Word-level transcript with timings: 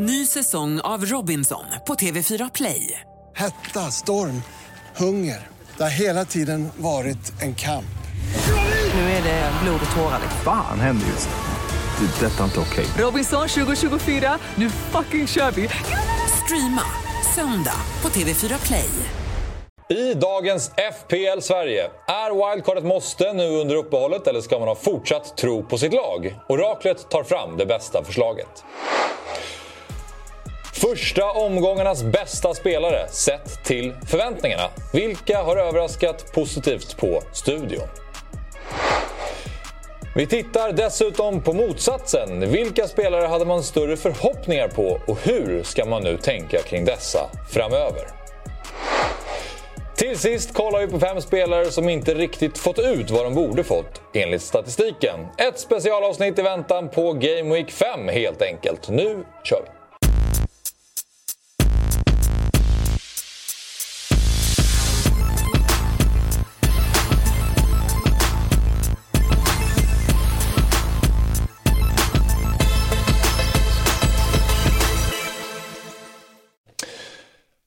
Ny 0.00 0.26
säsong 0.26 0.80
av 0.80 1.04
Robinson 1.04 1.64
på 1.86 1.94
TV4 1.94 2.50
Play. 2.54 3.00
Hetta, 3.36 3.80
storm, 3.80 4.42
hunger. 4.96 5.46
Det 5.76 5.82
har 5.82 5.90
hela 5.90 6.24
tiden 6.24 6.68
varit 6.76 7.42
en 7.42 7.54
kamp. 7.54 7.84
Nu 8.94 9.00
är 9.00 9.22
det 9.22 9.52
blod 9.62 9.80
och 9.90 9.96
tårar. 9.96 10.20
Fan 10.44 10.80
händer 10.80 11.06
just 11.06 11.28
nu. 11.28 12.06
Det. 12.06 12.26
är 12.26 12.30
Detta 12.30 12.40
är 12.40 12.44
inte 12.44 12.60
okej. 12.60 12.86
Robinson 12.98 13.48
2024, 13.48 14.38
nu 14.54 14.70
fucking 14.70 15.26
kör 15.26 15.50
vi! 15.50 15.68
Streama 16.44 16.82
söndag 17.34 17.80
på 18.00 18.08
TV4 18.08 18.66
Play. 18.66 18.90
I 19.90 20.14
dagens 20.14 20.70
FPL 20.70 21.40
Sverige, 21.40 21.90
är 22.06 22.50
wildcard 22.50 22.78
ett 22.78 22.84
måste 22.84 23.32
nu 23.32 23.48
under 23.48 23.76
uppehållet 23.76 24.26
eller 24.26 24.40
ska 24.40 24.58
man 24.58 24.68
ha 24.68 24.74
fortsatt 24.74 25.36
tro 25.36 25.62
på 25.62 25.78
sitt 25.78 25.92
lag? 25.92 26.34
Oraklet 26.48 27.10
tar 27.10 27.22
fram 27.22 27.56
det 27.56 27.66
bästa 27.66 28.04
förslaget. 28.04 28.64
Första 30.80 31.30
omgångarnas 31.30 32.02
bästa 32.02 32.54
spelare 32.54 33.08
sett 33.08 33.64
till 33.64 33.94
förväntningarna. 34.06 34.70
Vilka 34.92 35.42
har 35.42 35.56
överraskat 35.56 36.32
positivt 36.32 36.96
på 36.96 37.22
studion? 37.32 37.88
Vi 40.14 40.26
tittar 40.26 40.72
dessutom 40.72 41.42
på 41.42 41.52
motsatsen. 41.52 42.50
Vilka 42.50 42.88
spelare 42.88 43.26
hade 43.26 43.44
man 43.44 43.62
större 43.62 43.96
förhoppningar 43.96 44.68
på 44.68 45.00
och 45.06 45.18
hur 45.22 45.62
ska 45.62 45.84
man 45.84 46.02
nu 46.02 46.16
tänka 46.16 46.58
kring 46.58 46.84
dessa 46.84 47.30
framöver? 47.50 48.06
Till 49.96 50.18
sist 50.18 50.54
kollar 50.54 50.80
vi 50.80 50.86
på 50.86 51.00
fem 51.00 51.20
spelare 51.20 51.70
som 51.70 51.88
inte 51.88 52.14
riktigt 52.14 52.58
fått 52.58 52.78
ut 52.78 53.10
vad 53.10 53.26
de 53.26 53.34
borde 53.34 53.64
fått 53.64 54.00
enligt 54.14 54.42
statistiken. 54.42 55.26
Ett 55.38 55.58
specialavsnitt 55.58 56.38
i 56.38 56.42
väntan 56.42 56.88
på 56.88 57.12
Game 57.12 57.54
Week 57.54 57.70
5 57.70 58.08
helt 58.08 58.42
enkelt. 58.42 58.88
Nu 58.88 59.24
kör 59.44 59.62
vi! 59.64 59.77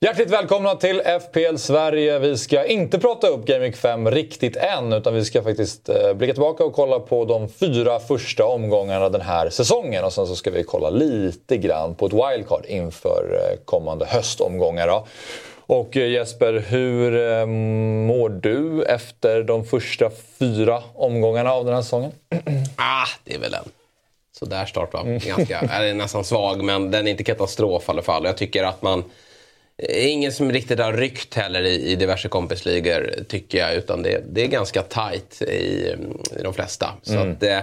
Hjärtligt 0.05 0.29
välkomna 0.29 0.75
till 0.75 1.01
FPL 1.01 1.55
Sverige. 1.57 2.19
Vi 2.19 2.37
ska 2.37 2.65
inte 2.65 2.99
prata 2.99 3.27
upp 3.27 3.45
Game 3.45 3.59
Week 3.59 3.75
5 3.75 4.11
riktigt 4.11 4.55
än 4.55 4.93
utan 4.93 5.13
vi 5.13 5.25
ska 5.25 5.43
faktiskt 5.43 5.89
eh, 5.89 6.13
blicka 6.13 6.33
tillbaka 6.33 6.63
och 6.63 6.73
kolla 6.73 6.99
på 6.99 7.25
de 7.25 7.49
fyra 7.49 7.99
första 7.99 8.45
omgångarna 8.45 9.09
den 9.09 9.21
här 9.21 9.49
säsongen. 9.49 10.03
Och 10.03 10.13
sen 10.13 10.27
så 10.27 10.35
ska 10.35 10.51
vi 10.51 10.63
kolla 10.63 10.89
lite 10.89 11.57
grann 11.57 11.95
på 11.95 12.05
ett 12.05 12.13
wildcard 12.13 12.65
inför 12.67 13.25
eh, 13.33 13.65
kommande 13.65 14.05
höstomgångar. 14.05 14.87
Då. 14.87 15.07
Och 15.65 15.97
eh, 15.97 16.09
Jesper, 16.09 16.53
hur 16.67 17.45
mår 18.05 18.29
du 18.29 18.83
efter 18.83 19.43
de 19.43 19.65
första 19.65 20.09
fyra 20.39 20.83
omgångarna 20.95 21.51
av 21.51 21.65
den 21.65 21.73
här 21.73 21.81
säsongen? 21.81 22.11
Ah, 22.75 23.07
det 23.23 23.35
är 23.35 23.39
väl 23.39 23.53
en 23.53 23.69
sådär 24.39 24.65
start 24.65 24.93
va? 24.93 25.03
Ganska, 25.03 25.59
är 25.59 25.93
nästan 25.93 26.23
svag 26.23 26.63
men 26.63 26.91
den 26.91 27.07
är 27.07 27.11
inte 27.11 27.23
katastrof 27.23 27.83
i 27.87 27.91
alla 27.91 28.01
fall. 28.01 28.25
Jag 28.25 28.37
tycker 28.37 28.63
att 28.63 28.81
man 28.81 29.03
Ingen 29.89 30.31
som 30.31 30.51
riktigt 30.51 30.79
har 30.79 30.93
ryckt 30.93 31.33
heller 31.35 31.61
i, 31.61 31.91
i 31.91 31.95
diverse 31.95 32.27
kompisligor 32.27 33.09
tycker 33.27 33.57
jag. 33.57 33.73
Utan 33.75 34.03
det, 34.03 34.21
det 34.31 34.41
är 34.41 34.47
ganska 34.47 34.81
tight 34.81 35.41
i, 35.41 35.95
i 36.39 36.43
de 36.43 36.53
flesta. 36.53 36.89
Så 37.03 37.13
Mm. 37.13 37.31
att, 37.31 37.43
eh, 37.43 37.59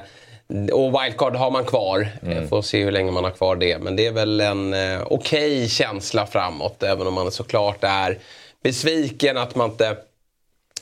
och 0.72 1.02
wildcard 1.02 1.36
har 1.36 1.50
man 1.50 1.64
kvar. 1.64 2.08
Mm. 2.22 2.48
Får 2.48 2.62
se 2.62 2.84
hur 2.84 2.90
länge 2.92 3.10
man 3.10 3.24
har 3.24 3.30
kvar 3.30 3.56
det. 3.56 3.78
Men 3.78 3.96
det 3.96 4.06
är 4.06 4.12
väl 4.12 4.40
en 4.40 4.74
eh, 4.74 5.02
okej 5.06 5.68
känsla 5.68 6.26
framåt. 6.26 6.82
Även 6.82 7.06
om 7.06 7.14
man 7.14 7.30
såklart 7.30 7.78
är 7.84 8.18
besviken 8.62 9.36
att 9.36 9.54
man 9.54 9.70
inte 9.70 9.96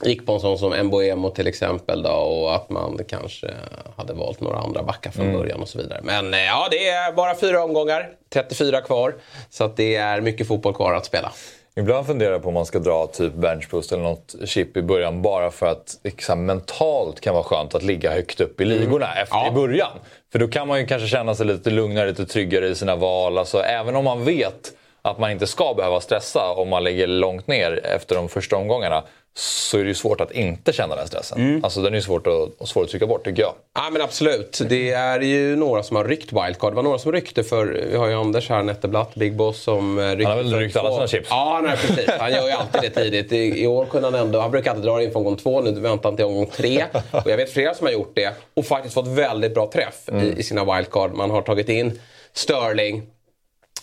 gick 0.02 0.26
på 0.26 0.32
en 0.32 0.40
sån 0.40 0.58
som 0.58 0.86
Mboemo 0.86 1.30
till 1.30 1.46
exempel. 1.46 2.02
Då, 2.02 2.10
och 2.10 2.54
att 2.54 2.70
man 2.70 2.98
kanske 3.08 3.50
hade 3.96 4.12
valt 4.12 4.40
några 4.40 4.58
andra 4.58 4.82
backar 4.82 5.10
från 5.10 5.32
början 5.32 5.60
och 5.62 5.68
så 5.68 5.78
vidare. 5.78 6.00
Men 6.02 6.34
eh, 6.34 6.40
ja, 6.40 6.68
det 6.70 6.88
är 6.88 7.12
bara 7.12 7.34
fyra 7.36 7.64
omgångar. 7.64 8.08
34 8.32 8.80
kvar. 8.80 9.14
Så 9.50 9.64
att 9.64 9.76
det 9.76 9.96
är 9.96 10.20
mycket 10.20 10.48
fotboll 10.48 10.74
kvar 10.74 10.92
att 10.94 11.06
spela. 11.06 11.32
Ibland 11.78 12.06
funderar 12.06 12.32
jag 12.32 12.42
på 12.42 12.48
om 12.48 12.54
man 12.54 12.66
ska 12.66 12.78
dra 12.78 13.06
typ 13.06 13.32
benchboost 13.34 13.92
eller 13.92 14.02
något 14.02 14.34
chip 14.44 14.76
i 14.76 14.82
början 14.82 15.22
bara 15.22 15.50
för 15.50 15.66
att 15.66 15.94
liksom, 16.04 16.46
mentalt 16.46 17.20
kan 17.20 17.34
vara 17.34 17.44
skönt 17.44 17.74
att 17.74 17.82
ligga 17.82 18.12
högt 18.14 18.40
upp 18.40 18.60
i 18.60 18.64
ligorna 18.64 19.14
efter 19.22 19.36
Ja. 19.36 19.48
i 19.48 19.50
början. 19.50 19.90
För 20.32 20.38
då 20.38 20.48
kan 20.48 20.68
man 20.68 20.80
ju 20.80 20.86
kanske 20.86 21.08
känna 21.08 21.34
sig 21.34 21.46
lite 21.46 21.70
lugnare, 21.70 22.08
lite 22.08 22.26
tryggare 22.26 22.68
i 22.68 22.74
sina 22.74 22.96
val. 22.96 23.38
Alltså, 23.38 23.58
även 23.58 23.96
om 23.96 24.04
man 24.04 24.24
vet 24.24 24.72
att 25.02 25.18
man 25.18 25.30
inte 25.30 25.46
ska 25.46 25.74
behöva 25.74 26.00
stressa 26.00 26.50
om 26.52 26.68
man 26.68 26.84
ligger 26.84 27.06
långt 27.06 27.46
ner 27.46 27.86
efter 27.86 28.14
de 28.16 28.28
första 28.28 28.56
omgångarna 28.56 29.02
så 29.38 29.78
är 29.78 29.82
det 29.82 29.88
ju 29.88 29.94
svårt 29.94 30.20
att 30.20 30.32
inte 30.32 30.72
känna 30.72 30.96
den 30.96 31.06
stressen. 31.06 31.60
Alltså 31.64 31.82
den 31.82 31.92
är 31.92 31.96
ju 31.96 32.02
svårt 32.02 32.26
att, 32.26 32.60
och 32.60 32.68
svår 32.68 32.82
att 32.82 32.88
trycka 32.88 33.06
bort 33.06 33.24
tycker 33.24 33.42
jag. 33.42 33.52
Ja 33.74 33.90
men 33.92 34.02
absolut. 34.02 34.60
Det 34.68 34.90
är 34.90 35.20
ju 35.20 35.56
några 35.56 35.82
som 35.82 35.96
har 35.96 36.04
ryckt 36.04 36.32
wildcard. 36.32 36.72
Det 36.72 36.76
var 36.76 36.82
några 36.82 36.98
som 36.98 37.12
ryckte 37.12 37.44
för, 37.44 37.86
vi 37.90 37.96
har 37.96 38.06
ju 38.08 38.14
Anders 38.14 38.48
här, 38.48 38.62
Netterblatt, 38.62 39.14
Big 39.14 39.36
Boss 39.36 39.62
som 39.62 39.98
eh, 39.98 40.08
ryckte. 40.10 40.28
Han 40.28 40.36
har 40.36 40.44
väl 40.44 40.54
ryckt 40.54 40.76
alla 40.76 40.94
sina 40.94 41.06
chips. 41.06 41.26
Ja, 41.30 41.60
nej, 41.64 41.76
precis. 41.76 42.10
Han 42.18 42.32
gör 42.32 42.46
ju 42.46 42.52
alltid 42.52 42.80
det 42.82 42.90
tidigt. 42.90 43.32
I, 43.32 43.62
I 43.62 43.66
år 43.66 43.84
kunde 43.86 44.06
han 44.10 44.14
ändå, 44.14 44.40
han 44.40 44.50
brukar 44.50 44.70
alltid 44.70 44.84
dra 44.84 45.02
in 45.02 45.10
för 45.10 45.18
omgång 45.18 45.36
två, 45.36 45.60
nu 45.60 45.80
väntar 45.80 46.08
han 46.08 46.16
till 46.16 46.24
omgång 46.24 46.46
tre. 46.46 46.84
Och 47.10 47.30
jag 47.30 47.36
vet 47.36 47.52
flera 47.52 47.74
som 47.74 47.86
har 47.86 47.92
gjort 47.92 48.12
det 48.14 48.32
och 48.54 48.66
faktiskt 48.66 48.94
fått 48.94 49.08
väldigt 49.08 49.54
bra 49.54 49.70
träff 49.72 50.08
Mm. 50.08 50.24
i, 50.26 50.34
i 50.38 50.42
sina 50.42 50.74
wildcard. 50.76 51.14
Man 51.14 51.30
har 51.30 51.42
tagit 51.42 51.68
in 51.68 52.00
Sterling, 52.32 53.02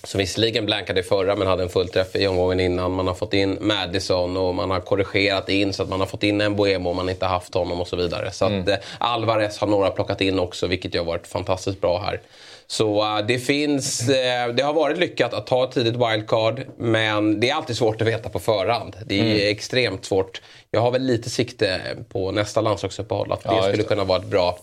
som 0.04 0.18
visserligen 0.20 0.66
blankade 0.66 1.00
i 1.00 1.04
förra 1.04 1.36
men 1.36 1.48
hade 1.48 1.64
en 1.64 1.70
fullträff 1.70 2.16
i 2.16 2.28
omgången 2.28 2.60
innan. 2.60 2.92
Man 2.92 3.08
har 3.08 3.14
fått 3.14 3.34
in 3.34 3.58
Madison 3.62 4.38
och 4.38 4.56
man 4.56 4.72
har 4.72 4.80
korrigerat 4.80 5.50
in 5.50 5.74
så 5.74 5.84
att 5.84 5.90
man 5.90 6.00
har 6.00 6.08
fått 6.08 6.24
in 6.24 6.42
en 6.42 6.56
Boemo 6.56 6.90
om 6.90 6.96
man 6.96 7.10
inte 7.10 7.26
haft 7.26 7.54
honom 7.54 7.82
och 7.82 7.88
så 7.88 7.96
vidare. 7.96 8.32
Så 8.32 8.46
att 8.46 8.68
eh, 8.68 8.76
Alvarez 8.98 9.58
har 9.58 9.68
några 9.68 9.90
plockat 9.90 10.22
in 10.22 10.40
också 10.40 10.68
vilket 10.68 10.96
ju 10.96 11.00
har 11.00 11.06
varit 11.06 11.28
fantastiskt 11.28 11.82
bra 11.82 12.00
här. 12.00 12.22
Så 12.68 13.02
eh, 13.18 13.26
det 13.28 13.40
finns, 13.40 14.10
eh, 14.10 14.48
det 14.54 14.64
har 14.64 14.74
varit 14.74 14.98
lyckat 14.98 15.34
att 15.34 15.48
ta 15.48 15.64
ett 15.64 15.72
tidigt 15.72 15.96
wildcard 15.96 16.62
men 16.78 17.40
det 17.40 17.50
är 17.50 17.56
alltid 17.56 17.76
svårt 17.78 18.02
att 18.02 18.08
veta 18.08 18.30
på 18.30 18.40
förhand. 18.40 18.96
Det 19.06 19.20
är 19.48 19.52
extremt 19.52 20.06
svårt. 20.06 20.42
Jag 20.72 20.82
har 20.82 20.92
väl 20.92 21.02
lite 21.04 21.30
sikte 21.30 21.82
på 22.10 22.32
nästa 22.32 22.62
landslagsuppehåll 22.62 23.32
att 23.32 23.44
det 23.44 23.50
Ja, 23.56 23.62
skulle 23.62 23.78
det. 23.78 23.84
kunna 23.84 24.04
vara 24.04 24.20
ett 24.20 24.28
bra 24.28 24.58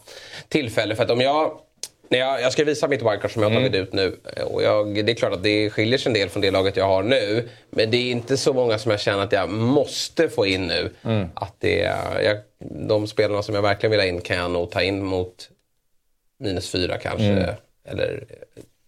tillfälle. 0.48 0.96
För 0.96 1.02
att 1.04 1.10
om 1.10 1.20
jag 1.20 1.50
när 2.10 2.18
jag, 2.18 2.42
jag 2.42 2.52
ska 2.52 2.64
visa 2.64 2.88
mitt 2.88 3.02
wildcard 3.02 3.32
som 3.32 3.42
jag 3.42 3.50
har 3.50 3.56
tagit 3.56 3.74
ut 3.74 3.92
nu. 3.92 4.16
Och 4.44 4.62
jag, 4.62 5.04
det 5.04 5.12
är 5.12 5.16
klart 5.16 5.32
att 5.32 5.42
det 5.42 5.70
skiljer 5.70 5.98
sig 5.98 6.10
en 6.10 6.14
del 6.14 6.28
från 6.28 6.42
det 6.42 6.50
laget 6.50 6.76
jag 6.76 6.86
har 6.86 7.02
nu. 7.02 7.48
Men 7.70 7.90
det 7.90 7.96
är 7.96 8.10
inte 8.10 8.36
så 8.36 8.52
många 8.52 8.78
som 8.78 8.90
jag 8.90 9.00
känner 9.00 9.22
att 9.22 9.32
jag 9.32 9.50
måste 9.50 10.28
få 10.28 10.46
in 10.46 10.66
nu. 10.66 10.90
Att 11.34 11.54
det, 11.58 11.76
jag, 12.22 12.36
de 12.88 13.06
spelarna 13.06 13.42
som 13.42 13.54
jag 13.54 13.62
verkligen 13.62 13.90
vill 13.90 14.00
ha 14.00 14.06
in 14.06 14.20
kan 14.20 14.36
jag 14.36 14.50
nog 14.50 14.70
ta 14.70 14.82
in 14.82 15.04
mot 15.04 15.50
minus 16.38 16.70
fyra 16.70 16.98
kanske. 16.98 17.24
Eller 17.84 18.24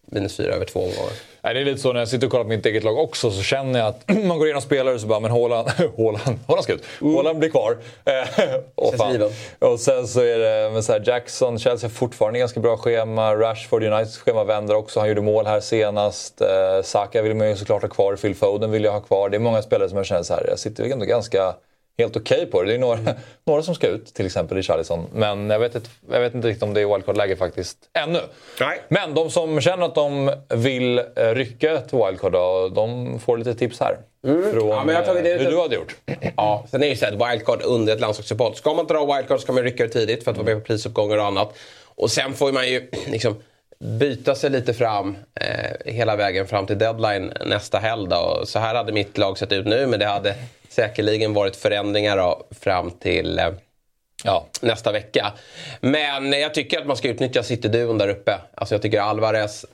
minus 0.07 0.37
fyra 0.37 0.53
över 0.55 0.65
två 0.65 0.81
omgångar. 0.81 1.13
Nej, 1.45 1.55
det 1.55 1.61
är 1.61 1.65
lite 1.65 1.81
så 1.81 1.93
när 1.93 2.01
jag 2.01 2.09
sitter 2.09 2.27
och 2.27 2.31
kollar 2.31 2.45
på 2.45 2.49
mitt 2.49 2.67
eget 2.67 2.85
lag 2.85 2.99
också 2.99 3.31
så 3.31 3.43
känner 3.43 3.79
jag 3.79 3.89
att 3.89 4.05
man 4.25 4.39
går 4.39 4.47
igenom 4.47 4.63
spelare 4.63 4.95
och 4.95 5.01
så 5.01 5.07
bara 5.07 5.21
men 5.21 5.31
Haaland, 5.31 5.69
Haaland, 5.97 6.39
Haaland 6.47 6.65
ska 6.65 6.73
ut. 6.73 6.85
Haaland 7.01 7.39
blir 7.39 7.51
kvar. 7.51 7.77
Och, 8.75 8.95
fan. 8.95 9.31
och 9.59 9.81
sen 9.81 10.07
så 10.07 10.21
är 10.21 10.39
det 10.39 10.71
med 10.71 10.85
så 10.85 10.93
här, 10.93 11.03
Jackson, 11.07 11.59
Chelsea 11.59 11.89
har 11.89 11.93
fortfarande 11.93 12.39
ganska 12.39 12.61
bra 12.61 12.77
schema. 12.77 13.35
Rashford 13.35 13.83
Uniteds 13.83 14.19
schema 14.19 14.45
vänder 14.45 14.75
också. 14.75 15.01
Han 15.01 15.09
gjorde 15.09 15.21
mål 15.21 15.47
här 15.47 15.61
senast. 15.61 16.41
Eh, 16.41 16.83
Saka 16.83 17.23
vill 17.23 17.35
man 17.35 17.49
ju 17.49 17.57
såklart 17.57 17.83
ha 17.83 17.89
kvar. 17.89 18.17
Phil 18.17 18.35
Foden 18.35 18.71
vill 18.71 18.85
jag 18.85 18.93
ha 18.93 19.01
kvar. 19.01 19.29
Det 19.29 19.37
är 19.37 19.39
många 19.39 19.63
spelare 19.63 19.89
som 19.89 19.97
jag 19.97 20.07
känner 20.07 20.23
så 20.23 20.35
här, 20.35 20.47
jag 20.49 20.59
sitter 20.59 20.85
ändå 20.85 21.05
ganska 21.05 21.55
helt 21.99 22.17
okej 22.17 22.47
på 22.47 22.63
det. 22.63 22.69
Det 22.69 22.75
är 22.75 22.79
några, 22.79 22.99
några 23.45 23.63
som 23.63 23.75
ska 23.75 23.87
ut, 23.87 24.15
till 24.15 24.27
exempel 24.27 24.59
i 24.59 24.63
Charlison. 24.63 25.07
Men 25.13 25.51
jag 25.51 25.59
vet, 25.59 25.75
inte, 25.75 25.89
jag 26.11 26.21
vet 26.21 26.35
inte 26.35 26.49
riktigt 26.49 26.63
om 26.63 26.75
det 26.75 26.81
är 26.81 26.87
wildcard-läge 26.87 27.37
faktiskt 27.37 27.79
ännu. 27.99 28.21
Nej. 28.61 28.81
Men 28.89 29.15
de 29.15 29.31
som 29.31 29.61
känner 29.61 29.87
att 29.87 29.95
de 29.95 30.33
vill 30.49 30.99
eh, 30.99 31.05
rycka 31.35 31.73
ett 31.73 31.93
wildcard, 31.93 32.33
då, 32.33 32.69
de 32.69 33.19
får 33.21 33.39
lite 33.39 33.55
tips 33.55 33.81
här. 33.81 33.97
Från 34.25 34.33
Mm. 34.53 34.69
Ja, 34.69 34.85
men 34.85 34.95
jag 34.95 35.05
tagit 35.07 35.19
eh, 35.19 35.25
det 35.25 35.31
hur 35.39 35.41
ut- 35.45 35.51
du 35.51 35.61
hade 35.61 35.75
gjort. 35.75 35.97
Ja, 36.37 36.67
sen 36.71 36.83
är 36.83 36.87
det 36.87 36.91
ju 36.91 36.97
så 36.97 37.07
ett 37.07 37.13
wildcard 37.13 37.61
under 37.65 37.93
ett 37.95 38.01
landslagsuppehåll. 38.01 38.55
Ska 38.55 38.75
man 38.75 38.87
dra 38.87 39.15
wildcard 39.17 39.41
ska 39.41 39.53
man 39.53 39.63
rycka 39.63 39.83
det 39.83 39.89
tidigt 39.89 40.25
för 40.25 40.31
att 40.31 40.37
vara 40.37 40.47
med 40.47 40.55
på 40.57 40.67
prisuppgångar 40.67 41.19
och 41.19 41.25
annat. 41.25 41.55
Och 41.85 42.11
sen 42.11 42.35
får 42.35 42.53
man 42.53 42.69
ju 42.69 42.89
liksom 43.07 43.43
byta 43.79 44.35
sig 44.35 44.51
lite 44.51 44.75
fram 44.75 45.17
eh, 45.41 45.93
hela 45.93 46.17
vägen 46.17 46.47
fram 46.47 46.67
till 46.67 46.79
deadline 46.79 47.33
nästa 47.47 47.79
helg. 47.79 48.09
Då. 48.09 48.41
Så 48.47 48.59
här 48.59 48.75
hade 48.75 48.93
mitt 48.93 49.19
lag 49.19 49.39
sett 49.39 49.53
ut 49.53 49.67
nu 49.67 49.87
men 49.87 49.99
det 50.01 50.07
hade 50.07 50.35
säkerligen 50.73 51.35
varit 51.35 51.57
förändringar 51.57 52.17
då, 52.17 52.47
fram 52.61 52.91
till 52.91 53.39
eh, 53.39 53.49
Ja. 54.25 54.47
nästa 54.61 54.93
vecka. 54.93 55.33
Men 55.81 56.33
jag 56.33 56.55
tycker 56.55 56.81
att 56.81 56.87
man 56.87 56.97
ska 56.97 57.09
utnyttja 57.09 57.43
City-duon 57.43 57.99
där 57.99 58.09
uppe. 58.09 58.39
Alltså 58.55 58.75
jag 58.75 58.83
tycker 58.83 59.01
Alvarez, 59.01 59.67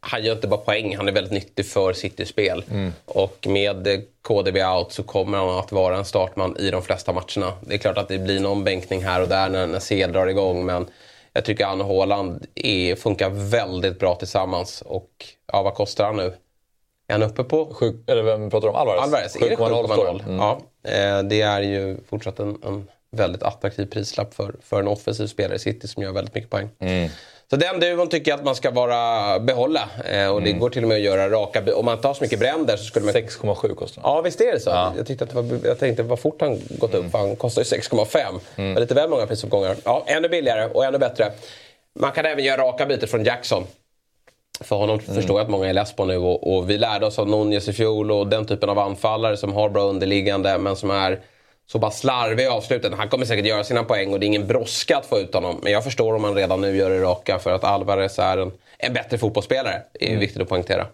han 0.00 0.24
gör 0.24 0.32
inte 0.34 0.48
bara 0.48 0.60
poäng, 0.60 0.96
han 0.96 1.08
är 1.08 1.12
väldigt 1.12 1.32
nyttig 1.32 1.66
för 1.66 1.92
City-spel. 1.92 2.64
Och 3.04 3.46
med 3.46 4.04
KDB 4.22 4.56
out 4.56 4.92
så 4.92 5.02
kommer 5.02 5.38
han 5.38 5.48
att 5.58 5.72
vara 5.72 5.96
en 5.96 6.04
startman 6.04 6.56
i 6.58 6.70
de 6.70 6.82
flesta 6.82 7.12
matcherna. 7.12 7.52
Det 7.60 7.74
är 7.74 7.78
klart 7.78 7.98
att 7.98 8.08
det 8.08 8.18
blir 8.18 8.40
någon 8.40 8.64
bänkning 8.64 9.04
här 9.04 9.22
och 9.22 9.28
där 9.28 9.48
när, 9.48 9.66
när 9.66 9.80
CL 9.80 10.12
drar 10.12 10.26
igång. 10.26 10.66
Men 10.66 10.86
Jag 11.32 11.44
tycker 11.44 11.66
han 11.66 11.80
och 11.80 11.86
Haaland 11.86 12.46
är, 12.54 12.96
funkar 12.96 13.30
väldigt 13.30 13.98
bra 13.98 14.14
tillsammans. 14.14 14.82
Och 14.86 15.10
ja, 15.52 15.62
vad 15.62 15.74
kostar 15.74 16.04
han 16.04 16.16
nu? 16.16 16.34
Är 17.08 17.12
han 17.12 17.22
uppe 17.22 17.44
på? 17.44 17.74
Sjuk, 17.74 17.94
eller 18.06 18.22
vem 18.22 18.50
pratar 18.50 18.66
du 18.68 18.70
om? 18.70 18.76
Alvarez? 18.76 19.02
Alvarez, 19.02 19.36
är 19.36 19.40
det 19.48 19.56
7,0 19.56 19.84
står 19.84 20.06
7,0? 20.06 20.18
det. 20.18 20.24
Mm. 20.24 20.36
Ja, 20.36 20.60
eh, 20.88 21.22
det 21.22 21.40
är 21.42 21.60
ju 21.60 21.96
fortsatt 22.10 22.38
en, 22.38 22.58
en 22.64 22.88
väldigt 23.10 23.42
attraktiv 23.42 23.86
prislapp 23.86 24.34
för, 24.34 24.54
för 24.62 24.80
en 24.80 24.88
offensiv 24.88 25.26
spelare 25.26 25.56
i 25.56 25.58
City 25.58 25.88
som 25.88 26.02
gör 26.02 26.12
väldigt 26.12 26.34
mycket 26.34 26.50
poäng. 26.50 26.68
Mm. 26.78 27.08
Så 27.50 27.56
den 27.56 27.80
duon 27.80 28.08
tycker 28.08 28.30
jag 28.30 28.38
att 28.38 28.44
man 28.44 28.54
ska 28.54 28.70
vara, 28.70 29.38
behålla. 29.40 29.88
Eh, 30.04 30.28
och 30.28 30.42
det 30.42 30.48
Mm. 30.50 30.60
går 30.60 30.70
till 30.70 30.82
och 30.82 30.88
med 30.88 30.96
att 30.96 31.02
göra 31.02 31.30
raka 31.30 31.74
Om 31.74 31.84
man 31.84 31.94
inte 31.96 32.06
har 32.08 32.14
så 32.14 32.24
mycket 32.24 32.38
bränder 32.38 32.76
så 32.76 32.84
skulle 32.84 33.04
man... 33.06 33.14
6,7 33.14 33.74
kostar. 33.74 34.02
Ja, 34.04 34.20
visst 34.20 34.40
är 34.40 34.52
det 34.52 34.60
så? 34.60 34.70
Jag, 34.96 35.06
tyckte 35.06 35.24
att 35.24 35.30
det 35.30 35.36
var, 35.42 35.58
jag 35.64 35.78
tänkte 35.78 36.02
vad 36.02 36.18
fort 36.18 36.40
han 36.40 36.60
gått 36.70 36.94
upp. 36.94 37.10
för 37.10 37.18
Han 37.18 37.36
kostar 37.36 37.62
ju 37.62 37.64
6,5. 37.80 38.40
Det 38.56 38.72
var 38.74 38.80
lite 38.80 38.94
väl 38.94 39.10
många 39.10 39.26
prisuppgångar. 39.26 39.76
Ja, 39.84 40.04
ännu 40.06 40.28
billigare 40.28 40.70
och 40.74 40.84
ännu 40.84 40.98
bättre. 40.98 41.32
Man 41.98 42.12
kan 42.12 42.26
även 42.26 42.44
göra 42.44 42.62
raka 42.62 42.86
byten 42.86 43.08
från 43.08 43.24
Jackson. 43.24 43.64
För 44.60 44.76
honom 44.76 45.00
förstår 45.00 45.38
jag 45.38 45.44
att 45.44 45.50
många 45.50 45.68
är 45.68 45.72
less 45.72 45.92
på 45.92 46.04
nu. 46.04 46.16
Och, 46.16 46.56
och 46.56 46.70
vi 46.70 46.78
lärde 46.78 47.06
oss 47.06 47.18
av 47.18 47.28
Nunez 47.28 47.68
i 47.68 47.72
fjol 47.72 48.10
och 48.10 48.26
den 48.26 48.46
typen 48.46 48.68
av 48.68 48.78
anfallare 48.78 49.36
som 49.36 49.52
har 49.52 49.68
bra 49.68 49.82
underliggande 49.82 50.58
men 50.58 50.76
som 50.76 50.90
är 50.90 51.20
så 51.66 51.78
bara 51.78 51.90
slarvig 51.90 52.44
i 52.44 52.46
avslutet. 52.46 52.92
Han 52.94 53.08
kommer 53.08 53.26
säkert 53.26 53.46
göra 53.46 53.64
sina 53.64 53.84
poäng 53.84 54.12
och 54.12 54.20
det 54.20 54.26
är 54.26 54.28
ingen 54.28 54.46
brådska 54.46 54.96
att 54.96 55.06
få 55.06 55.18
ut 55.18 55.34
honom. 55.34 55.60
Men 55.62 55.72
jag 55.72 55.84
förstår 55.84 56.14
om 56.14 56.22
man 56.22 56.34
redan 56.34 56.60
nu 56.60 56.76
gör 56.76 56.90
det 56.90 57.00
raka 57.00 57.38
för 57.38 57.52
att 57.52 57.64
Alvarez 57.64 58.18
är 58.18 58.38
en, 58.38 58.52
en 58.78 58.92
bättre 58.92 59.18
fotbollsspelare. 59.18 59.82
Det 59.92 60.12
är 60.12 60.16
viktigt 60.16 60.42
att 60.42 60.48
poängtera. 60.48 60.86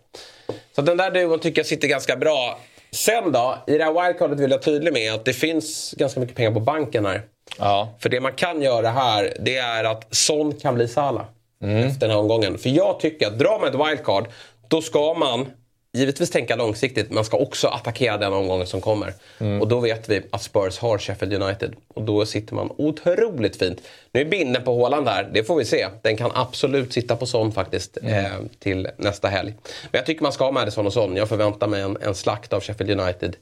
Så 0.74 0.82
den 0.82 0.96
där 0.96 1.10
duon 1.10 1.38
tycker 1.38 1.58
jag 1.58 1.66
sitter 1.66 1.88
ganska 1.88 2.16
bra. 2.16 2.58
Sen 2.90 3.32
då, 3.32 3.58
i 3.66 3.78
det 3.78 3.84
här 3.84 4.06
wildcardet 4.06 4.40
vill 4.40 4.50
jag 4.50 4.58
vara 4.58 4.62
tydlig 4.62 4.92
med 4.92 5.14
att 5.14 5.24
det 5.24 5.32
finns 5.32 5.94
ganska 5.96 6.20
mycket 6.20 6.36
pengar 6.36 6.50
på 6.50 6.60
banken 6.60 7.06
här. 7.06 7.22
Ja. 7.58 7.94
För 7.98 8.08
det 8.08 8.20
man 8.20 8.32
kan 8.32 8.62
göra 8.62 8.90
här, 8.90 9.36
det 9.40 9.56
är 9.56 9.84
att 9.84 10.06
Son 10.10 10.52
kan 10.52 10.74
bli 10.74 10.88
Salah. 10.88 11.24
Efter 11.62 12.00
den 12.00 12.10
här 12.10 12.18
omgången. 12.18 12.58
För 12.58 12.70
jag 12.70 13.00
tycker 13.00 13.26
att 13.26 13.38
drar 13.38 13.58
man 13.60 13.68
ett 13.68 13.88
wildcard, 13.88 14.28
då 14.68 14.82
ska 14.82 15.14
man 15.14 15.46
givetvis 15.92 16.30
tänka 16.30 16.56
långsiktigt. 16.56 17.10
Man 17.10 17.24
ska 17.24 17.36
också 17.36 17.68
attackera 17.68 18.18
den 18.18 18.32
omgången 18.32 18.66
som 18.66 18.80
kommer. 18.80 19.14
Och 19.60 19.68
då 19.68 19.80
vet 19.80 20.08
vi 20.08 20.22
att 20.30 20.42
Spurs 20.42 20.78
har 20.78 20.98
Sheffield 20.98 21.42
United. 21.42 21.74
Och 21.88 22.02
då 22.02 22.26
sitter 22.26 22.54
man 22.54 22.72
otroligt 22.78 23.56
fint. 23.56 23.82
Nu 24.12 24.20
är 24.20 24.24
binden 24.24 24.62
på 24.64 24.74
Håland 24.74 25.08
här, 25.08 25.30
det 25.34 25.44
får 25.44 25.56
vi 25.56 25.64
se. 25.64 25.86
Den 26.02 26.16
kan 26.16 26.30
absolut 26.34 26.92
sitta 26.92 27.16
på 27.16 27.26
Son 27.26 27.52
faktiskt 27.52 27.98
eh, 28.02 28.24
till 28.58 28.88
nästa 28.96 29.28
helg. 29.28 29.54
Men 29.90 29.98
jag 29.98 30.06
tycker 30.06 30.22
man 30.22 30.32
ska 30.32 30.44
ha 30.44 30.52
Madison 30.52 30.86
och 30.86 30.92
Son. 30.92 31.16
Jag 31.16 31.28
förväntar 31.28 31.66
mig 31.66 31.82
en, 31.82 31.96
en 32.00 32.14
slakt 32.14 32.52
av 32.52 32.60
Sheffield 32.60 33.00
United. 33.00 33.36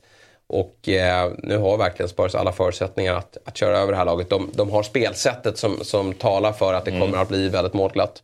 Och 0.52 0.88
eh, 0.88 1.32
nu 1.38 1.56
har 1.56 1.76
verkligen 1.76 2.08
Spurs 2.08 2.34
alla 2.34 2.52
förutsättningar 2.52 3.14
att, 3.14 3.36
att 3.44 3.56
köra 3.56 3.78
över 3.78 3.92
det 3.92 3.98
här 3.98 4.04
laget. 4.04 4.30
De, 4.30 4.50
de 4.54 4.70
har 4.70 4.82
spelsättet 4.82 5.58
som, 5.58 5.84
som 5.84 6.14
talar 6.14 6.52
för 6.52 6.74
att 6.74 6.84
det 6.84 6.90
kommer 6.90 7.18
att 7.18 7.28
bli 7.28 7.48
väldigt 7.48 7.72
målglatt. 7.74 8.22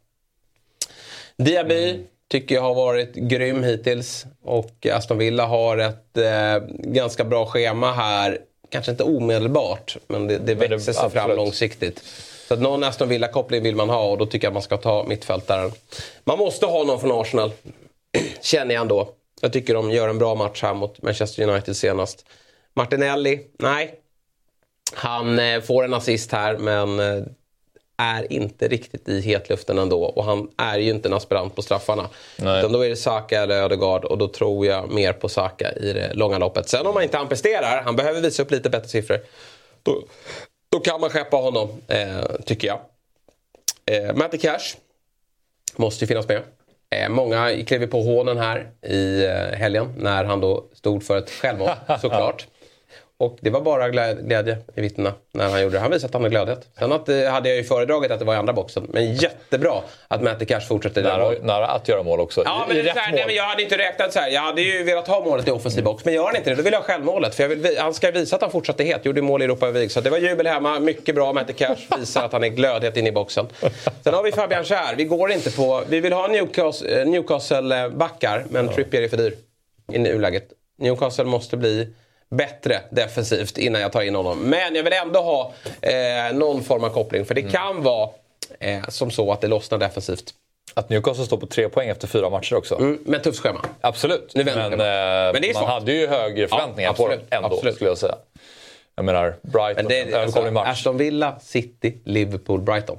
Diaby 1.36 2.00
tycker 2.30 2.54
jag 2.54 2.62
har 2.62 2.74
varit 2.74 3.14
grym 3.14 3.62
hittills. 3.64 4.26
Och 4.44 4.86
Aston 4.92 5.18
Villa 5.18 5.46
har 5.46 5.78
ett 5.78 6.16
eh, 6.16 6.58
ganska 6.68 7.24
bra 7.24 7.46
schema 7.46 7.92
här. 7.92 8.38
Kanske 8.70 8.90
inte 8.90 9.04
omedelbart, 9.04 9.96
men 10.06 10.26
det, 10.26 10.38
det 10.38 10.54
det- 10.54 10.68
växer 10.68 10.92
sig 10.92 11.10
fram 11.10 11.30
långsiktigt. 11.30 12.02
Så 12.48 12.54
att 12.54 12.60
någon 12.60 12.84
Aston 12.84 13.08
Villa-koppling 13.08 13.62
vill 13.62 13.76
man 13.76 13.88
ha 13.90 14.04
och 14.04 14.18
då 14.18 14.26
tycker 14.26 14.46
jag 14.46 14.50
att 14.50 14.54
man 14.54 14.62
ska 14.62 14.76
ta 14.76 15.04
mittfältaren. 15.08 15.72
Man 16.24 16.38
måste 16.38 16.66
ha 16.66 16.84
någon 16.84 17.00
från 17.00 17.20
Arsenal, 17.20 17.52
känner 18.42 18.74
jag 18.74 18.80
ändå. 18.80 19.08
Jag 19.40 19.52
tycker 19.52 19.74
de 19.74 19.90
gör 19.90 20.08
en 20.08 20.18
bra 20.18 20.34
match 20.34 20.62
här 20.62 20.74
mot 20.74 21.02
Manchester 21.02 21.48
United 21.48 21.76
senast. 21.76 22.26
Martinelli, 22.74 23.46
nej. 23.58 24.00
Han 24.94 25.38
eh, 25.38 25.60
får 25.60 25.84
en 25.84 25.94
assist 25.94 26.32
här 26.32 26.58
men 26.58 27.00
eh, 27.00 27.22
är 27.96 28.32
inte 28.32 28.68
riktigt 28.68 29.08
i 29.08 29.20
hetluften 29.20 29.78
ändå. 29.78 30.04
Och 30.04 30.24
han 30.24 30.50
är 30.56 30.78
ju 30.78 30.90
inte 30.90 31.08
en 31.08 31.12
aspirant 31.12 31.54
på 31.54 31.62
straffarna. 31.62 32.08
Nej. 32.36 32.58
Utan 32.58 32.72
då 32.72 32.84
är 32.84 32.88
det 32.88 32.96
Saka 32.96 33.42
eller 33.42 33.62
Ödegaard 33.62 34.04
och 34.04 34.18
då 34.18 34.28
tror 34.28 34.66
jag 34.66 34.90
mer 34.90 35.12
på 35.12 35.28
Saka 35.28 35.72
i 35.72 35.92
det 35.92 36.14
långa 36.14 36.38
loppet. 36.38 36.68
Sen 36.68 36.86
om 36.86 36.94
han 36.94 37.02
inte 37.02 37.16
han 37.16 37.28
presterar, 37.28 37.82
han 37.82 37.96
behöver 37.96 38.20
visa 38.20 38.42
upp 38.42 38.50
lite 38.50 38.70
bättre 38.70 38.88
siffror. 38.88 39.18
Då, 39.82 40.02
då 40.68 40.80
kan 40.80 41.00
man 41.00 41.10
skeppa 41.10 41.36
honom, 41.36 41.68
eh, 41.88 42.24
tycker 42.46 42.68
jag. 42.68 42.80
Eh, 43.86 44.14
Matty 44.14 44.38
Cash 44.38 44.76
måste 45.76 46.04
ju 46.04 46.08
finnas 46.08 46.28
med. 46.28 46.42
Eh, 46.90 47.08
många 47.08 47.64
klev 47.66 47.86
på 47.86 48.02
hånen 48.02 48.38
här 48.38 48.70
i 48.82 49.24
eh, 49.24 49.58
helgen 49.58 49.94
när 49.96 50.24
han 50.24 50.40
då 50.40 50.64
stod 50.72 51.02
för 51.02 51.18
ett 51.18 51.30
självmål, 51.30 51.70
såklart. 52.00 52.46
Och 53.18 53.38
det 53.40 53.50
var 53.50 53.60
bara 53.60 53.88
glä- 53.88 54.22
glädje 54.26 54.56
i 54.74 54.80
vittnena 54.80 55.12
när 55.32 55.48
han 55.48 55.62
gjorde 55.62 55.74
det. 55.76 55.80
Han 55.80 55.90
visade 55.90 56.06
att 56.08 56.12
han 56.14 56.22
har 56.22 56.28
glödhet. 56.30 56.68
Sen 56.78 56.92
att, 56.92 57.08
eh, 57.08 57.24
hade 57.24 57.48
jag 57.48 57.58
ju 57.58 57.64
föredragit 57.64 58.10
att 58.10 58.18
det 58.18 58.24
var 58.24 58.34
i 58.34 58.36
andra 58.36 58.52
boxen. 58.52 58.86
Men 58.92 59.14
jättebra 59.14 59.82
att 60.08 60.22
Matty 60.22 60.44
Cash 60.44 60.60
fortsätter 60.60 61.02
den 61.02 61.18
Nära, 61.20 61.34
nära 61.42 61.66
att 61.66 61.88
göra 61.88 62.02
mål 62.02 62.20
också. 62.20 62.42
Ja, 62.44 62.64
I, 62.64 62.68
men 62.68 62.76
i 62.76 62.82
det 62.82 62.90
här, 62.90 63.10
mål. 63.12 63.20
nej, 63.26 63.36
jag 63.36 63.44
hade 63.44 63.62
inte 63.62 63.78
räknat 63.78 64.12
så 64.12 64.18
här. 64.18 64.28
Jag 64.30 64.40
hade 64.40 64.62
ju 64.62 64.82
velat 64.84 65.08
ha 65.08 65.24
målet 65.24 65.48
i 65.48 65.50
offensiv 65.50 65.84
box. 65.84 66.04
Men 66.04 66.14
gör 66.14 66.24
han 66.24 66.36
inte 66.36 66.50
det, 66.50 66.56
då 66.56 66.62
vill 66.62 66.72
jag 66.72 66.80
ha 66.80 66.86
självmålet. 66.86 67.34
För 67.34 67.48
vill, 67.48 67.58
vi- 67.58 67.76
han 67.78 67.94
ska 67.94 68.10
visa 68.10 68.36
att 68.36 68.42
han 68.42 68.50
fortsatte 68.50 68.84
het. 68.84 69.04
Gjorde 69.04 69.22
mål 69.22 69.42
i 69.42 69.44
Europa 69.44 69.66
League. 69.66 69.88
Så 69.88 70.00
det 70.00 70.10
var 70.10 70.18
jubel 70.18 70.46
hemma. 70.46 70.80
Mycket 70.80 71.14
bra. 71.14 71.32
Matty 71.32 71.52
Cash 71.52 71.76
visar 71.98 72.24
att 72.24 72.32
han 72.32 72.44
är 72.44 72.48
glödhet 72.48 72.96
inne 72.96 73.08
i 73.08 73.12
boxen. 73.12 73.46
Sen 74.04 74.14
har 74.14 74.22
vi 74.22 74.32
Fabian 74.32 74.64
Schär. 74.64 74.94
Vi 74.96 75.04
går 75.04 75.32
inte 75.32 75.50
på... 75.50 75.82
Vi 75.88 76.00
vill 76.00 76.12
ha 76.12 76.24
eh, 76.36 77.06
Newcastle-backar, 77.06 78.44
men 78.50 78.68
Trippier 78.68 79.02
är 79.02 79.08
för 79.08 79.16
dyr 79.16 79.34
i 79.92 79.98
nuläget. 79.98 80.48
Newcastle 80.78 81.24
måste 81.24 81.56
bli 81.56 81.88
bättre 82.30 82.80
defensivt 82.90 83.58
innan 83.58 83.80
jag 83.80 83.92
tar 83.92 84.02
in 84.02 84.14
honom. 84.14 84.38
Men 84.38 84.74
jag 84.74 84.82
vill 84.82 84.92
ändå 84.92 85.20
ha 85.20 85.52
eh, 85.80 86.34
någon 86.34 86.62
form 86.62 86.84
av 86.84 86.88
koppling. 86.88 87.24
För 87.24 87.34
det 87.34 87.42
kan 87.42 87.82
vara 87.82 88.10
eh, 88.60 88.84
som 88.88 89.10
så 89.10 89.32
att 89.32 89.40
det 89.40 89.48
lossnar 89.48 89.78
defensivt. 89.78 90.34
Att 90.74 90.88
Newcastle 90.88 91.24
står 91.24 91.36
på 91.36 91.46
tre 91.46 91.68
poäng 91.68 91.88
efter 91.88 92.08
fyra 92.08 92.30
matcher 92.30 92.54
också. 92.54 92.74
Mm, 92.74 92.98
men 93.04 93.22
tufft 93.22 93.40
schema. 93.40 93.60
Absolut. 93.80 94.32
Nu 94.34 94.44
men 94.44 94.58
eh, 94.58 94.78
Men 94.78 94.78
det 94.78 94.88
är 94.88 95.32
man 95.32 95.52
svagt. 95.52 95.68
hade 95.68 95.92
ju 95.92 96.06
högre 96.06 96.48
förväntningar 96.48 96.92
på 96.92 97.02
absolut, 97.04 97.30
dem 97.30 97.38
ändå, 97.38 97.54
absolut. 97.56 97.74
skulle 97.74 97.90
jag 97.90 97.98
säga. 97.98 98.14
Jag 98.94 99.04
menar, 99.04 99.36
Brighton, 99.42 99.74
Men 99.74 99.88
det, 99.88 100.14
alltså, 100.14 100.50
match. 100.50 100.68
Aston 100.68 100.96
Villa, 100.96 101.38
City, 101.40 102.00
Liverpool, 102.04 102.60
Brighton. 102.60 102.98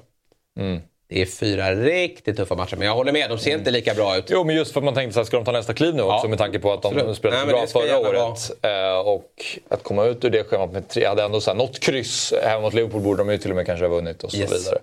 Det 1.09 1.21
är 1.21 1.25
fyra 1.25 1.71
riktigt 1.75 2.37
tuffa 2.37 2.55
matcher. 2.55 2.75
Men 2.75 2.87
jag 2.87 2.95
håller 2.95 3.11
med, 3.11 3.29
de 3.29 3.37
ser 3.37 3.53
inte 3.53 3.71
lika 3.71 3.93
bra 3.93 4.17
ut. 4.17 4.25
Jo, 4.29 4.43
men 4.43 4.55
just 4.55 4.73
för 4.73 4.79
att 4.79 4.83
man 4.85 4.93
tänkte 4.93 5.13
så 5.13 5.19
här, 5.19 5.25
ska 5.25 5.37
de 5.37 5.45
ta 5.45 5.51
nästa 5.51 5.73
kliv 5.73 5.95
nu 5.95 6.01
också 6.01 6.25
Ja, 6.25 6.29
med 6.29 6.37
tanke 6.37 6.59
på 6.59 6.73
att 6.73 6.81
de 6.81 6.87
absolut. 6.95 7.17
spelade 7.17 7.45
Nej, 7.45 7.53
bra 7.53 7.67
förra 7.67 7.97
året. 7.99 8.51
Eh, 8.61 8.99
och 9.07 9.31
att 9.69 9.83
komma 9.83 10.05
ut 10.05 10.25
ur 10.25 10.29
det 10.29 10.43
schemat 10.43 10.71
med 10.71 10.89
tre, 10.89 11.05
hade 11.05 11.23
ändå 11.23 11.41
så 11.41 11.51
här, 11.51 11.57
något 11.57 11.79
kryss 11.79 12.33
hemma 12.43 12.61
mot 12.61 12.73
Liverpool 12.73 13.01
borde 13.01 13.17
de 13.23 13.31
ju 13.31 13.37
till 13.37 13.49
och 13.49 13.55
med 13.55 13.65
kanske 13.65 13.85
ha 13.85 13.89
vunnit 13.89 14.23
och 14.23 14.31
så 14.31 14.37
Yes. 14.37 14.51
vidare. 14.51 14.79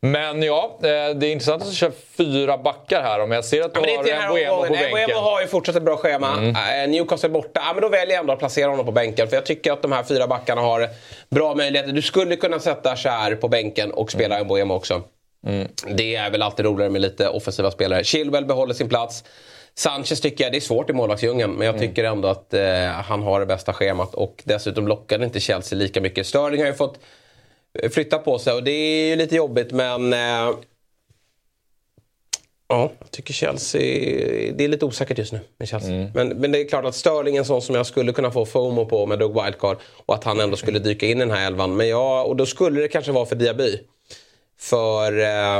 Men 0.00 0.42
ja, 0.42 0.78
eh, 0.82 0.88
det 0.88 1.26
är 1.26 1.32
intressant 1.32 1.62
att 1.62 1.72
köra 1.72 1.92
fyra 2.16 2.58
backar 2.58 3.02
här. 3.02 3.20
Om 3.20 3.32
jag 3.32 3.44
ser 3.44 3.62
att 3.62 3.74
du 3.74 3.80
Ja, 3.80 3.96
har 3.96 4.30
Mbuemo 4.30 4.56
på 4.56 4.62
bänken. 4.72 4.90
Mbuemo 4.90 5.20
har 5.20 5.40
ju 5.40 5.46
fortsatt 5.46 5.76
ett 5.76 5.82
bra 5.82 5.96
schema. 5.96 6.54
Eh, 6.82 6.88
Newcastle 6.88 7.28
borta. 7.28 7.60
Ja, 7.66 7.72
men 7.72 7.82
då 7.82 7.88
väljer 7.88 8.14
jag 8.14 8.20
ändå 8.20 8.32
att 8.32 8.38
placera 8.38 8.70
honom 8.70 8.86
på 8.86 8.92
bänken. 8.92 9.28
För 9.28 9.36
jag 9.36 9.46
tycker 9.46 9.72
att 9.72 9.82
de 9.82 9.92
här 9.92 10.02
fyra 10.02 10.26
backarna 10.26 10.60
har 10.60 10.88
bra 11.30 11.54
möjligheter. 11.54 11.92
Du 11.92 12.02
skulle 12.02 12.36
kunna 12.36 12.58
sätta 12.60 12.96
Kär 12.96 13.34
på 13.34 13.48
bänken 13.48 13.90
och 13.90 14.10
spela 14.12 14.38
mm. 14.38 14.70
Också. 14.70 15.02
Det 15.96 16.14
är 16.14 16.30
väl 16.30 16.42
alltid 16.42 16.64
roligare 16.66 16.90
med 16.90 17.00
lite 17.00 17.28
offensiva 17.28 17.70
spelare. 17.70 18.04
Chilwell 18.04 18.44
behåller 18.44 18.74
sin 18.74 18.88
plats. 18.88 19.24
Sanchez 19.74 20.20
tycker 20.20 20.44
jag, 20.44 20.52
det 20.52 20.58
är 20.58 20.60
svårt 20.60 20.90
i 20.90 20.92
målvaktsdjungeln, 20.92 21.52
men 21.52 21.66
jag 21.66 21.78
tycker 21.78 22.04
ändå 22.04 22.28
att 22.28 22.54
eh, 22.54 22.86
han 22.86 23.22
har 23.22 23.40
det 23.40 23.46
bästa 23.46 23.72
schemat. 23.72 24.14
Och 24.14 24.42
dessutom 24.44 24.88
lockar 24.88 25.24
inte 25.24 25.40
Chelsea 25.40 25.78
lika 25.78 26.00
mycket. 26.00 26.26
Sterling 26.26 26.60
har 26.60 26.66
ju 26.66 26.74
fått 26.74 26.98
eh, 27.82 27.90
flytta 27.90 28.18
på 28.18 28.38
sig 28.38 28.52
och 28.52 28.62
det 28.62 28.70
är 28.70 29.08
ju 29.08 29.16
lite 29.16 29.36
jobbigt, 29.36 29.72
men... 29.72 30.12
Eh, 30.12 30.56
Ja, 32.70 32.92
jag 32.98 33.10
tycker 33.10 33.34
Chelsea... 33.34 33.80
Det 34.56 34.64
är 34.64 34.68
lite 34.68 34.84
osäkert 34.84 35.18
just 35.18 35.32
nu 35.32 35.40
med 35.58 35.68
Chelsea. 35.68 36.10
Men, 36.14 36.28
men 36.28 36.52
det 36.52 36.60
är 36.60 36.68
klart 36.68 36.84
att 36.84 36.94
Sterling 36.94 37.34
är 37.36 37.38
en 37.38 37.44
sån 37.44 37.62
som 37.62 37.74
jag 37.74 37.86
skulle 37.86 38.12
kunna 38.12 38.30
få 38.30 38.46
FOMO 38.46 38.86
på 38.86 39.06
med 39.06 39.18
Doug 39.18 39.42
Wildcard. 39.44 39.76
Och 40.06 40.14
att 40.14 40.24
han 40.24 40.40
ändå 40.40 40.56
skulle 40.56 40.78
dyka 40.78 41.06
in 41.06 41.16
i 41.16 41.20
den 41.20 41.30
här 41.30 41.46
elvan. 41.46 41.76
Men 41.76 41.88
ja, 41.88 42.22
och 42.22 42.36
då 42.36 42.46
skulle 42.46 42.80
det 42.80 42.88
kanske 42.88 43.12
vara 43.12 43.26
för 43.26 43.36
Diaby. 43.36 43.80
För... 44.58 45.18
Eh, 45.18 45.58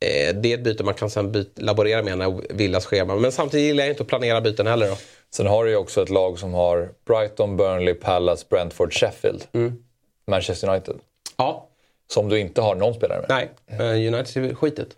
eh, 0.00 0.34
det 0.34 0.52
är 0.52 0.54
ett 0.54 0.60
byte 0.64 0.84
man 0.84 0.94
kan 0.94 1.10
sen 1.10 1.32
byt, 1.32 1.52
laborera 1.56 2.02
med 2.02 2.18
när 2.18 2.54
Villas 2.54 2.86
schema. 2.86 3.16
Men 3.16 3.32
samtidigt 3.32 3.66
gillar 3.66 3.84
jag 3.84 3.92
inte 3.92 4.02
att 4.02 4.08
planera 4.08 4.40
byten 4.40 4.66
heller. 4.66 4.88
Då. 4.88 4.96
Sen 5.30 5.46
har 5.46 5.64
du 5.64 5.70
ju 5.70 5.76
också 5.76 6.02
ett 6.02 6.10
lag 6.10 6.38
som 6.38 6.54
har 6.54 6.90
Brighton, 7.06 7.56
Burnley, 7.56 7.94
Palace, 7.94 8.46
Brentford, 8.50 8.92
Sheffield. 8.92 9.44
Manchester 10.26 10.68
United. 10.68 10.96
Ja, 11.36 11.68
Som 12.12 12.28
du 12.28 12.38
inte 12.38 12.60
har 12.60 12.74
någon 12.74 12.94
spelare 12.94 13.24
med. 13.28 13.50
nej. 13.68 13.78
Eh, 13.78 14.12
United 14.14 14.28
ser 14.28 14.54
skitet. 14.54 14.96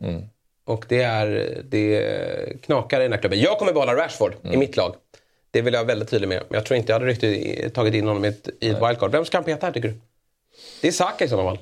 Och 0.64 0.84
det, 0.88 1.02
är, 1.02 1.58
det 1.64 2.62
knakar 2.62 3.00
i 3.00 3.02
den 3.02 3.12
här 3.12 3.20
klubben. 3.20 3.40
Jag 3.40 3.58
kommer 3.58 3.72
behålla 3.72 3.96
Rashford 3.96 4.34
i 4.52 4.56
mitt 4.56 4.76
lag. 4.76 4.94
Det 5.50 5.62
vill 5.62 5.74
jag 5.74 5.80
vara 5.80 5.86
väldigt 5.86 6.08
tydlig 6.10 6.28
med. 6.28 6.42
Jag 6.48 6.66
tror 6.66 6.76
inte 6.78 6.92
jag 6.92 6.98
hade 6.98 7.10
riktigt 7.12 7.74
tagit 7.74 7.94
in 7.94 8.06
honom 8.06 8.24
i 8.24 8.28
ett, 8.28 8.48
i 8.60 8.68
ett 8.70 8.82
wildcard. 8.82 9.10
Vem 9.12 9.24
ska 9.24 9.36
han 9.36 9.44
peta 9.44 9.66
här 9.66 9.72
tycker 9.72 9.88
du? 9.88 9.94
Det 10.80 10.88
är 10.88 10.92
Saka 10.92 11.24
i 11.24 11.28
sådana 11.28 11.48
fall. 11.48 11.58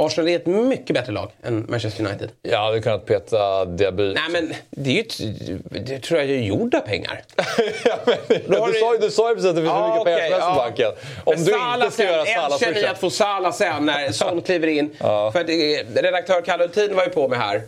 Arsenal 0.00 0.28
är 0.28 0.36
ett 0.36 0.46
mycket 0.46 0.94
bättre 0.94 1.12
lag 1.12 1.30
än 1.42 1.66
Manchester 1.68 2.04
United. 2.06 2.30
Jag 2.42 2.58
hade 2.58 2.80
kunnat 2.80 3.06
peta 3.06 3.64
Diaby. 3.64 4.02
Nej 4.14 4.22
men 4.32 4.54
det 4.70 4.90
är 4.90 4.94
ju, 4.94 5.00
ett- 5.00 5.86
det 5.86 5.98
tror 5.98 6.20
jag 6.20 6.30
är 6.30 6.34
gjorda 6.40 6.80
pengar. 6.80 7.22
ja, 7.84 7.98
men, 8.46 8.58
har 8.60 8.68
du, 8.72 8.78
sa 8.80 8.94
ju, 8.94 8.98
du 9.00 9.10
sa 9.10 9.28
ju 9.28 9.34
precis 9.34 9.50
att 9.50 9.56
det 9.56 9.62
finns 9.62 9.74
hur 9.74 9.88
mycket 9.88 10.04
pengar 10.04 10.20
som 10.30 10.32
helst 10.32 10.48
på 10.48 10.54
banken. 10.54 10.90
Om 11.24 11.34
Men 11.36 11.44
du 11.44 11.52
Salah 11.52 11.74
inte 11.84 11.90
ska 11.90 12.02
sen, 12.02 12.12
göra 12.12 12.24
Salah 12.26 12.58
ni 12.60 12.66
switchen. 12.74 12.90
att 12.90 12.98
få 13.00 13.10
Salah 13.10 13.52
sen 13.52 13.86
när 13.86 14.12
Son 14.12 14.42
kliver 14.42 14.66
in? 14.66 14.90
För 14.98 15.28
att, 15.28 15.36
eh, 15.36 16.02
redaktör 16.02 16.40
Kalle 16.40 16.62
Hultin 16.64 16.96
var 16.96 17.04
ju 17.04 17.10
på 17.10 17.28
mig 17.28 17.38
här. 17.38 17.62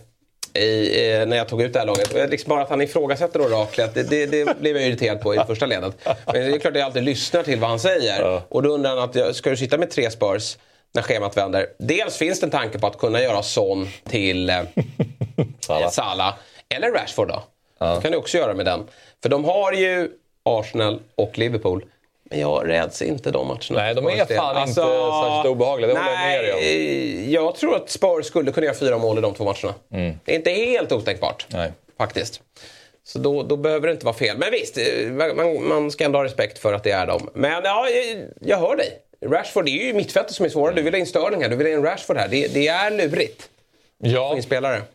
I, 0.55 1.13
eh, 1.15 1.27
när 1.27 1.37
jag 1.37 1.49
tog 1.49 1.63
ut 1.63 1.73
det 1.73 1.79
här 1.79 1.87
laget. 1.87 2.31
Liksom 2.31 2.49
bara 2.49 2.63
att 2.63 2.71
han 2.71 2.81
ifrågasätter 2.81 3.41
oraklet, 3.41 3.95
det, 3.95 4.03
det, 4.03 4.27
det 4.27 4.61
blev 4.61 4.77
jag 4.77 4.87
irriterad 4.87 5.21
på 5.21 5.35
i 5.35 5.39
första 5.47 5.67
ledet. 5.67 5.93
Men 6.05 6.35
det 6.35 6.41
är 6.41 6.59
klart 6.59 6.73
att 6.73 6.79
jag 6.79 6.87
alltid 6.87 7.03
lyssnar 7.03 7.43
till 7.43 7.61
vad 7.61 7.71
han 7.71 7.81
säger. 7.81 8.41
Och 8.49 8.63
då 8.63 8.69
undrar 8.69 8.91
han 8.91 8.99
att 8.99 9.15
jag, 9.15 9.35
ska 9.35 9.51
du 9.51 9.57
sitta 9.57 9.79
med 9.79 9.91
tre 9.91 10.11
Spurs 10.11 10.57
när 10.93 11.03
schemat 11.03 11.37
vänder? 11.37 11.67
Dels 11.79 12.17
finns 12.17 12.41
det 12.41 12.47
en 12.47 12.51
tanke 12.51 12.79
på 12.79 12.87
att 12.87 12.99
kunna 12.99 13.23
göra 13.23 13.43
Son 13.43 13.89
till 14.05 14.51
eh, 14.51 14.57
Salah. 15.61 15.91
Salah. 15.91 16.35
Eller 16.75 16.91
Rashford 16.91 17.29
då. 17.29 17.43
Det 17.79 18.03
kan 18.03 18.13
du 18.13 18.19
också 18.19 18.39
göra 18.39 18.55
med 18.55 18.67
den. 18.67 18.87
För 19.23 19.29
de 19.29 19.45
har 19.45 19.73
ju 19.73 20.11
Arsenal 20.43 21.01
och 21.15 21.39
Liverpool. 21.39 21.85
Men 22.25 22.41
jag 22.41 22.69
räds 22.69 23.03
inte 23.03 23.31
de 23.31 23.47
matcherna. 23.47 23.83
Nej, 23.83 23.95
de 23.95 24.07
är 24.07 24.37
fan 24.37 24.69
inte 24.69 24.75
särskilt 24.75 25.47
obehagliga, 25.47 25.95
det 25.95 25.99
håller 26.01 26.11
jag 26.13 26.43
med 26.45 26.55
om. 26.55 26.61
Nej, 26.61 27.33
jag 27.33 27.55
tror 27.55 27.77
att 27.77 27.91
Spurs 27.91 28.27
skulle 28.27 28.53
kunna 28.53 28.67
göra 28.67 28.77
fyra 28.77 28.99
mål 28.99 29.19
i 29.19 29.21
de 29.21 29.35
två 29.35 29.45
matcherna. 29.45 29.75
Det 30.25 30.33
är 30.33 30.37
inte 30.37 30.51
helt 30.51 30.93
otänkbart. 30.93 31.47
Nej. 31.49 31.73
Faktiskt. 31.99 32.43
Så 33.05 33.19
då, 33.19 33.43
då 33.43 33.57
behöver 33.57 33.87
det 33.87 33.93
inte 33.93 34.05
vara 34.05 34.17
fel. 34.17 34.39
Men 34.39 34.51
visst, 34.51 34.79
eh, 34.79 35.11
man, 35.37 35.69
man 35.69 35.91
ska 35.91 36.05
ändå 36.05 36.19
ha 36.19 36.25
respekt 36.25 36.59
för 36.59 36.73
att 36.73 36.85
det 36.85 36.91
är 36.91 37.07
dem. 37.07 37.31
Men 37.35 37.65
ja, 37.65 37.89
jag, 37.89 38.25
jag 38.41 38.59
hör 38.59 38.77
dig. 38.77 38.99
Rashford, 39.27 39.65
det 39.65 39.71
är 39.71 39.87
ju 39.87 39.95
mittfältet 39.95 40.35
som 40.35 40.45
är 40.45 40.51
svårare. 40.51 40.75
Du 40.75 40.83
vill 40.83 40.95
ha 40.95 40.99
in 40.99 41.07
Sterling 41.07 41.43
här, 41.43 41.49
du 41.49 41.57
vill 41.57 41.67
ha 41.67 41.73
in 41.73 41.83
Rashford 41.85 42.17
här. 42.17 42.29
Det, 42.29 42.55
det 42.55 42.69
är 42.69 42.91
lurigt. 42.91 43.49
Ja, 44.03 44.37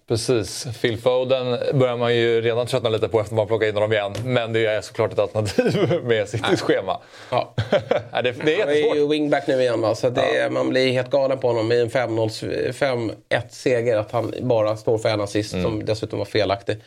precis. 0.08 0.68
Phil 0.82 0.98
Foden 0.98 1.60
börjar 1.80 1.98
man 1.98 2.16
ju 2.16 2.42
redan 2.42 2.68
tröttna 2.68 2.90
lite 2.90 3.08
på 3.08 3.20
efter 3.20 3.36
man 3.36 3.48
plockar 3.48 3.68
in 3.68 3.74
honom 3.74 3.94
igen. 3.94 4.14
Men 4.24 4.54
det 4.54 4.66
är 4.66 4.82
såklart 4.82 5.14
ett 5.14 5.20
alternativ 5.20 6.00
med 6.04 6.30
sitt 6.30 6.62
schema. 6.62 7.00
Ja. 7.30 7.54
Nej, 8.12 8.24
det, 8.24 8.32
det 8.32 8.56
är 8.56 8.60
Han 8.60 8.70
är 8.70 8.96
ju 8.96 9.08
wingback 9.08 9.48
nu 9.48 9.62
igen 9.62 9.82
va? 9.82 9.96
så 9.96 10.10
det, 10.10 10.52
man 10.52 10.70
blir 10.70 10.92
helt 10.92 11.10
galen 11.10 11.38
på 11.40 11.48
honom 11.48 11.72
i 11.72 11.82
en 11.82 11.90
5-0 11.90 12.72
5-1 12.72 13.14
seger. 13.50 13.98
Att 13.98 14.12
han 14.12 14.34
bara 14.42 14.78
står 14.78 14.98
för 14.98 15.10
en 15.10 15.22
assist 15.22 15.52
som 15.52 15.86
dessutom 15.86 16.20
var 16.20 16.26
felaktig. 16.26 16.78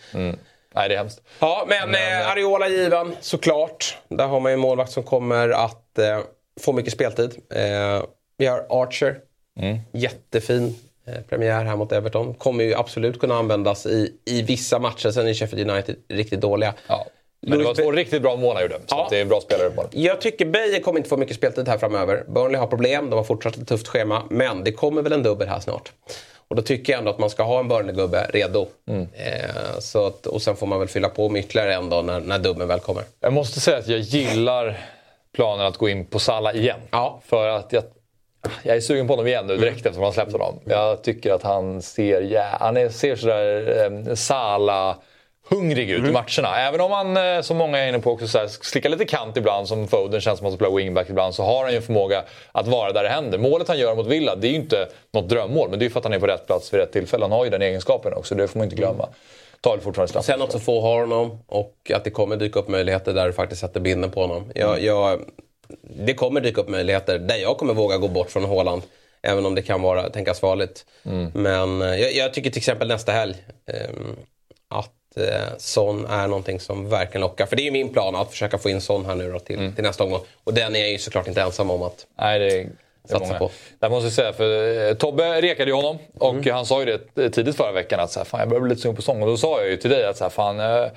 Nej, 0.75 0.89
det 0.89 0.95
är 0.95 0.99
hemskt. 0.99 1.21
Ja, 1.39 1.67
men, 1.69 1.95
eh, 1.95 2.31
Ariola 2.31 2.69
given 2.69 3.17
såklart. 3.21 3.99
Där 4.09 4.27
har 4.27 4.41
man 4.41 4.53
ju 4.53 4.55
en 4.55 4.61
målvakt 4.61 4.93
som 4.93 5.03
kommer 5.03 5.49
att 5.49 5.99
eh, 5.99 6.19
få 6.59 6.73
mycket 6.73 6.93
speltid. 6.93 7.31
Eh, 7.55 8.03
vi 8.37 8.47
har 8.47 8.67
Archer. 8.69 9.19
Jättefin 9.93 10.77
eh, 11.07 11.15
premiär 11.29 11.65
här 11.65 11.77
mot 11.77 11.93
Everton. 11.93 12.35
Kommer 12.35 12.65
ju 12.65 12.75
absolut 12.75 13.21
kunna 13.21 13.35
användas 13.35 13.87
i, 13.87 14.13
i 14.25 14.43
vissa 14.43 14.79
matcher. 14.79 15.11
Sen 15.11 15.29
är 15.29 15.35
Sheffield 15.35 15.71
United 15.71 15.97
riktigt 16.09 16.41
dåliga. 16.41 16.75
Ja. 16.87 17.07
Men 17.41 17.59
det 17.59 17.65
var 17.65 17.75
två 17.75 17.93
riktigt 17.93 18.23
bra 18.23 18.37
mål 18.37 18.55
han 18.57 18.63
gjorde. 18.63 18.75
Så 18.75 18.83
Ja. 18.89 19.07
det 19.11 19.21
är 19.21 19.25
bra 19.25 19.41
spelare 19.41 19.71
det. 19.91 20.01
Jag 20.01 20.21
tycker 20.21 20.45
Beijer 20.47 20.81
kommer 20.81 20.99
inte 20.99 21.09
få 21.09 21.17
mycket 21.17 21.37
speltid 21.37 21.69
här 21.69 21.79
framöver. 21.79 22.25
Burnley 22.29 22.61
har 22.61 22.67
problem, 22.67 23.11
de 23.11 23.17
har 23.17 23.25
fortsatt 23.25 23.57
ett 23.57 23.69
tufft 23.69 23.89
schema. 23.89 24.23
Men 24.31 24.65
det 24.65 24.73
kommer 24.73 25.03
väl 25.03 25.13
en 25.13 25.23
dubbel 25.23 25.49
här 25.49 25.61
snart. 25.61 25.93
Och 26.49 26.57
då 26.57 26.63
tycker 26.63 26.93
jag 26.93 26.99
ändå 26.99 27.11
att 27.11 27.19
man 27.19 27.31
ska 27.31 27.43
ha 27.43 27.61
en 27.61 27.69
Burnley-gubbe 27.69 28.27
redo. 28.33 28.67
Eh, 28.89 29.79
så 29.79 30.07
att, 30.07 30.27
och 30.27 30.43
sen 30.43 30.57
får 30.57 30.67
man 30.67 30.79
väl 30.79 30.89
fylla 30.89 31.09
på 31.09 31.29
med 31.29 31.41
ytterligare 31.41 31.75
en 31.75 31.91
då 31.91 32.03
när, 32.03 32.21
när 32.21 32.39
dubben 32.39 32.69
väl 32.69 32.81
kommer. 32.81 33.03
Jag 33.21 33.33
måste 33.33 33.61
säga 33.61 33.79
att 33.79 33.89
jag 33.89 34.01
gillar 34.01 34.79
planen 35.35 35.67
att 35.67 35.77
gå 35.77 35.89
in 35.89 36.07
på 36.07 36.19
Salah 36.19 36.57
igen. 36.57 36.81
Ja. 36.91 37.21
För 37.27 37.49
att 37.49 37.73
jag, 37.73 37.85
jag 38.63 38.77
är 38.77 38.81
sugen 38.81 39.07
på 39.07 39.13
honom 39.13 39.27
igen 39.27 39.47
nu 39.47 39.57
direkt 39.57 39.77
efter 39.77 39.91
att 39.91 39.99
man 39.99 40.13
släppt 40.13 40.33
honom. 40.33 40.61
Jag 40.65 41.03
tycker 41.03 41.33
att 41.33 41.43
han 41.43 41.83
ser, 41.83 42.21
ja, 42.21 42.45
han 42.61 42.77
är, 42.77 42.89
ser 42.89 43.17
sådär 43.17 43.85
eh, 44.09 44.15
Salah 44.15 44.97
hungrig 45.51 45.91
ut 45.91 46.05
i 46.05 46.13
matcherna. 46.13 46.57
Även 46.59 46.81
om 46.81 46.93
han, 46.93 47.17
eh, 47.17 47.41
som 47.41 47.57
många 47.57 47.79
är 47.79 47.89
inne 47.89 47.99
på, 47.99 48.13
också 48.13 48.29
så 48.29 48.39
här, 48.39 48.49
slickar 48.49 48.91
lite 48.91 49.05
kant 49.05 49.37
ibland 49.37 49.69
som 49.69 49.89
Foden 49.89 50.21
känns 50.21 50.39
som 50.39 50.47
att 50.47 50.53
han 50.53 50.59
spelar 50.59 50.77
wingback 50.77 51.11
ibland 51.11 51.35
så 51.35 51.43
har 51.43 51.63
han 51.63 51.71
ju 51.71 51.77
en 51.77 51.83
förmåga 51.83 52.25
att 52.53 52.67
vara 52.67 52.93
där 52.93 53.03
det 53.03 53.09
händer. 53.09 53.39
Målet 53.39 53.69
han 53.69 53.79
gör 53.79 53.95
mot 53.95 54.07
Villa, 54.07 54.37
det 54.37 54.47
är 54.47 54.51
ju 54.51 54.57
inte 54.57 54.89
något 55.13 55.29
drömmål 55.29 55.71
men 55.71 55.79
det 55.79 55.83
är 55.83 55.87
ju 55.87 55.91
för 55.91 56.01
att 56.01 56.05
han 56.05 56.13
är 56.13 56.19
på 56.19 56.27
rätt 56.27 56.47
plats 56.47 56.75
vid 56.75 56.81
rätt 56.81 56.93
tillfälle. 56.93 57.25
Han 57.25 57.33
har 57.33 57.45
ju 57.45 57.51
den 57.51 57.63
egenskapen 57.63 58.13
också, 58.13 58.35
det 58.35 58.49
får 58.49 58.59
man 58.59 58.65
inte 58.65 58.77
glömma. 58.77 59.09
Tar 59.61 59.71
väl 59.71 59.81
fortfarande 59.81 60.09
straff. 60.09 60.25
Sen 60.25 60.43
också 60.43 60.59
få 60.59 60.81
ha 60.81 61.01
honom 61.01 61.39
och 61.47 61.91
att 61.95 62.05
det 62.05 62.11
kommer 62.11 62.37
dyka 62.37 62.59
upp 62.59 62.69
möjligheter 62.69 63.15
där 63.15 63.27
du 63.27 63.33
faktiskt 63.33 63.61
sätter 63.61 63.81
binden 63.81 64.11
på 64.11 64.21
honom. 64.21 64.53
Jag, 64.55 64.83
jag, 64.83 65.21
det 65.83 66.15
kommer 66.15 66.41
dyka 66.41 66.61
upp 66.61 66.69
möjligheter 66.69 67.19
där 67.19 67.37
jag 67.37 67.59
kommer 67.59 67.75
våga 67.75 67.97
gå 67.97 68.09
bort 68.09 68.31
från 68.31 68.45
Håland. 68.45 68.83
Även 69.23 69.47
om 69.47 69.55
det 69.55 69.63
kan 69.63 69.83
vara, 69.83 70.11
tänkas 70.11 70.41
farligt. 70.41 70.87
Men 71.35 71.83
eh, 71.83 71.97
jag, 71.97 72.13
jag 72.13 72.35
tycker 72.35 72.51
till 72.51 72.61
exempel 72.61 72.89
nästa 72.89 73.13
helg 73.13 73.35
ehm, 73.67 74.17
att 74.69 75.17
eh, 75.17 75.57
Son 75.59 76.07
är 76.07 76.27
någonting 76.29 76.61
som 76.61 76.89
verkligen 76.89 77.21
lockar. 77.21 77.47
För 77.47 77.57
det 77.57 77.63
är 77.63 77.65
ju 77.65 77.71
min 77.71 77.89
plan 77.89 78.17
att 78.17 78.31
försöka 78.31 78.59
få 78.59 78.71
in 78.71 78.81
Son 78.81 79.07
här 79.07 79.15
nu 79.15 79.33
då 79.33 79.39
till, 79.39 79.73
till 79.75 79.85
nästa 79.85 80.05
omgång. 80.05 80.21
Och 80.45 80.55
den 80.55 80.77
är 80.77 80.81
jag 80.81 80.91
ju 80.91 80.99
såklart 80.99 81.29
inte 81.29 81.43
ensam 81.43 81.71
om 81.71 81.83
att... 81.83 82.07
Nej, 82.19 82.39
det 82.39 82.67
Satsa 83.09 83.39
på. 83.39 83.51
Där 83.79 83.91
måste 83.91 84.07
jag 84.07 84.13
säga, 84.13 84.33
för 84.33 84.89
eh, 84.89 84.95
Tobbe 84.95 85.43
rekade 85.43 85.71
ju 85.71 85.77
honom 85.77 85.99
och 86.19 86.47
han 86.47 86.67
sa 86.67 86.83
ju 86.83 86.99
det 87.15 87.31
tidigt 87.31 87.57
förra 87.57 87.73
veckan 87.73 88.01
att 88.01 88.11
så 88.11 88.21
här, 88.21 88.25
fan, 88.25 88.41
jag 88.41 88.49
börjar 88.49 88.61
bli 88.61 88.71
lite 88.71 88.83
sugen 88.83 88.97
på 88.97 89.03
sång. 89.03 89.23
Och 89.23 89.29
då 89.29 89.37
sa 89.37 89.61
jag 89.61 89.71
ju 89.71 89.77
till 89.77 89.91
dig 89.91 90.07
att 90.07 90.17
så 90.17 90.25
här, 90.25 90.31
fan, 90.31 90.59
jag 90.59 90.91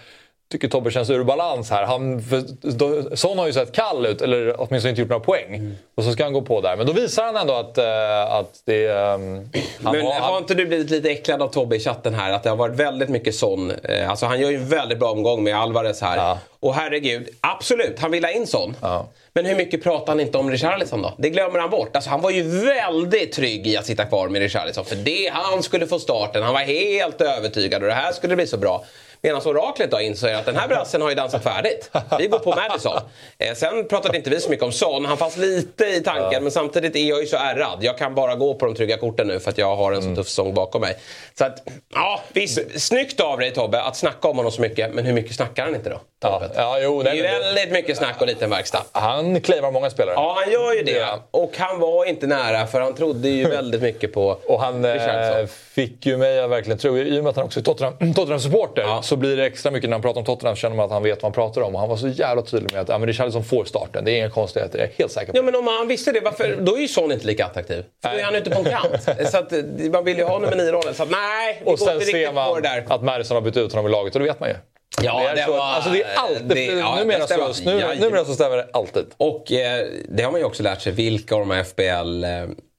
tycker 0.52 0.68
Tobbe 0.68 0.92
känns 0.92 1.10
ur 1.10 1.24
balans 1.24 1.70
här. 1.70 1.84
Han, 1.84 2.22
för, 2.22 3.16
Son 3.16 3.38
har 3.38 3.48
ju 3.48 3.54
sett 3.54 3.72
kall 3.72 4.06
ut, 4.06 4.22
eller 4.22 4.56
åtminstone 4.58 4.90
inte 4.90 5.02
gjort 5.02 5.10
några 5.10 5.24
poäng. 5.24 5.76
Och 5.96 6.04
så 6.04 6.12
ska 6.12 6.24
han 6.24 6.34
gå 6.34 6.42
på 6.42 6.62
där. 6.62 6.78
Men 6.78 6.86
då 6.86 6.94
visar 6.94 7.24
han 7.24 7.36
ändå 7.36 7.54
att, 7.54 7.78
eh, 7.78 8.34
att 8.34 8.62
det... 8.66 8.86
eh, 8.86 8.96
han 9.04 9.48
Men 9.84 10.06
har, 10.06 10.20
har 10.20 10.38
inte 10.38 10.54
du 10.54 10.66
blivit 10.66 10.90
lite 10.90 11.10
äcklad 11.10 11.42
av 11.42 11.48
Tobbe 11.48 11.76
i 11.76 11.80
chatten 11.80 12.14
här? 12.14 12.32
Att 12.32 12.44
det 12.44 12.50
har 12.50 12.58
varit 12.58 12.76
väldigt 12.76 13.10
mycket 13.10 13.36
sån. 13.36 13.72
Eh, 13.72 14.10
alltså 14.10 14.26
han 14.26 14.40
gör 14.40 14.50
ju 14.50 14.58
en 14.58 14.70
väldigt 14.70 15.00
bra 15.00 15.12
omgång 15.12 15.44
med 15.44 15.56
Alvarez 15.56 16.02
här. 16.02 16.18
Ja. 16.18 16.38
Och 16.60 16.76
herregud, 16.76 17.30
absolut, 17.42 18.00
han 18.00 18.12
vill 18.12 18.24
ha 18.24 18.32
in 18.32 18.48
sån. 18.48 18.76
Ja. 18.82 19.08
Men 19.34 19.46
hur 19.46 19.56
mycket 19.56 19.84
pratar 19.84 20.08
han 20.08 20.20
inte 20.20 20.38
om 20.38 20.52
Richarlison 20.52 21.02
då? 21.02 21.14
Det 21.18 21.30
glömmer 21.30 21.60
han 21.60 21.70
bort. 21.70 21.96
Alltså 21.96 22.10
han 22.10 22.22
var 22.22 22.32
ju 22.32 22.44
väldigt 22.66 23.32
trygg 23.32 23.68
i 23.68 23.78
att 23.78 23.86
sitta 23.86 24.06
kvar 24.06 24.28
med 24.28 24.42
Richarlison. 24.42 24.86
För 24.86 24.96
det, 24.96 25.32
han 25.34 25.64
skulle 25.64 25.88
få 25.88 26.00
starten. 26.00 26.44
Han 26.44 26.54
var 26.54 26.62
helt 26.62 27.22
övertygad 27.22 27.82
och 27.82 27.88
det 27.88 27.94
här 27.94 28.12
skulle 28.12 28.36
bli 28.36 28.48
så 28.48 28.58
bra. 28.58 28.86
Medan 29.24 29.42
oraklet 29.46 29.92
då 29.92 30.02
inser 30.02 30.34
att 30.34 30.46
den 30.46 30.56
här 30.56 30.68
brassen 30.68 31.02
har 31.02 31.10
ju 31.10 31.16
dansat 31.16 31.44
färdigt. 31.44 31.92
Vi 32.20 32.28
går 32.28 32.40
på 32.40 32.56
Madison. 32.56 32.98
Eh, 33.38 33.54
sen 33.56 33.88
pratade 33.88 34.18
inte 34.18 34.30
vi 34.30 34.40
så 34.40 34.50
mycket 34.50 34.66
om 34.66 34.72
Son. 34.72 35.06
Han 35.06 35.18
fanns 35.18 35.38
lite 35.38 35.86
i 35.86 36.04
tanken 36.04 36.44
men 36.44 36.52
samtidigt 36.52 36.96
är 36.96 37.10
jag 37.10 37.22
ju 37.22 37.28
så 37.28 37.38
ärrad. 37.38 37.78
Jag 37.82 37.98
kan 37.98 38.16
bara 38.16 38.36
gå 38.36 38.54
på 38.54 38.66
de 38.66 38.76
trygga 38.76 38.98
korten 38.98 39.28
nu 39.28 39.40
för 39.40 39.50
att 39.50 39.58
jag 39.58 39.76
har 39.76 39.92
en 39.92 40.02
så 40.02 40.16
tuff 40.16 40.28
säsong 40.28 40.54
bakom 40.54 40.82
mig. 40.82 40.98
Så 41.38 41.46
att, 41.46 41.68
ja 41.94 42.22
visst. 42.34 42.82
Snyggt 42.82 43.20
av 43.20 43.40
dig 43.40 43.52
Tobbe 43.54 43.84
att 43.84 43.98
snacka 43.98 44.28
om 44.28 44.38
honom 44.38 44.52
så 44.52 44.62
mycket. 44.62 44.94
Men 44.94 45.06
hur 45.06 45.14
mycket 45.14 45.36
snackar 45.36 45.66
han 45.66 45.76
inte 45.76 45.90
då? 45.90 46.02
Ja, 46.22 46.42
ja, 46.56 46.78
jo, 46.82 47.04
Det 47.04 47.10
är 47.10 47.24
väldigt 47.42 47.72
mycket 47.72 47.98
snack 47.98 48.22
och 48.22 48.28
liten 48.28 48.50
verkstad. 48.50 48.84
han 48.92 49.42
claimar 49.42 49.72
många 49.72 49.90
spelare. 49.90 50.16
Ja, 50.16 50.38
han 50.44 50.52
gör 50.54 50.74
ju 50.74 50.84
det. 50.84 50.92
Ja. 50.92 51.20
Och 51.32 51.52
han 51.58 51.80
var 51.80 52.06
inte 52.06 52.28
nära 52.28 52.68
för 52.68 52.82
han 52.82 52.94
trodde 52.96 53.30
ju 53.30 53.46
väldigt 53.50 53.82
mycket 53.82 54.14
på 54.14 54.38
Och 54.48 54.62
han 54.62 54.86
eh, 54.86 55.46
fick 55.74 56.06
ju 56.06 56.18
mig 56.18 56.40
att 56.40 56.50
verkligen 56.50 56.78
tro, 56.78 56.98
i 56.98 57.20
och 57.20 57.24
med 57.24 57.30
att 57.30 57.36
han 57.36 57.46
också 57.46 57.60
är 57.60 57.64
Tottenham- 57.64 58.14
Tottenham-supporter, 58.16 58.82
Ja. 58.82 59.02
så 59.02 59.16
blir 59.16 59.38
det 59.38 59.46
extra 59.46 59.72
mycket 59.72 59.90
när 59.90 59.96
han 59.96 60.02
pratar 60.02 60.20
om 60.20 60.26
Tottenham 60.26 60.56
känner 60.56 60.76
man 60.76 60.86
att 60.86 60.92
han 60.92 61.04
vet 61.04 61.16
vad 61.22 61.24
han 61.24 61.32
pratar 61.34 61.62
om. 61.62 61.74
Och 61.76 61.80
han 61.80 61.90
var 61.90 61.98
så 61.98 62.08
jävla 62.08 62.42
tydlig 62.42 62.72
med 62.74 62.82
att 62.82 62.90
ja, 62.90 62.98
men 62.98 63.08
Richarlison 63.08 63.44
får 63.44 63.66
starten. 63.66 64.06
Det 64.06 64.12
är 64.12 64.18
inga 64.18 64.30
konstigheter, 64.30 64.80
jag 64.80 64.88
är 64.88 64.92
helt 64.98 65.12
säker 65.12 65.32
på 65.32 65.38
Ja 65.38 65.42
men 65.42 65.56
om 65.56 65.68
han 65.68 65.88
visste 65.88 66.12
det, 66.12 66.20
varför, 66.20 66.56
då 66.60 66.76
är 66.78 66.80
ju 66.82 66.88
Son 66.88 67.12
inte 67.12 67.26
lika 67.28 67.46
attraktiv. 67.46 67.84
För 68.04 68.10
då 68.12 68.18
är 68.18 68.24
han 68.24 68.36
ute 68.36 68.50
på 68.50 68.60
en 68.60 68.66
kant. 68.66 69.04
så 69.32 69.38
att, 69.38 69.54
eh, 69.54 69.60
man 69.92 70.04
vill 70.06 70.18
ju 70.18 70.24
ha 70.24 70.40
nummer 70.40 70.56
9-rollen. 70.56 70.94
Så 70.94 71.04
att, 71.04 71.10
nej, 71.12 71.62
Och 71.66 71.72
går 71.72 71.78
sen 71.86 71.94
inte 71.94 72.06
ser 72.06 72.14
riktigt 72.14 72.28
på 72.30 72.34
man 72.34 72.56
det 72.62 72.70
där. 72.70 72.86
att 72.90 73.04
Madison 73.04 73.36
har 73.36 73.42
bytt 73.42 73.58
ut 73.58 73.72
honom 73.74 73.88
i 73.88 73.90
laget 73.92 74.14
och 74.16 74.20
det 74.22 74.28
vet 74.28 74.40
man 74.40 74.50
ju. 74.50 74.56
Ja, 75.04 75.32
det 75.36 75.42
är 75.42 75.46
så, 75.46 75.52
var- 75.52 75.60
alltså 75.60 75.90
det 75.90 76.04
är 76.04 76.16
alltid, 76.16 76.48
det- 76.48 76.66
ja, 76.66 76.96
numera, 77.00 77.18
det 77.20 77.26
stämmer. 77.26 77.54
så, 77.54 77.64
nu, 77.64 77.96
numera 78.00 78.26
så 78.26 78.34
stämmer 78.34 78.58
det 78.58 78.68
alltid. 78.74 79.06
Och 79.18 79.52
eh, 79.52 79.88
det 80.10 80.24
har 80.24 80.32
man 80.32 80.40
ju 80.42 80.46
också 80.46 80.64
lärt 80.64 80.82
sig, 80.82 80.92
vilka 80.92 81.36
av 81.36 81.40
de 81.42 81.52
här 81.52 81.64
FBL... 81.64 82.24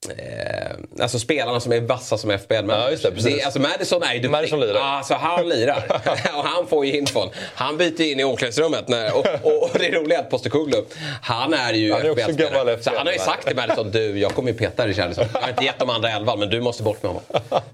Eh, 0.09 1.03
alltså 1.03 1.19
spelarna 1.19 1.61
som 1.61 1.73
är 1.73 1.81
vassa 1.81 2.19
som 2.19 2.31
FBL. 2.31 2.55
Men 2.65 2.81
Ja, 2.81 2.91
just 2.91 3.03
det, 3.03 3.11
precis. 3.11 3.45
alltså 3.45 3.61
Madison 3.61 4.03
är 4.03 4.07
ju 4.07 4.15
duktig. 4.15 4.31
Madison 4.31 4.61
lirar. 4.61 4.81
Alltså 4.81 5.15
han 5.15 5.49
lirar. 5.49 5.85
och 6.37 6.45
han 6.45 6.67
får 6.67 6.87
ju 6.87 6.99
infon. 6.99 7.29
Han 7.55 7.77
byter 7.77 8.01
in 8.01 8.21
i 8.21 8.25
omklädningsrummet. 8.25 8.89
När, 8.89 9.17
och, 9.17 9.27
och, 9.43 9.63
och 9.63 9.71
det 9.79 9.91
roliga 9.91 10.19
är 10.19 10.23
att 10.23 10.31
Postecoglou, 10.31 10.85
han 11.23 11.55
är 11.55 11.73
ju 11.73 11.93
är 11.93 12.15
FBL-spelare. 12.15 12.83
Så 12.83 12.91
han 12.97 13.07
har 13.07 13.13
ju 13.13 13.19
FBL. 13.19 13.31
sagt 13.31 13.47
till 13.47 13.57
Madison, 13.57 13.91
du 13.91 14.19
jag 14.19 14.35
kommer 14.35 14.49
ju 14.53 14.59
peta 14.59 14.87
Richarlison. 14.87 15.25
Jag 15.35 15.41
har 15.41 15.49
inte 15.49 15.65
gett 15.65 15.79
de 15.79 15.91
andra 15.91 16.11
elvan 16.11 16.39
men 16.39 16.49
du 16.51 16.61
måste 16.61 16.83
bort 16.83 17.03
med 17.03 17.13
honom. 17.13 17.23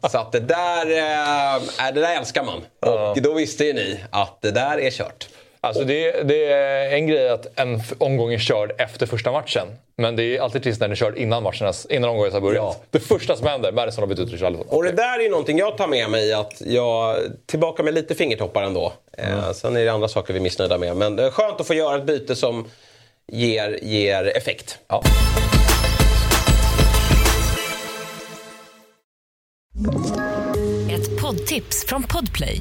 Så 0.11 0.18
att 0.18 0.32
det 0.32 0.40
där, 0.40 0.87
eh, 0.87 1.92
det 1.94 2.00
där 2.00 2.16
älskar 2.16 2.44
man. 2.44 2.61
Och 2.80 3.23
då 3.23 3.35
visste 3.35 3.64
ju 3.64 3.73
ni 3.73 4.00
att 4.11 4.38
det 4.42 4.50
där 4.50 4.80
är 4.80 4.90
kört. 4.90 5.28
Alltså 5.60 5.84
det, 5.84 6.22
det 6.22 6.52
är 6.52 6.90
en 6.94 7.06
grej 7.06 7.28
att 7.28 7.58
en 7.58 7.80
omgång 7.98 8.32
är 8.32 8.38
körd 8.38 8.72
efter 8.78 9.06
första 9.06 9.32
matchen. 9.32 9.68
Men 9.96 10.16
det 10.16 10.36
är 10.36 10.40
alltid 10.40 10.62
trist 10.62 10.80
när 10.80 10.88
den 10.88 10.92
är 10.92 10.96
körd 10.96 11.16
innan, 11.16 11.42
matchernas, 11.42 11.86
innan 11.86 12.10
omgången 12.10 12.32
har 12.32 12.40
börjat. 12.40 12.76
Ja. 12.78 12.84
Det 12.90 13.00
första 13.00 13.36
som 13.36 13.46
händer, 13.46 13.72
Madison 13.72 14.02
har 14.02 14.08
bytt 14.08 14.18
ut 14.18 14.32
Richarlison. 14.32 14.66
Och 14.68 14.84
det 14.84 14.92
där 14.92 15.18
är 15.18 15.22
ju 15.22 15.30
någonting 15.30 15.58
jag 15.58 15.76
tar 15.76 15.86
med 15.86 16.10
mig 16.10 16.32
att 16.32 16.62
jag 16.66 17.16
tillbaka 17.46 17.82
med 17.82 17.94
lite 17.94 18.14
fingertoppar 18.14 18.62
ändå. 18.62 18.92
Eh, 19.18 19.52
sen 19.52 19.76
är 19.76 19.84
det 19.84 19.92
andra 19.92 20.08
saker 20.08 20.32
vi 20.32 20.38
är 20.38 20.42
missnöjda 20.42 20.78
med. 20.78 20.96
Men 20.96 21.16
det 21.16 21.24
är 21.24 21.30
skönt 21.30 21.60
att 21.60 21.66
få 21.66 21.74
göra 21.74 21.96
ett 21.96 22.04
byte 22.04 22.36
som 22.36 22.70
ger, 23.32 23.78
ger 23.82 24.36
effekt. 24.36 24.78
Ja. 24.88 25.02
Ett 30.90 31.20
poddtips 31.20 31.86
från 31.86 32.02
Podplay. 32.02 32.60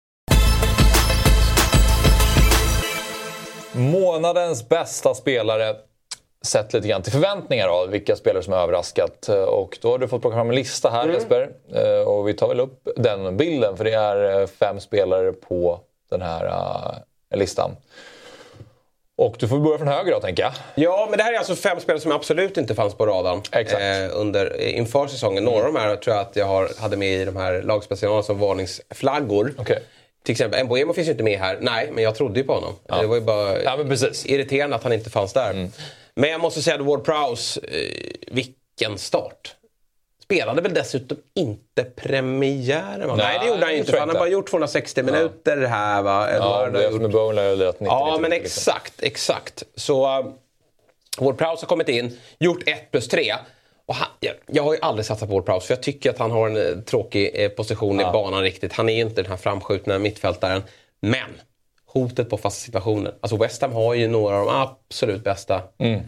Månadens 3.75 4.69
bästa 4.69 5.13
spelare 5.13 5.75
sett 6.45 6.73
lite 6.73 6.87
grann 6.87 7.01
till 7.01 7.11
förväntningar 7.11 7.67
av 7.67 7.89
vilka 7.89 8.15
spelare 8.15 8.43
som 8.43 8.53
har 8.53 8.59
överraskat. 8.59 9.29
Och 9.47 9.77
då 9.81 9.91
har 9.91 9.97
du 9.97 10.07
fått 10.07 10.21
plocka 10.21 10.35
fram 10.37 10.49
en 10.49 10.55
lista 10.55 10.89
här 10.89 11.03
Mm. 11.03 11.15
Jesper. 11.15 11.49
Eh, 11.73 12.07
Och 12.07 12.27
vi 12.27 12.33
tar 12.33 12.47
väl 12.47 12.59
upp 12.59 12.87
den 12.95 13.37
bilden 13.37 13.77
för 13.77 13.83
det 13.83 13.93
är 13.93 14.39
eh, 14.41 14.47
fem 14.47 14.79
spelare 14.79 15.31
på 15.33 15.79
den 16.09 16.21
här 16.21 16.45
eh, 16.45 17.37
listan. 17.37 17.71
Och 19.17 19.35
du 19.39 19.47
får 19.47 19.59
börja 19.59 19.77
från 19.77 19.87
höger 19.87 20.11
då 20.11 20.19
tänker 20.19 20.43
jag. 20.43 20.51
Ja, 20.75 21.07
men 21.09 21.17
det 21.17 21.23
här 21.23 21.33
är 21.33 21.37
alltså 21.37 21.55
fem 21.55 21.79
spelare 21.79 22.01
som 22.01 22.11
absolut 22.11 22.57
inte 22.57 22.75
fanns 22.75 22.93
på 22.95 23.05
radarn 23.05 23.41
Exakt. 23.51 23.81
eh, 23.83 24.19
under, 24.19 24.61
inför 24.61 25.07
säsongen. 25.07 25.43
Några 25.43 25.67
av 25.67 25.73
de 25.73 25.79
här 25.79 25.95
tror 25.95 26.15
jag 26.15 26.21
att 26.27 26.35
jag 26.35 26.45
har, 26.45 26.69
hade 26.81 26.97
med 26.97 27.21
i 27.21 27.25
de 27.25 27.35
här 27.35 27.61
lagspecialerna 27.61 28.23
som 28.23 28.39
varningsflaggor. 28.39 29.53
Okej. 29.57 29.83
Till 30.23 30.31
exempel, 30.31 30.63
Mboemo 30.65 30.93
finns 30.93 31.07
ju 31.07 31.11
inte 31.11 31.23
med 31.23 31.39
här. 31.39 31.57
Nej, 31.61 31.89
men 31.91 32.03
jag 32.03 32.15
trodde 32.15 32.39
ju 32.39 32.45
på 32.45 32.53
honom. 32.53 32.73
Det 33.01 33.07
var 33.07 33.15
ju 33.15 33.21
bara 33.21 33.61
Ja. 33.63 33.73
Mm. 33.73 33.87
irriterande 34.25 34.75
att 34.75 34.83
han 34.83 34.93
inte 34.93 35.09
fanns 35.09 35.33
där. 35.33 35.69
Men 36.15 36.29
jag 36.29 36.41
måste 36.41 36.61
säga 36.61 36.75
att 36.75 36.81
Ward 36.81 37.03
Prowse, 37.05 37.59
eh, 37.63 38.11
vilken 38.31 38.97
start. 38.97 39.55
Spelade 40.23 40.61
väl 40.61 40.73
dessutom 40.73 41.17
inte 41.35 41.83
premiären? 41.83 42.99
Nej, 43.07 43.17
Nej, 43.17 43.39
det 43.41 43.47
gjorde 43.47 43.61
han 43.65 43.71
ju 43.71 43.77
inte. 43.77 43.91
jag 43.91 43.99
han 43.99 44.09
har 44.09 44.15
bara 44.15 44.29
gjort 44.29 44.49
260 44.49 45.03
minuter 45.03 45.57
här 45.57 46.01
va. 46.01 46.27
Ja, 46.31 46.67
är 46.67 46.91
gjort- 46.91 47.01
med 47.01 47.11
Bowen 47.11 47.37
har 47.37 47.55
lirat 47.55 47.79
90 47.79 47.85
Ja, 47.93 48.17
men 48.21 48.31
exakt, 48.33 48.93
exakt. 49.03 49.63
Så 49.75 50.19
uh, 50.19 50.25
Ward 51.17 51.37
Prowse 51.37 51.63
har 51.63 51.67
kommit 51.67 51.89
in, 51.89 52.19
gjort 52.39 52.67
1 52.67 52.91
plus 52.91 53.07
3. 53.07 53.33
Han, 53.93 54.07
jag, 54.19 54.33
jag 54.47 54.63
har 54.63 54.73
ju 54.73 54.79
aldrig 54.81 55.05
satsat 55.05 55.29
på 55.29 55.35
Ward 55.35 55.45
Prowse 55.45 55.67
för 55.67 55.73
jag 55.73 55.83
tycker 55.83 56.09
att 56.09 56.17
han 56.19 56.31
har 56.31 56.49
en 56.49 56.57
eh, 56.57 56.83
tråkig 56.83 57.31
eh, 57.33 57.49
position 57.49 57.99
i 58.01 58.03
banan 58.03 58.41
riktigt. 58.41 58.73
Han 58.73 58.89
är 58.89 59.01
inte 59.01 59.21
den 59.21 59.31
här 59.31 59.37
framskjutna 59.37 59.99
mittfältaren. 59.99 60.63
Men 61.01 61.29
hotet 61.85 62.29
på 62.29 62.37
fasta 62.37 62.59
situationer. 62.65 63.13
Alltså 63.21 63.37
West 63.37 63.61
Ham 63.61 63.71
har 63.73 63.93
ju 63.93 64.07
några 64.07 64.39
av 64.39 64.45
de 64.45 64.55
absolut 64.55 65.23
bästa 65.23 65.61
Mm. 65.79 65.99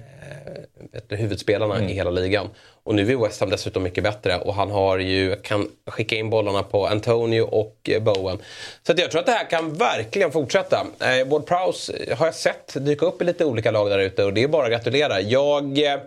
eh, 1.10 1.18
huvudspelarna 1.18 1.90
i 1.90 1.94
hela 1.94 2.10
ligan. 2.12 2.50
Och 2.84 2.96
nu 2.96 3.12
är 3.12 3.16
West 3.18 3.40
Ham 3.40 3.50
dessutom 3.50 3.84
mycket 3.84 4.04
bättre 4.04 4.38
och 4.40 4.54
han 4.56 4.72
har 4.72 4.98
ju, 4.98 5.36
kan 5.36 5.68
skicka 5.88 6.16
in 6.16 6.30
bollarna 6.30 6.64
på 6.64 6.88
Antonio 6.88 7.42
och 7.42 7.90
eh, 7.90 8.02
Bowen. 8.04 8.38
Så 8.84 8.92
att 8.92 9.00
jag 9.00 9.12
tror 9.12 9.20
att 9.20 9.26
det 9.26 9.32
här 9.32 9.50
kan 9.50 9.74
verkligen 9.74 10.32
fortsätta. 10.32 10.86
Eh, 11.00 11.28
Ward 11.28 11.46
Prowse 11.46 12.14
har 12.18 12.26
jag 12.26 12.36
sett 12.36 12.86
dyka 12.86 13.06
upp 13.06 13.22
i 13.22 13.26
lite 13.26 13.46
olika 13.46 13.72
lag 13.72 13.90
där 13.90 14.00
ute 14.00 14.24
och 14.24 14.34
det 14.34 14.44
är 14.44 14.48
bara 14.48 14.66
att 14.66 14.72
gratulera. 14.72 15.22
Jag 15.22 15.78
eh, 15.94 16.00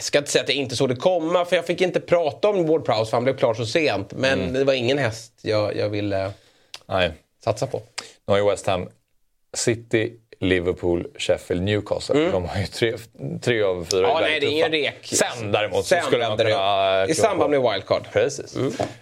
ska 0.00 0.18
inte 0.18 0.30
säga 0.30 0.42
att 0.42 0.48
jag 0.48 0.58
inte 0.58 0.76
såg 0.76 0.88
det 0.88 0.96
komma 0.96 1.44
för 1.44 1.56
jag 1.56 1.66
fick 1.66 1.80
inte 1.80 2.00
prata 2.00 2.48
om 2.48 2.66
Ward 2.66 2.84
Prowse 2.84 3.10
för 3.10 3.16
han 3.16 3.24
blev 3.24 3.36
klar 3.36 3.54
så 3.54 3.66
sent. 3.66 4.12
Men 4.12 4.52
det 4.52 4.64
var 4.64 4.72
ingen 4.72 4.98
häst 4.98 5.32
jag, 5.42 5.76
jag 5.76 5.88
ville 5.88 6.30
Nej. 6.86 7.12
satsa 7.44 7.66
på. 7.66 7.82
Nu 8.26 8.32
har 8.32 8.38
ju 8.38 8.44
West 8.50 8.66
Ham 8.66 8.88
City, 9.56 10.12
Liverpool, 10.40 11.06
Sheffield, 11.18 11.62
Newcastle. 11.62 12.30
De 12.30 12.44
har 12.44 12.60
ju 12.60 12.66
tre, 12.66 12.94
tre 13.42 13.62
av 13.62 13.86
fyra 13.90 13.98
Mm. 13.98 14.10
Ja, 14.10 14.20
nej, 14.20 14.40
det 14.40 14.46
är 14.46 14.50
ingen 14.50 14.70
rek. 14.70 14.94
Sen 15.02 15.52
däremot 15.52 15.84
Sen 15.84 16.02
skulle 16.02 16.28
man 16.28 16.38
kunna... 16.38 17.06
I 17.06 17.14
samband 17.14 17.50
med 17.50 17.60
wildcard. 17.62 18.02
Precis. 18.12 18.56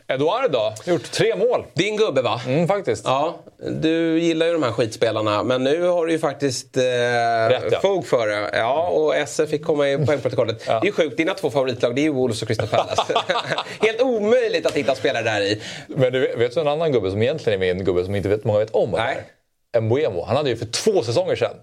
Eduard 0.07 0.51
då? 0.51 0.75
Gjort 0.85 1.13
tre 1.13 1.37
mål. 1.37 1.65
Din 1.75 1.97
gubbe 1.97 2.23
va? 2.23 2.41
Mm, 2.47 2.69
faktiskt. 2.69 3.05
Ja, 3.05 3.39
du 3.71 4.19
gillar 4.21 4.47
ju 4.47 4.53
de 4.53 4.63
här 4.63 4.73
skitspelarna. 4.73 5.43
Men 5.43 5.65
nu 5.65 5.83
har 5.83 6.07
du 6.07 6.13
ju 6.13 6.19
faktiskt 6.19 6.77
eh, 6.77 6.85
ja. 6.85 7.81
fog 7.83 8.07
för 8.07 8.27
det. 8.27 8.51
Ja, 8.53 8.89
och 8.89 9.17
SF 9.17 9.51
fick 9.51 9.65
komma 9.65 9.89
i 9.89 10.07
poängprotokollet. 10.07 10.67
Det 10.67 10.73
är 10.73 10.85
ju 10.85 10.93
sjukt. 10.93 11.17
Dina 11.17 11.35
två 11.35 11.51
favoritlag 11.51 11.95
det 11.95 12.01
är 12.01 12.03
ju 12.03 12.13
Wolves 12.13 12.43
och 12.43 12.49
Crystal 12.49 12.69
Palace. 12.69 13.15
Helt 13.81 14.03
omöjligt 14.03 14.67
att 14.67 14.75
hitta 14.77 14.95
spelare 14.95 15.23
där 15.23 15.41
i. 15.41 15.63
Men 15.87 16.13
du 16.13 16.21
vet, 16.21 16.39
vet 16.39 16.55
du 16.55 16.61
en 16.61 16.69
annan 16.69 16.93
gubbe 16.93 17.11
som 17.11 17.23
egentligen 17.23 17.63
är 17.63 17.75
min 17.75 17.85
gubbe 17.85 18.05
som 18.05 18.15
inte 18.15 18.29
vet, 18.29 18.45
många 18.45 18.59
vet 18.59 18.71
om? 18.71 18.91
Nej. 18.91 19.17
Mbuemo. 19.81 20.25
Han 20.25 20.37
hade 20.37 20.51
ju 20.51 20.57
för 20.57 20.67
två 20.67 21.03
säsonger 21.03 21.37
sedan. 21.37 21.55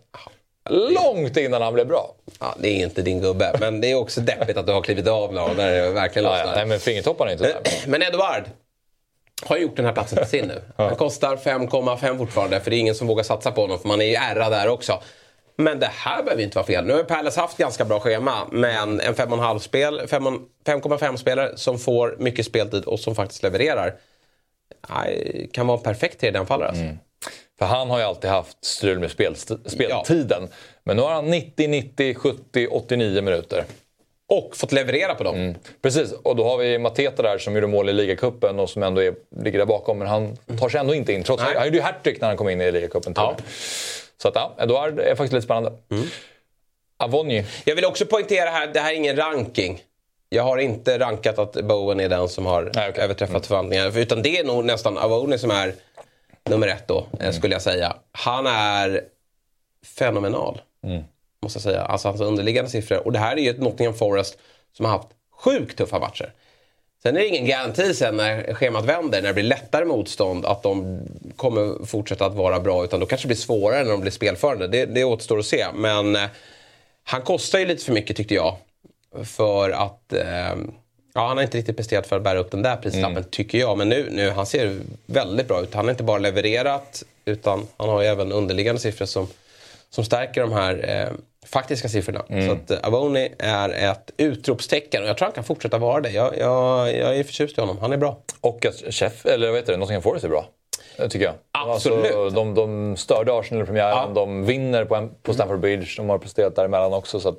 Långt 0.70 1.38
innan 1.38 1.62
han 1.62 1.74
blev 1.74 1.88
bra. 1.88 2.16
Ja, 2.40 2.56
det 2.60 2.68
är 2.68 2.84
inte 2.84 3.02
din 3.02 3.22
gubbe. 3.22 3.58
Men 3.60 3.82
det 3.82 3.92
är 3.92 3.96
också 3.96 4.22
deppigt 4.22 4.58
att 4.58 4.66
du 4.68 4.72
har 4.74 4.82
klivit 4.82 5.08
av 5.08 5.34
nu 5.34 5.40
när 5.58 5.72
det 5.72 5.90
verkligen 5.92 6.26
Ja, 6.26 6.38
ja. 6.38 6.44
lossnar. 6.44 6.56
Nej, 6.56 6.66
men 6.66 6.80
fingertopparna 6.80 7.32
är 7.32 7.34
inte 7.34 7.48
där. 7.48 7.88
Men 7.88 8.04
Edouard 8.04 8.44
har 9.46 9.58
gjort 9.58 9.76
den 9.76 9.86
här 9.86 9.94
platsen 9.94 10.18
till 10.18 10.28
sin 10.28 10.48
nu. 10.48 10.62
Han 10.78 10.96
kostar 10.96 11.36
5,5 11.36 12.18
fortfarande 12.18 12.60
för 12.60 12.72
det 12.72 12.78
är 12.78 12.80
ingen 12.80 12.96
som 12.96 13.08
vågar 13.08 13.24
satsa 13.24 13.52
på 13.52 13.62
honom 13.62 13.80
för 13.80 13.88
man 13.88 14.02
är 14.02 14.06
ju 14.06 14.16
ärrad 14.16 14.52
där 14.52 14.68
också. 14.68 15.02
Men 15.56 15.80
det 15.80 15.90
här 15.92 16.24
behöver 16.24 16.44
inte 16.44 16.56
vara 16.58 16.66
fel. 16.66 16.86
Nu 16.86 16.94
har 16.94 17.04
Palace 17.04 17.40
haft 17.40 17.58
ganska 17.58 17.86
bra 17.86 18.00
schema 18.00 18.48
men 18.52 19.00
en 19.00 19.14
5,5 19.16 19.60
spel, 19.60 20.02
5,5 20.02 21.16
spelare 21.18 21.58
som 21.58 21.80
får 21.80 22.16
mycket 22.20 22.46
speltid 22.46 22.84
och 22.86 23.00
som 23.00 23.16
faktiskt 23.16 23.44
levererar. 23.44 23.94
Kan 25.52 25.68
vara 25.68 25.78
en 25.78 25.84
perfekt 25.84 26.20
tredjeanfallare 26.20 26.70
alltså. 26.70 26.84
För 27.60 27.66
han 27.66 27.90
har 27.90 28.00
ju 28.00 28.04
alltid 28.06 28.30
haft 28.30 28.66
strul 28.66 29.00
med 29.00 29.12
speltiden. 29.66 30.48
Men 30.84 30.96
nu 30.96 31.02
har 31.02 31.12
han 31.12 31.26
90, 31.26 31.68
90, 31.68 32.16
70, 32.16 32.68
89 32.68 33.22
minuter. 33.22 33.66
Och 34.30 34.56
fått 34.56 34.72
leverera 34.72 35.16
på 35.16 35.24
dem. 35.24 35.36
Mm. 35.36 35.56
Precis, 35.82 36.12
och 36.12 36.36
då 36.36 36.44
har 36.44 36.58
vi 36.58 36.80
Mateta 36.80 37.24
där 37.24 37.38
som 37.38 37.56
gjorde 37.56 37.68
mål 37.68 37.90
i 37.90 37.94
ligacupen 37.94 38.60
och 38.60 38.70
som 38.70 38.84
ändå 38.84 39.02
är, 39.02 39.16
ligger 39.44 39.60
där 39.60 39.66
bakom. 39.66 39.98
Men 40.00 40.08
han 40.08 40.38
tar 40.60 40.70
sig 40.70 40.80
ändå 40.80 40.94
inte 40.94 41.14
in. 41.14 41.24
Trots 41.24 41.44
Nej. 41.44 41.54
Han 41.56 41.66
gjorde 41.66 41.78
ju 41.78 41.84
hattrick 41.84 42.22
när 42.22 42.28
han 42.28 42.38
kom 42.38 42.50
in 42.50 42.62
i 42.62 42.72
ligacupen. 42.72 43.14
Ja. 43.16 43.36
Så 44.22 44.28
att 44.28 44.36
ja, 44.36 44.56
Eduard 44.60 45.00
är 45.00 45.16
faktiskt 45.16 45.34
lite 45.34 45.46
spännande. 45.46 45.72
Avonji. 46.98 47.46
Jag 47.66 47.76
vill 47.76 47.86
också 47.86 48.06
poängtera 48.06 48.50
här, 48.50 48.68
det 48.74 48.80
här 48.80 48.92
är 48.92 48.96
ingen 48.96 49.16
ranking. 49.16 49.82
Jag 50.30 50.44
har 50.44 50.58
inte 50.58 51.00
rankat 51.00 51.40
att 51.40 51.54
Bowen 51.54 52.00
är 52.00 52.10
den 52.10 52.30
som 52.30 52.46
har 52.46 52.72
Nej, 52.76 52.90
okej. 52.90 53.04
överträffat 53.04 53.46
förväntningarna. 53.46 54.00
Utan 54.00 54.22
det 54.22 54.40
är 54.40 54.44
nog 54.44 54.66
nästan 54.66 54.98
Avoni 54.98 55.38
som 55.38 55.52
är 55.52 55.74
nummer 56.50 56.68
ett 56.68 56.88
då, 56.88 57.08
eh, 57.20 57.32
skulle 57.32 57.56
jag 57.56 57.62
säga. 57.62 57.96
Han 58.12 58.48
är 58.48 59.02
fenomenal. 59.98 60.62
Måste 61.42 61.58
jag 61.58 61.64
säga. 61.64 61.82
Alltså 61.82 62.08
hans 62.08 62.22
underliggande 62.22 62.72
siffror. 62.72 63.06
Och 63.06 63.12
det 63.12 63.20
här 63.20 63.38
är 63.38 63.42
ju 63.42 63.50
ett 63.50 63.60
Nottingham 63.60 63.96
Forest 63.96 64.38
som 64.78 64.86
har 64.86 64.92
haft 64.92 65.08
sjukt 65.32 65.78
tuffa 65.78 66.00
matcher. 66.00 66.34
Sen 67.04 67.16
är 67.16 67.20
det 67.20 67.28
ingen 67.28 67.46
garanti 67.46 67.94
sen 67.94 68.18
när 68.18 68.54
schemat 68.54 68.86
vänder, 68.86 69.22
när 69.22 69.28
det 69.28 69.34
blir 69.34 69.44
lättare 69.44 69.86
motstånd, 69.86 70.46
att 70.46 70.64
de 70.64 71.00
kommer 71.36 71.86
fortsätta 71.86 72.26
att 72.26 72.34
vara 72.34 72.60
bra. 72.60 72.84
Utan 72.84 73.00
då 73.00 73.06
kanske 73.06 73.26
det 73.26 73.30
blir 73.30 73.38
svårare 73.38 73.84
när 73.84 73.92
de 73.92 74.02
blir 74.02 74.12
spelförande. 74.12 74.68
Det, 74.68 74.86
det 74.86 75.04
återstår 75.04 75.40
att 75.40 75.46
se. 75.46 75.66
Men 75.74 76.16
eh, 76.16 76.26
han 77.04 77.22
kostar 77.22 77.60
ju 77.60 77.66
lite 77.66 77.86
för 77.86 77.94
mycket 77.94 78.18
tyckte 78.18 78.34
jag. 78.34 78.56
För 79.24 79.70
att... 79.70 80.14
Eh, 80.14 80.56
ja, 81.16 81.28
han 81.28 81.38
har 81.38 81.44
inte 81.44 81.58
riktigt 81.58 81.78
presterat 81.78 82.08
för 82.08 82.16
att 82.16 82.22
bära 82.24 82.40
upp 82.40 82.52
den 82.52 82.62
där 82.62 82.76
prislappen 82.76 83.24
tycker 83.24 83.58
jag. 83.58 83.78
Men 83.78 83.90
nu, 83.90 84.08
nu 84.12 84.30
han 84.30 84.46
ser 84.46 84.78
väldigt 85.06 85.48
bra 85.48 85.62
ut. 85.62 85.74
Han 85.74 85.86
har 85.86 85.92
inte 85.92 86.04
bara 86.04 86.18
levererat 86.18 87.04
utan 87.26 87.68
han 87.78 87.90
har 87.90 88.02
ju 88.02 88.08
även 88.08 88.32
underliggande 88.32 88.82
siffror 88.82 89.06
som, 89.06 89.28
som 89.90 90.04
stärker 90.06 90.42
de 90.42 90.52
här 90.52 90.90
eh, 91.08 91.14
faktiska 91.46 91.90
siffrorna. 91.90 92.26
Så 92.48 92.52
att 92.52 92.72
eh, 92.72 92.78
Avoni 92.88 93.30
är 93.40 93.70
ett 93.70 94.12
utropstecken 94.18 95.04
och 95.04 95.10
jag 95.10 95.18
tror 95.18 95.26
han 95.26 95.34
kan 95.34 95.44
fortsätta 95.44 95.78
vara 95.78 96.02
det. 96.02 96.10
Jag, 96.12 96.38
jag, 96.38 96.96
jag 96.98 97.18
är 97.18 97.24
förtjust 97.24 97.58
i 97.58 97.62
honom. 97.62 97.78
Han 97.78 97.94
är 97.94 97.98
bra. 97.98 98.18
Och 98.42 98.66
att 98.66 98.94
Chef, 98.94 99.26
eller 99.26 99.48
vad 99.48 99.56
heter 99.56 99.72
det, 99.74 99.78
Nottingham 99.80 100.02
Forest 100.02 100.26
är 100.26 100.30
bra. 100.30 100.46
eh, 100.98 101.08
Tycker 101.08 101.26
jag. 101.26 101.34
Absolut. 101.52 102.06
Alltså, 102.06 102.30
de, 102.30 102.56
de 102.56 102.98
störde 102.98 103.34
Arsenal 103.34 103.64
i 103.64 103.66
premiären, 103.66 103.90
Ja. 103.92 104.12
de 104.16 104.46
vinner 104.46 104.86
på, 104.86 105.10
på 105.24 105.34
Stamford 105.34 105.60
Bridge, 105.60 105.88
de 105.98 106.10
har 106.10 106.18
presterat 106.18 106.56
däremellan 106.56 106.94
också. 106.94 107.20
Så 107.20 107.30
att 107.30 107.38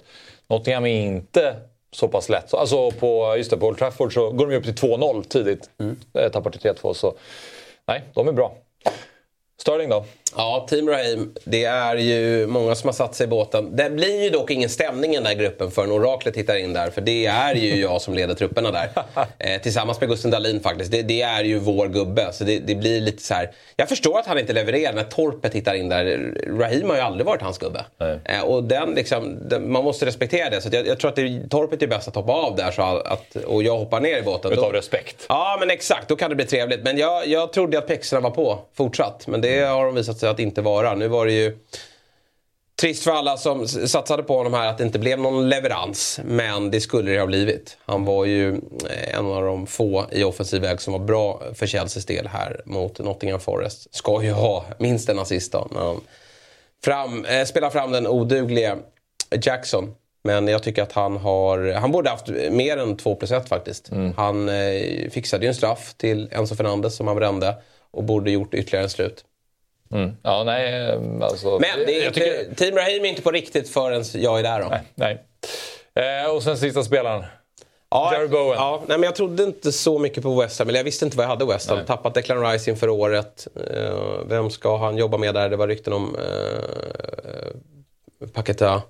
Nottingham 0.48 0.86
är 0.86 1.00
inte 1.06 1.56
så 1.94 2.08
pass 2.08 2.28
lätt. 2.28 2.50
Så, 2.50 2.56
alltså 2.56 2.90
på, 2.90 3.34
just 3.36 3.50
det, 3.50 3.56
på 3.56 3.66
Old 3.66 3.78
Trafford 3.78 4.14
så 4.14 4.30
går 4.30 4.46
de 4.46 4.52
ju 4.52 4.58
upp 4.58 4.64
till 4.64 4.90
2-0 4.90 5.22
tidigt. 5.22 5.70
Mm. 5.78 5.96
Tappar 6.32 6.50
till 6.50 6.60
3-2. 6.60 6.92
Så 6.92 7.14
nej, 7.86 8.04
de 8.14 8.28
är 8.28 8.32
bra. 8.32 8.54
Sterling 9.60 9.88
då? 9.88 10.04
Ja, 10.36 10.66
Team 10.70 10.88
Raheem. 10.88 11.34
Det 11.44 11.64
är 11.64 11.96
ju 11.96 12.46
många 12.46 12.74
som 12.74 12.88
har 12.88 12.92
satt 12.92 13.14
sig 13.14 13.24
i 13.24 13.28
båten. 13.28 13.76
Det 13.76 13.90
blir 13.90 14.22
ju 14.22 14.30
dock 14.30 14.50
ingen 14.50 14.68
stämning 14.68 15.10
i 15.10 15.14
den 15.14 15.24
där 15.24 15.34
gruppen 15.34 15.70
förrän 15.70 15.92
oraklet 15.92 16.36
hittar 16.36 16.56
in 16.56 16.72
där. 16.72 16.90
För 16.90 17.00
det 17.00 17.26
är 17.26 17.54
ju 17.54 17.80
jag 17.80 18.02
som 18.02 18.14
leder 18.14 18.34
trupperna 18.34 18.70
där. 18.70 18.88
Eh, 19.38 19.60
tillsammans 19.60 20.00
med 20.00 20.08
Gusten 20.08 20.30
Dahlin 20.30 20.60
faktiskt. 20.60 20.92
Det, 20.92 21.02
det, 21.02 21.22
är 21.22 21.44
ju 21.44 21.58
vår 21.58 21.88
gubbe. 21.88 22.32
Så 22.32 22.44
det, 22.44 22.58
det, 22.58 22.74
blir 22.74 23.00
lite 23.00 23.22
så 23.22 23.34
här. 23.34 23.50
Jag 23.76 23.88
förstår 23.88 24.18
att 24.18 24.26
han 24.26 24.38
inte 24.38 24.52
levererar 24.52 24.92
när 24.92 25.04
Torpet 25.04 25.54
hittar 25.54 25.74
in 25.74 25.88
där. 25.88 26.34
Raheem 26.58 26.88
har 26.88 26.96
ju 26.96 27.02
aldrig 27.02 27.26
varit 27.26 27.42
hans 27.42 27.58
gubbe. 27.58 27.84
Eh, 28.24 28.40
och 28.40 28.64
den, 28.64 28.94
liksom, 28.94 29.48
den, 29.48 29.72
man 29.72 29.84
måste 29.84 30.06
respektera 30.06 30.50
det. 30.50 30.60
Så 30.60 30.68
jag, 30.72 30.86
jag, 30.86 30.98
tror 31.00 31.08
att 31.08 31.16
det, 31.16 31.48
Torpet 31.50 31.82
är 31.82 31.86
bäst 31.86 32.08
att 32.08 32.14
hoppa 32.14 32.32
av 32.32 32.56
där 32.56 32.70
så 32.70 32.82
att, 32.82 33.36
och 33.36 33.62
jag 33.62 33.78
hoppar 33.78 34.00
ner 34.00 34.18
i 34.18 34.22
båten. 34.22 34.52
Utav 34.52 34.72
respekt. 34.72 35.26
Ja, 35.28 35.56
men 35.60 35.70
exakt. 35.70 36.08
Då 36.08 36.16
kan 36.16 36.30
det 36.30 36.36
bli 36.36 36.46
trevligt. 36.46 36.82
Men 36.82 36.98
jag, 36.98 37.26
jag 37.26 37.52
trodde 37.52 37.78
att 37.78 37.86
pexorna 37.86 38.20
var 38.20 38.30
på 38.30 38.58
fortsatt. 38.74 39.26
Men 39.26 39.40
det 39.40 39.60
har 39.60 39.84
de 39.84 39.94
visat 39.94 40.18
sig 40.18 40.23
att 40.28 40.38
inte 40.38 40.62
vara. 40.62 40.94
Nu 40.94 41.08
var 41.08 41.26
det 41.26 41.32
ju 41.32 41.58
trist 42.80 43.04
för 43.04 43.10
alla 43.10 43.36
som 43.36 43.68
satsade 43.68 44.22
på 44.22 44.36
honom 44.36 44.54
här 44.54 44.68
att 44.68 44.78
det 44.78 44.84
inte 44.84 44.98
blev 44.98 45.18
någon 45.18 45.48
leverans. 45.48 46.20
Men 46.24 46.70
det 46.70 46.80
skulle 46.80 47.12
det 47.12 47.18
ha 47.18 47.26
blivit. 47.26 47.78
Han 47.86 48.04
var 48.04 48.24
ju 48.24 48.48
eh, 48.90 49.18
en 49.18 49.26
av 49.26 49.42
de 49.42 49.66
få 49.66 50.06
i 50.12 50.24
offensiv 50.24 50.62
väg 50.62 50.80
som 50.80 50.92
var 50.92 51.00
bra 51.00 51.42
för 51.54 51.66
Chelseas 51.66 52.06
del 52.06 52.26
här 52.26 52.60
mot 52.64 52.98
Nottingham 52.98 53.40
Forest. 53.40 53.94
Ska 53.94 54.22
ju 54.22 54.32
ha 54.32 54.64
minst 54.78 55.08
en 55.08 55.18
assist 55.18 55.52
då 55.52 55.68
när 55.70 55.80
han 55.80 56.00
fram, 56.84 57.24
äh, 57.24 57.44
spelar 57.44 57.70
fram 57.70 57.92
den 57.92 58.06
oduglige 58.06 58.76
Jackson. 59.42 59.94
Men 60.24 60.48
jag 60.48 60.62
tycker 60.62 60.82
att 60.82 60.92
han 60.92 61.16
har... 61.16 61.72
Han 61.72 61.92
borde 61.92 62.10
haft 62.10 62.28
mer 62.50 62.76
än 62.76 62.96
2 62.96 63.14
plus 63.14 63.30
1 63.30 63.48
faktiskt. 63.48 63.90
Mm. 63.90 64.12
Han 64.16 64.48
eh, 64.48 65.10
fixade 65.10 65.44
ju 65.44 65.48
en 65.48 65.54
straff 65.54 65.94
till 65.96 66.28
Enzo 66.32 66.54
Fernandes 66.54 66.96
som 66.96 67.06
han 67.06 67.16
brände. 67.16 67.54
Och 67.90 68.04
borde 68.04 68.30
gjort 68.30 68.54
ytterligare 68.54 68.84
en 68.84 68.90
slut. 68.90 69.24
Mm. 69.94 70.16
Ja, 70.22 70.44
nej, 70.44 70.92
alltså, 71.22 71.48
Men 71.48 71.86
det 71.86 72.02
är 72.02 72.06
inte, 72.06 72.20
tycker... 72.20 72.54
Team 72.54 72.76
Raheem 72.76 73.04
är 73.04 73.08
inte 73.08 73.22
på 73.22 73.30
riktigt 73.30 73.68
förrän 73.68 74.04
jag 74.14 74.38
är 74.38 74.42
där 74.42 74.60
då. 74.60 74.68
Nej, 74.68 74.82
nej. 74.94 75.24
Eh, 76.24 76.30
och 76.30 76.42
sen 76.42 76.58
sista 76.58 76.82
spelaren. 76.82 77.24
Ja, 77.90 78.14
Jerry 78.14 78.28
Bowen. 78.28 78.56
Ja, 78.56 78.82
nej, 78.86 78.98
men 78.98 79.04
jag 79.04 79.14
trodde 79.14 79.42
inte 79.42 79.72
så 79.72 79.98
mycket 79.98 80.22
på 80.22 80.40
West 80.40 80.58
Ham. 80.58 80.68
Eller 80.68 80.78
jag 80.78 80.84
visste 80.84 81.04
inte 81.04 81.16
vad 81.16 81.24
jag 81.24 81.28
hade 81.28 81.44
West 81.44 81.68
Ham. 81.68 81.78
Nej. 81.78 81.86
Tappat 81.86 82.14
Declan 82.14 82.50
Rice 82.50 82.70
inför 82.70 82.88
året. 82.88 83.46
Eh, 83.70 83.94
vem 84.26 84.50
ska 84.50 84.76
han 84.76 84.96
jobba 84.96 85.18
med 85.18 85.34
där? 85.34 85.48
Det 85.48 85.56
var 85.56 85.68
rykten 85.68 85.92
om 85.92 86.16
eh, 86.16 88.28
Paketa. 88.32 88.82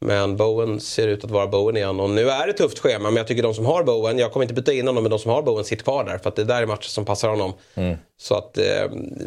Men 0.00 0.36
Bowen 0.36 0.80
ser 0.80 1.08
ut 1.08 1.24
att 1.24 1.30
vara 1.30 1.46
Bowen 1.46 1.76
igen 1.76 2.00
och 2.00 2.10
nu 2.10 2.30
är 2.30 2.46
det 2.46 2.52
tufft 2.52 2.78
schema 2.78 3.10
men 3.10 3.16
jag 3.16 3.26
tycker 3.26 3.42
de 3.42 3.54
som 3.54 3.66
har 3.66 3.82
Bowen, 3.82 4.18
jag 4.18 4.32
kommer 4.32 4.44
inte 4.44 4.54
byta 4.54 4.72
in 4.72 4.86
honom 4.86 5.02
men 5.02 5.10
de 5.10 5.18
som 5.18 5.30
har 5.30 5.42
Bowen 5.42 5.64
sitter 5.64 5.84
kvar 5.84 6.04
där 6.04 6.18
för 6.18 6.28
att 6.28 6.36
det 6.36 6.44
där 6.44 6.62
är 6.62 6.66
matcher 6.66 6.88
som 6.88 7.04
passar 7.04 7.28
honom. 7.28 7.52
Mm. 7.74 7.96
Så 8.16 8.34
att 8.34 8.58
eh, 8.58 8.64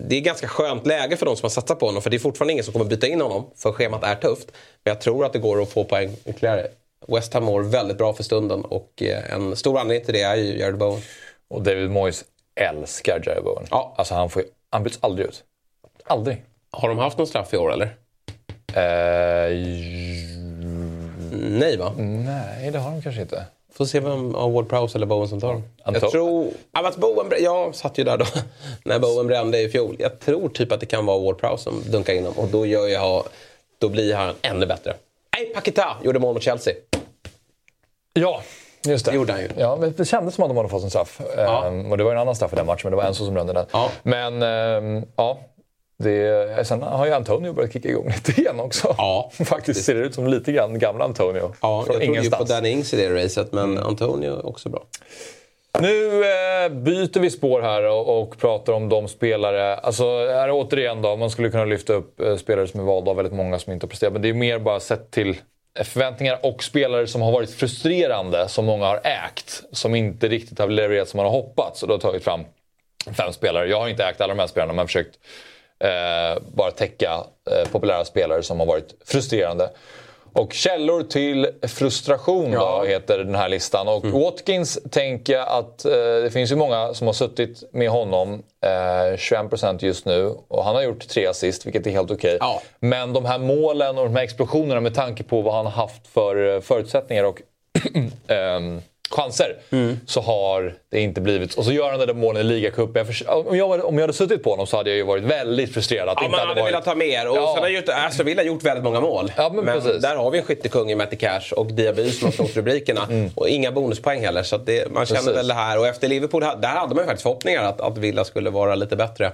det 0.10 0.16
är 0.16 0.22
ganska 0.22 0.48
skönt 0.48 0.88
läge 0.88 1.18
för 1.18 1.26
de 1.26 1.36
som 1.36 1.46
har 1.46 1.50
satsat 1.50 1.80
på 1.80 1.86
honom 1.86 2.02
för 2.02 2.10
det 2.10 2.18
är 2.18 2.20
fortfarande 2.20 2.54
ingen 2.54 2.66
som 2.66 2.74
kommer 2.74 2.86
byta 2.86 3.08
in 3.08 3.22
honom 3.22 3.50
för 3.56 3.72
schemat 3.72 4.04
är 4.04 4.16
tufft. 4.16 4.52
Men 4.84 4.94
jag 4.94 5.02
tror 5.02 5.26
att 5.26 5.34
det 5.34 5.40
går 5.40 5.62
att 5.62 5.70
få 5.70 5.84
poäng 5.84 6.16
ytterligare. 6.26 6.68
West 7.08 7.34
Ham 7.34 7.44
mår 7.44 7.62
väldigt 7.62 7.98
bra 7.98 8.14
för 8.14 8.24
stunden 8.24 8.66
och 8.66 9.02
eh, 9.02 9.34
en 9.34 9.56
stor 9.56 9.80
anledning 9.80 10.06
till 10.06 10.14
det 10.14 10.22
är 10.22 10.36
ju 10.36 10.60
Jared 10.60 10.78
Bowen. 10.78 11.02
Och 11.48 11.62
David 11.62 11.90
Moyes 11.90 12.24
älskar 12.56 13.22
Jared 13.26 13.44
Bowen. 13.44 13.68
Ja. 13.70 13.94
Alltså 13.98 14.14
han, 14.14 14.30
får, 14.30 14.44
han 14.70 14.84
byts 14.84 15.00
aldrig 15.02 15.28
ut. 15.28 15.44
Aldrig. 16.06 16.44
Har 16.72 16.90
de 16.90 16.98
haft 16.98 17.18
någon 17.18 17.28
straff 17.28 17.54
i 17.54 17.58
år 17.58 17.74
eller? 17.74 17.96
Eh, 18.74 19.58
Nej 21.42 21.78
va? 21.78 21.94
Nej, 21.98 22.72
det 22.72 22.80
har 22.80 22.92
de 22.92 23.02
kanske 23.02 23.22
inte. 23.22 23.46
Får 23.74 23.86
se 23.86 24.00
vem 24.00 24.36
av 24.36 24.54
Ward 24.54 24.70
Prowse 24.70 24.98
eller 24.98 25.06
Bowen 25.06 25.28
som 25.28 25.42
tar 25.42 25.54
dem. 25.54 25.64
Jag 25.86 26.12
tror... 26.12 26.52
att 26.72 26.98
Bowen, 26.98 27.32
jag 27.40 27.76
satt 27.76 27.98
ju 27.98 28.04
där 28.04 28.18
då 28.18 28.26
när 28.86 29.00
Bowen 29.00 29.28
brände 29.28 29.62
i 29.62 29.70
fjol. 29.70 29.96
Jag 30.00 30.20
tror 30.20 30.50
typ 30.50 30.72
att 30.72 30.80
det 30.80 30.86
kan 30.86 31.06
vara 31.06 31.20
Ward 31.20 31.38
Prowse 31.38 31.64
som 31.64 31.84
dunkar 31.92 32.14
in 32.14 32.24
dem. 32.24 32.34
Och 32.38 32.48
då, 32.48 32.66
gör 32.66 32.88
jag, 32.88 33.24
då 33.78 33.90
blir 33.90 34.16
han 34.16 34.36
ännu 34.42 34.66
bättre. 34.66 34.94
Nej, 35.38 35.46
Paketa 35.54 35.98
gjorde 36.04 36.20
mål 36.20 36.34
mot 36.34 36.44
Chelsea. 36.44 36.74
Ja, 38.14 38.42
Just 38.86 39.06
det. 39.06 39.12
det 39.12 39.16
gjorde 39.16 39.32
han 39.32 39.42
ju. 39.42 39.50
Ja, 39.58 39.80
det 39.98 40.06
kändes 40.06 40.36
som 40.36 40.44
att 40.44 40.50
de 40.50 40.58
hade 40.58 40.70
fått 40.70 40.84
en 40.84 40.90
straff. 40.90 41.22
Ja. 41.38 41.66
Ehm, 41.68 41.92
och 41.92 41.98
det 41.98 42.04
var 42.04 42.12
en 42.12 42.18
annan 42.18 42.36
straff 42.36 42.54
i 42.54 42.56
den 42.56 42.66
matchen, 42.66 42.82
men 42.84 42.92
det 42.92 42.98
var 42.98 43.04
en 43.04 43.16
som 43.16 43.34
brände 43.34 43.54
den. 43.54 43.66
Ja. 43.72 43.90
Men 44.04 44.44
ehm, 44.44 45.06
ja, 45.16 45.40
det, 46.02 46.68
sen 46.68 46.82
har 46.82 47.06
ju 47.06 47.12
Antonio 47.12 47.54
börjat 47.54 47.74
kicka 47.74 47.90
igång 47.90 48.08
lite 48.16 48.42
igen 48.42 48.60
också. 48.60 48.96
Ja, 48.98 49.32
faktiskt 49.46 49.86
ser 49.86 49.96
det 49.96 50.02
ut 50.02 50.16
som 50.16 50.28
lite 50.28 50.52
grann 50.52 50.80
gamla 50.80 51.06
Antonio. 51.06 51.54
Ja, 51.62 51.86
jag 51.88 52.02
trodde 52.02 52.22
ju 52.22 52.30
på 52.30 52.44
Danny 52.44 52.70
Ings 52.70 52.94
i 52.94 52.98
det 52.98 53.24
racet, 53.24 53.52
men 53.52 53.72
mm. 53.72 53.84
Antonio 53.84 54.32
är 54.32 54.46
också 54.46 54.70
bra. 54.70 54.84
Nu 55.80 56.24
eh, 56.24 56.70
byter 56.70 57.20
vi 57.20 57.30
spår 57.30 57.62
här 57.62 57.84
och, 57.84 58.22
och, 58.22 58.38
pratar 58.38 58.74
om 58.74 58.90
de 58.90 59.08
spelare. 59.08 59.76
Alltså 59.76 60.28
här 60.28 60.52
återigen 60.52 61.02
då, 61.02 61.16
man 61.16 61.30
skulle 61.30 61.50
kunna 61.50 61.66
lyfta 61.66 61.94
upp 61.94 62.20
eh, 62.20 62.36
spelare 62.36 62.68
som 62.68 62.80
är 62.80 62.84
valda 62.84 63.12
av 63.12 63.18
väldigt 63.18 63.34
många 63.34 63.60
som 63.60 63.74
inte 63.74 63.84
har 63.86 63.90
presterat. 63.90 64.14
Men 64.14 64.22
det 64.22 64.30
är 64.30 64.34
mer 64.34 64.60
bara 64.60 64.80
sett 64.80 65.12
till 65.12 65.38
förväntningar 65.84 66.40
och 66.44 66.64
spelare 66.64 67.08
som 67.08 67.22
har 67.22 67.32
varit 67.32 67.52
frustrerande, 67.52 68.48
som 68.48 68.66
många 68.66 68.86
har 68.86 69.02
ägt. 69.04 69.64
Som 69.72 69.96
inte 69.96 70.28
riktigt 70.28 70.60
har 70.60 70.68
levererat 70.68 71.10
som 71.10 71.18
man 71.18 71.26
har 71.26 71.34
hoppats. 71.34 71.82
Och 71.82 71.88
då 71.88 71.94
har 71.94 72.00
tagit 72.00 72.24
fram 72.24 72.42
fem 73.18 73.34
spelare. 73.34 73.70
Jag 73.70 73.80
har 73.80 73.90
inte 73.90 74.06
ägt 74.06 74.22
alla 74.22 74.34
de 74.34 74.40
här 74.40 74.48
spelarna, 74.48 74.74
men 74.74 74.78
jag 74.78 74.88
försökt 74.88 75.20
eh, 75.84 76.42
bara 76.54 76.72
täcka 76.72 77.24
eh, 77.52 77.72
populära 77.72 78.06
spelare 78.06 78.44
som 78.44 78.60
har 78.60 78.68
varit 78.68 78.96
frustrerande. 79.06 79.70
Och 80.34 80.54
källor 80.54 81.04
till 81.04 81.48
frustration 81.62 82.52
ja. 82.52 82.78
då, 82.80 82.88
heter 82.88 83.18
den 83.18 83.36
här 83.36 83.50
listan. 83.50 83.88
Och 83.88 84.06
mm. 84.06 84.22
Watkins 84.22 84.80
tänker 84.92 85.34
jag 85.34 85.48
att 85.48 85.86
eh, 85.86 85.92
det 86.24 86.34
finns 86.34 86.52
ju 86.52 86.56
många 86.56 86.94
som 86.94 87.08
har 87.08 87.14
suttit 87.14 87.64
med 87.74 87.90
honom. 87.90 88.44
Eh, 88.64 89.18
21% 89.18 89.86
just 89.86 90.06
nu. 90.06 90.36
Och 90.48 90.64
han 90.64 90.76
har 90.76 90.82
gjort 90.82 91.08
tre 91.08 91.28
assist, 91.28 91.66
vilket 91.66 91.88
är 91.88 91.92
helt 91.92 92.12
okej. 92.12 92.36
Okay. 92.36 92.48
Ja. 92.48 92.62
Men 92.80 93.14
de 93.14 93.26
här 93.26 93.40
målen 93.40 93.98
och 93.98 94.06
de 94.06 94.16
här 94.16 94.24
explosionerna 94.24 94.82
med 94.82 94.96
tanke 94.96 95.24
på 95.24 95.42
vad 95.42 95.54
han 95.54 95.66
har 95.66 95.74
haft 95.74 96.08
för 96.08 96.56
eh, 96.56 96.62
förutsättningar 96.62 97.24
och 97.24 97.42
ehm, 98.28 98.82
chanser 99.12 99.56
mm. 99.70 100.00
så 100.08 100.22
har 100.22 100.74
det 100.92 101.00
inte 101.00 101.22
blivit... 101.22 101.54
Och 101.54 101.66
så 101.66 101.72
gör 101.72 101.90
han 101.90 102.00
det 102.00 102.06
där 102.06 102.14
målen 102.14 102.42
i 102.42 102.44
ligacupen. 102.44 103.06
Om 103.28 103.58
jag, 103.58 103.86
om 103.86 103.96
jag 103.96 104.04
hade 104.04 104.14
suttit 104.14 104.44
på 104.44 104.50
honom 104.50 104.68
så 104.68 104.78
hade 104.78 104.90
jag 104.90 104.98
ju 104.98 105.04
varit 105.04 105.24
väldigt 105.24 105.74
frustrerad. 105.74 106.10
Att 106.10 106.18
ja, 106.22 106.30
man 106.30 106.40
hade, 106.40 106.50
hade 106.50 106.64
velat 106.64 106.86
ha 106.86 106.96
mer. 106.96 107.30
Och 107.30 107.38
ja. 107.38 107.52
sen 107.54 107.64
har 107.64 107.70
ju 107.70 107.84
Aston 108.08 108.26
Villa 108.26 108.44
gjort 108.44 108.64
väldigt 108.64 108.84
många 108.84 109.02
mål. 109.02 109.32
Ja, 109.38 109.52
men, 109.54 109.66
men 109.66 110.02
där 110.02 110.16
har 110.16 110.32
vi 110.32 110.38
en 110.38 110.44
skyttekung 110.44 110.92
i 110.92 110.96
Matty 110.96 111.16
Cash 111.16 111.54
och 111.56 111.74
Diaby 111.74 112.12
som 112.12 112.26
har 112.26 112.32
slått 112.32 112.56
rubrikerna. 112.56 113.04
Mm. 113.10 113.30
Och 113.36 113.50
inga 113.50 113.72
bonuspoäng 113.72 114.22
heller. 114.26 114.44
Så 114.44 114.58
det, 114.58 114.92
man 114.92 115.06
känner 115.06 115.22
precis. 115.22 115.38
väl 115.38 115.48
det 115.48 115.54
här. 115.54 115.80
Och 115.80 115.88
efter 115.88 116.08
Liverpool, 116.08 116.42
där 116.42 116.68
hade 116.68 116.96
man 116.96 117.04
ju 117.04 117.08
faktiskt 117.08 117.24
förhoppningar 117.24 117.64
att, 117.64 117.82
att 117.82 117.98
Villa 117.98 118.24
skulle 118.24 118.50
vara 118.50 118.76
lite 118.76 118.96
bättre. 118.96 119.32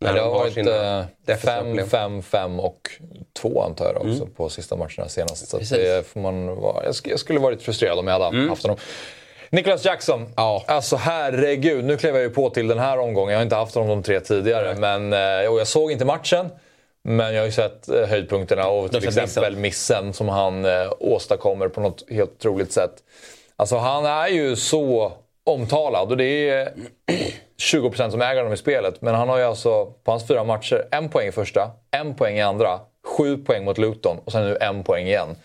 När 0.00 0.14
det 0.14 0.20
har 0.20 0.30
varit 0.30 1.40
5, 1.40 1.88
5, 1.88 2.22
5 2.22 2.60
och 2.60 2.90
2 3.40 3.62
antar 3.62 3.84
jag 3.84 3.96
också 3.96 4.22
mm. 4.22 4.34
på 4.36 4.48
sista 4.48 4.76
matcherna 4.76 5.08
senast. 5.08 5.48
Så 5.48 5.74
det 5.74 6.06
får 6.06 6.20
man 6.20 6.46
vara, 6.46 6.84
jag, 7.04 7.18
skulle 7.20 7.38
varit 7.38 7.62
frustrerad 7.62 7.98
om 7.98 8.06
jag 8.06 8.20
hade 8.20 8.36
mm. 8.36 8.48
haft 8.48 8.62
honom. 8.62 8.78
Nicholas 9.50 9.84
Jackson. 9.84 10.28
Ja. 10.36 10.64
Alltså 10.66 10.96
herregud, 10.96 11.84
nu 11.84 11.96
klev 11.96 12.14
jag 12.14 12.22
ju 12.22 12.30
på 12.30 12.50
till 12.50 12.68
den 12.68 12.78
här 12.78 12.98
omgången. 12.98 13.32
Jag 13.32 13.38
har 13.38 13.42
inte 13.42 13.56
haft 13.56 13.74
honom 13.74 13.88
de 13.88 14.02
tre 14.02 14.20
tidigare. 14.20 14.74
Men, 14.74 15.12
eh, 15.12 15.50
och 15.50 15.60
jag 15.60 15.66
såg 15.66 15.92
inte 15.92 16.04
matchen. 16.04 16.50
Men 17.02 17.34
jag 17.34 17.40
har 17.40 17.46
ju 17.46 17.52
sett 17.52 17.88
eh, 17.88 18.06
höjdpunkterna 18.06 18.68
och 18.68 18.90
till 18.90 19.08
exempel 19.08 19.56
missen. 19.56 19.60
missen 19.60 20.12
som 20.12 20.28
han 20.28 20.64
eh, 20.64 20.92
åstadkommer 20.98 21.68
på 21.68 21.80
något 21.80 22.04
helt 22.10 22.30
otroligt 22.30 22.72
sätt. 22.72 22.92
Alltså 23.56 23.76
han 23.76 24.06
är 24.06 24.28
ju 24.28 24.56
så 24.56 25.12
omtalad 25.44 26.10
och 26.10 26.16
det 26.16 26.50
är 26.50 26.72
20% 27.72 28.10
som 28.10 28.22
äger 28.22 28.36
honom 28.36 28.52
i 28.52 28.56
spelet. 28.56 29.02
Men 29.02 29.14
han 29.14 29.28
har 29.28 29.38
ju 29.38 29.44
alltså 29.44 29.86
på 29.86 30.10
hans 30.10 30.26
fyra 30.26 30.44
matcher 30.44 30.88
en 30.90 31.08
poäng 31.08 31.28
i 31.28 31.32
första, 31.32 31.70
en 31.90 32.14
poäng 32.14 32.36
i 32.36 32.42
andra, 32.42 32.80
sju 33.06 33.36
poäng 33.36 33.64
mot 33.64 33.78
Luton 33.78 34.16
och 34.24 34.32
sen 34.32 34.44
nu 34.44 34.56
en 34.60 34.84
poäng 34.84 35.06
igen. 35.06 35.36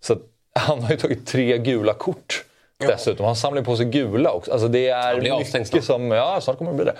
Så 0.00 0.16
han 0.54 0.82
har 0.82 0.90
ju 0.90 0.96
tagit 0.96 1.26
tre 1.26 1.58
gula 1.58 1.94
kort. 1.94 2.44
Dessutom. 2.78 3.26
Han 3.26 3.36
samlar 3.36 3.62
på 3.62 3.76
sig 3.76 3.86
gula 3.86 4.30
också. 4.30 4.52
Alltså 4.52 4.68
det 4.68 4.88
är 4.88 5.20
mycket 5.60 5.84
som... 5.84 6.10
Ja, 6.10 6.40
snart 6.40 6.58
kommer 6.58 6.70
det 6.70 6.76
bli 6.76 6.84
det. 6.84 6.94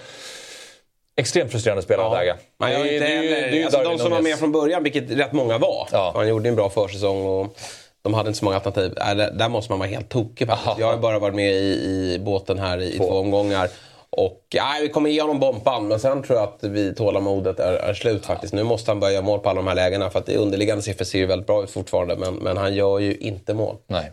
Extremt 1.17 1.51
frustrerande 1.51 1.83
spelarläge. 1.83 2.37
Ja. 2.59 2.67
Det, 2.67 2.99
det, 2.99 2.99
det, 2.99 3.51
det, 3.51 3.65
alltså, 3.65 3.83
de 3.83 3.99
som 3.99 4.11
var 4.11 4.23
med 4.23 4.39
från 4.39 4.53
början, 4.53 4.83
vilket 4.83 5.11
rätt 5.11 5.33
många 5.33 5.59
var. 5.59 5.89
Ja. 5.93 6.13
Han 6.15 6.29
gjorde 6.29 6.49
en 6.49 6.57
bra 6.57 6.71
försäsong 6.71 7.27
och 7.27 7.57
de 8.05 8.15
hade 8.15 8.29
inte 8.29 8.39
så 8.39 8.45
många 8.45 8.57
alternativ. 8.57 8.99
Äh, 8.99 9.15
där 9.15 9.49
måste 9.49 9.73
man 9.73 9.79
vara 9.79 9.89
helt 9.89 10.09
tokig 10.09 10.49
faktiskt. 10.49 10.79
Jag 10.79 10.87
har 10.87 10.97
bara 10.99 11.19
varit 11.19 11.35
med 11.35 11.53
i, 11.53 12.15
i 12.15 12.19
båten 12.19 12.59
här 12.59 12.83
i 12.83 12.97
två, 12.99 13.05
två 13.05 13.15
omgångar. 13.15 13.69
Och 14.11 14.43
nej, 14.55 14.83
vi 14.83 14.89
kommer 14.89 15.11
ge 15.11 15.21
honom 15.21 15.41
bompan, 15.41 15.89
men 15.89 16.01
sen 16.01 16.23
tror 16.23 16.39
jag 16.39 16.49
att 16.49 16.65
vi 16.65 16.95
tålamodet 16.95 17.61
är, 17.61 17.73
är 17.73 17.95
slut 17.95 18.27
faktiskt. 18.27 18.55
Nu 18.55 18.63
måste 18.63 18.91
han 18.91 19.01
börja 19.01 19.23
mål 19.23 19.39
på 19.39 19.49
alla 19.49 19.61
de 19.61 19.67
här 19.67 19.75
lägena 19.75 20.11
för 20.11 20.19
att 20.19 20.27
det 20.27 20.37
underliggande 20.37 20.83
siffror 20.83 21.05
ser 21.05 21.19
ju 21.19 21.27
väldigt 21.27 21.47
bra 21.47 21.63
ut 21.63 21.71
fortfarande. 21.71 22.17
Men, 22.17 22.35
men 22.35 22.57
han 22.57 22.75
gör 22.75 22.99
ju 22.99 23.17
inte 23.17 23.55
mål. 23.55 23.77
Nej. 23.87 24.13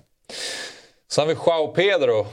Sen 1.12 1.28
har 1.28 1.34
vi 1.34 1.40
Joao 1.46 1.68
Pedro, 1.68 2.26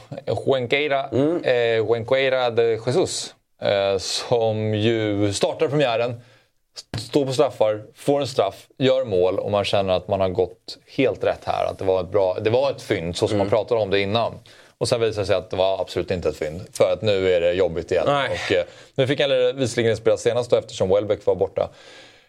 Huenqueira, 0.45 1.07
mm. 1.07 1.43
eh, 1.43 1.85
Huenqueira 1.87 2.49
de 2.49 2.79
Jesus. 2.85 3.35
Eh, 3.61 3.97
som 3.97 4.75
ju 4.75 5.33
startar 5.33 5.67
premiären, 5.67 6.21
står 6.97 7.25
på 7.25 7.33
straffar, 7.33 7.81
får 7.95 8.21
en 8.21 8.27
straff, 8.27 8.67
gör 8.77 9.05
mål 9.05 9.39
och 9.39 9.51
man 9.51 9.65
känner 9.65 9.93
att 9.93 10.07
man 10.07 10.19
har 10.19 10.29
gått 10.29 10.77
helt 10.97 11.23
rätt 11.23 11.45
här. 11.45 11.65
Att 11.65 11.79
det 11.79 11.85
var 11.85 12.01
ett, 12.01 12.09
bra, 12.09 12.37
det 12.41 12.49
var 12.49 12.71
ett 12.71 12.81
fynd 12.81 13.17
så 13.17 13.27
som 13.27 13.35
mm. 13.35 13.47
man 13.47 13.49
pratade 13.49 13.81
om 13.81 13.89
det 13.89 13.99
innan. 13.99 14.33
Och 14.77 14.87
sen 14.87 15.01
visade 15.01 15.21
det 15.21 15.25
sig 15.25 15.35
att 15.35 15.49
det 15.49 15.57
var 15.57 15.81
absolut 15.81 16.11
inte 16.11 16.29
ett 16.29 16.37
fynd. 16.37 16.61
För 16.73 16.93
att 16.93 17.01
nu 17.01 17.33
är 17.33 17.41
det 17.41 17.53
jobbigt 17.53 17.91
igen. 17.91 18.03
Nej. 18.07 18.29
Och, 18.29 18.51
eh, 18.51 18.63
nu 18.95 19.07
fick 19.07 19.19
han 19.19 19.29
visserligen 19.55 19.97
spela 19.97 20.17
senast 20.17 20.49
då 20.49 20.57
eftersom 20.57 20.89
Welbeck 20.89 21.25
var 21.25 21.35
borta. 21.35 21.69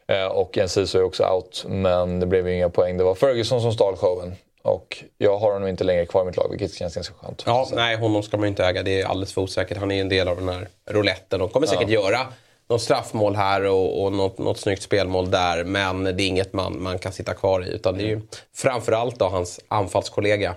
Eh, 0.06 0.26
och 0.26 0.58
Enciso 0.58 0.98
är 0.98 1.02
också 1.02 1.24
out. 1.24 1.64
Men 1.68 2.20
det 2.20 2.26
blev 2.26 2.48
ju 2.48 2.54
inga 2.54 2.68
poäng. 2.68 2.98
Det 2.98 3.04
var 3.04 3.14
Ferguson 3.14 3.60
som 3.60 3.72
stal 3.72 3.96
showen. 3.96 4.34
Och 4.62 5.04
jag 5.18 5.38
har 5.38 5.52
honom 5.52 5.68
inte 5.68 5.84
längre 5.84 6.06
kvar 6.06 6.22
i 6.22 6.24
mitt 6.24 6.36
lag, 6.36 6.50
vilket 6.50 6.74
känns 6.74 6.94
ganska 6.94 7.14
skönt. 7.14 7.42
Ja, 7.46 7.68
nej, 7.72 7.96
honom 7.96 8.22
ska 8.22 8.36
man 8.36 8.44
ju 8.44 8.48
inte 8.48 8.64
äga. 8.64 8.82
Det 8.82 9.00
är 9.00 9.06
alldeles 9.06 9.32
för 9.32 9.40
osäkert. 9.40 9.78
Han 9.78 9.90
är 9.90 10.00
en 10.00 10.08
del 10.08 10.28
av 10.28 10.36
den 10.36 10.48
här 10.48 10.68
rouletten. 10.86 11.40
De 11.40 11.48
kommer 11.48 11.66
säkert 11.66 11.88
göra 11.88 12.26
något 12.70 12.82
straffmål 12.82 13.36
här 13.36 13.66
och, 13.66 14.04
och 14.04 14.12
något, 14.12 14.38
något 14.38 14.58
snyggt 14.58 14.82
spelmål 14.82 15.30
där. 15.30 15.64
Men 15.64 16.04
det 16.04 16.10
är 16.10 16.26
inget 16.26 16.52
man, 16.52 16.82
man 16.82 16.98
kan 16.98 17.12
sitta 17.12 17.34
kvar 17.34 17.66
i. 17.66 17.70
Utan 17.70 17.98
det 17.98 18.02
är 18.04 18.08
ju 18.08 18.20
framförallt 18.54 19.18
då 19.18 19.24
hans 19.28 19.60
anfallskollega 19.68 20.54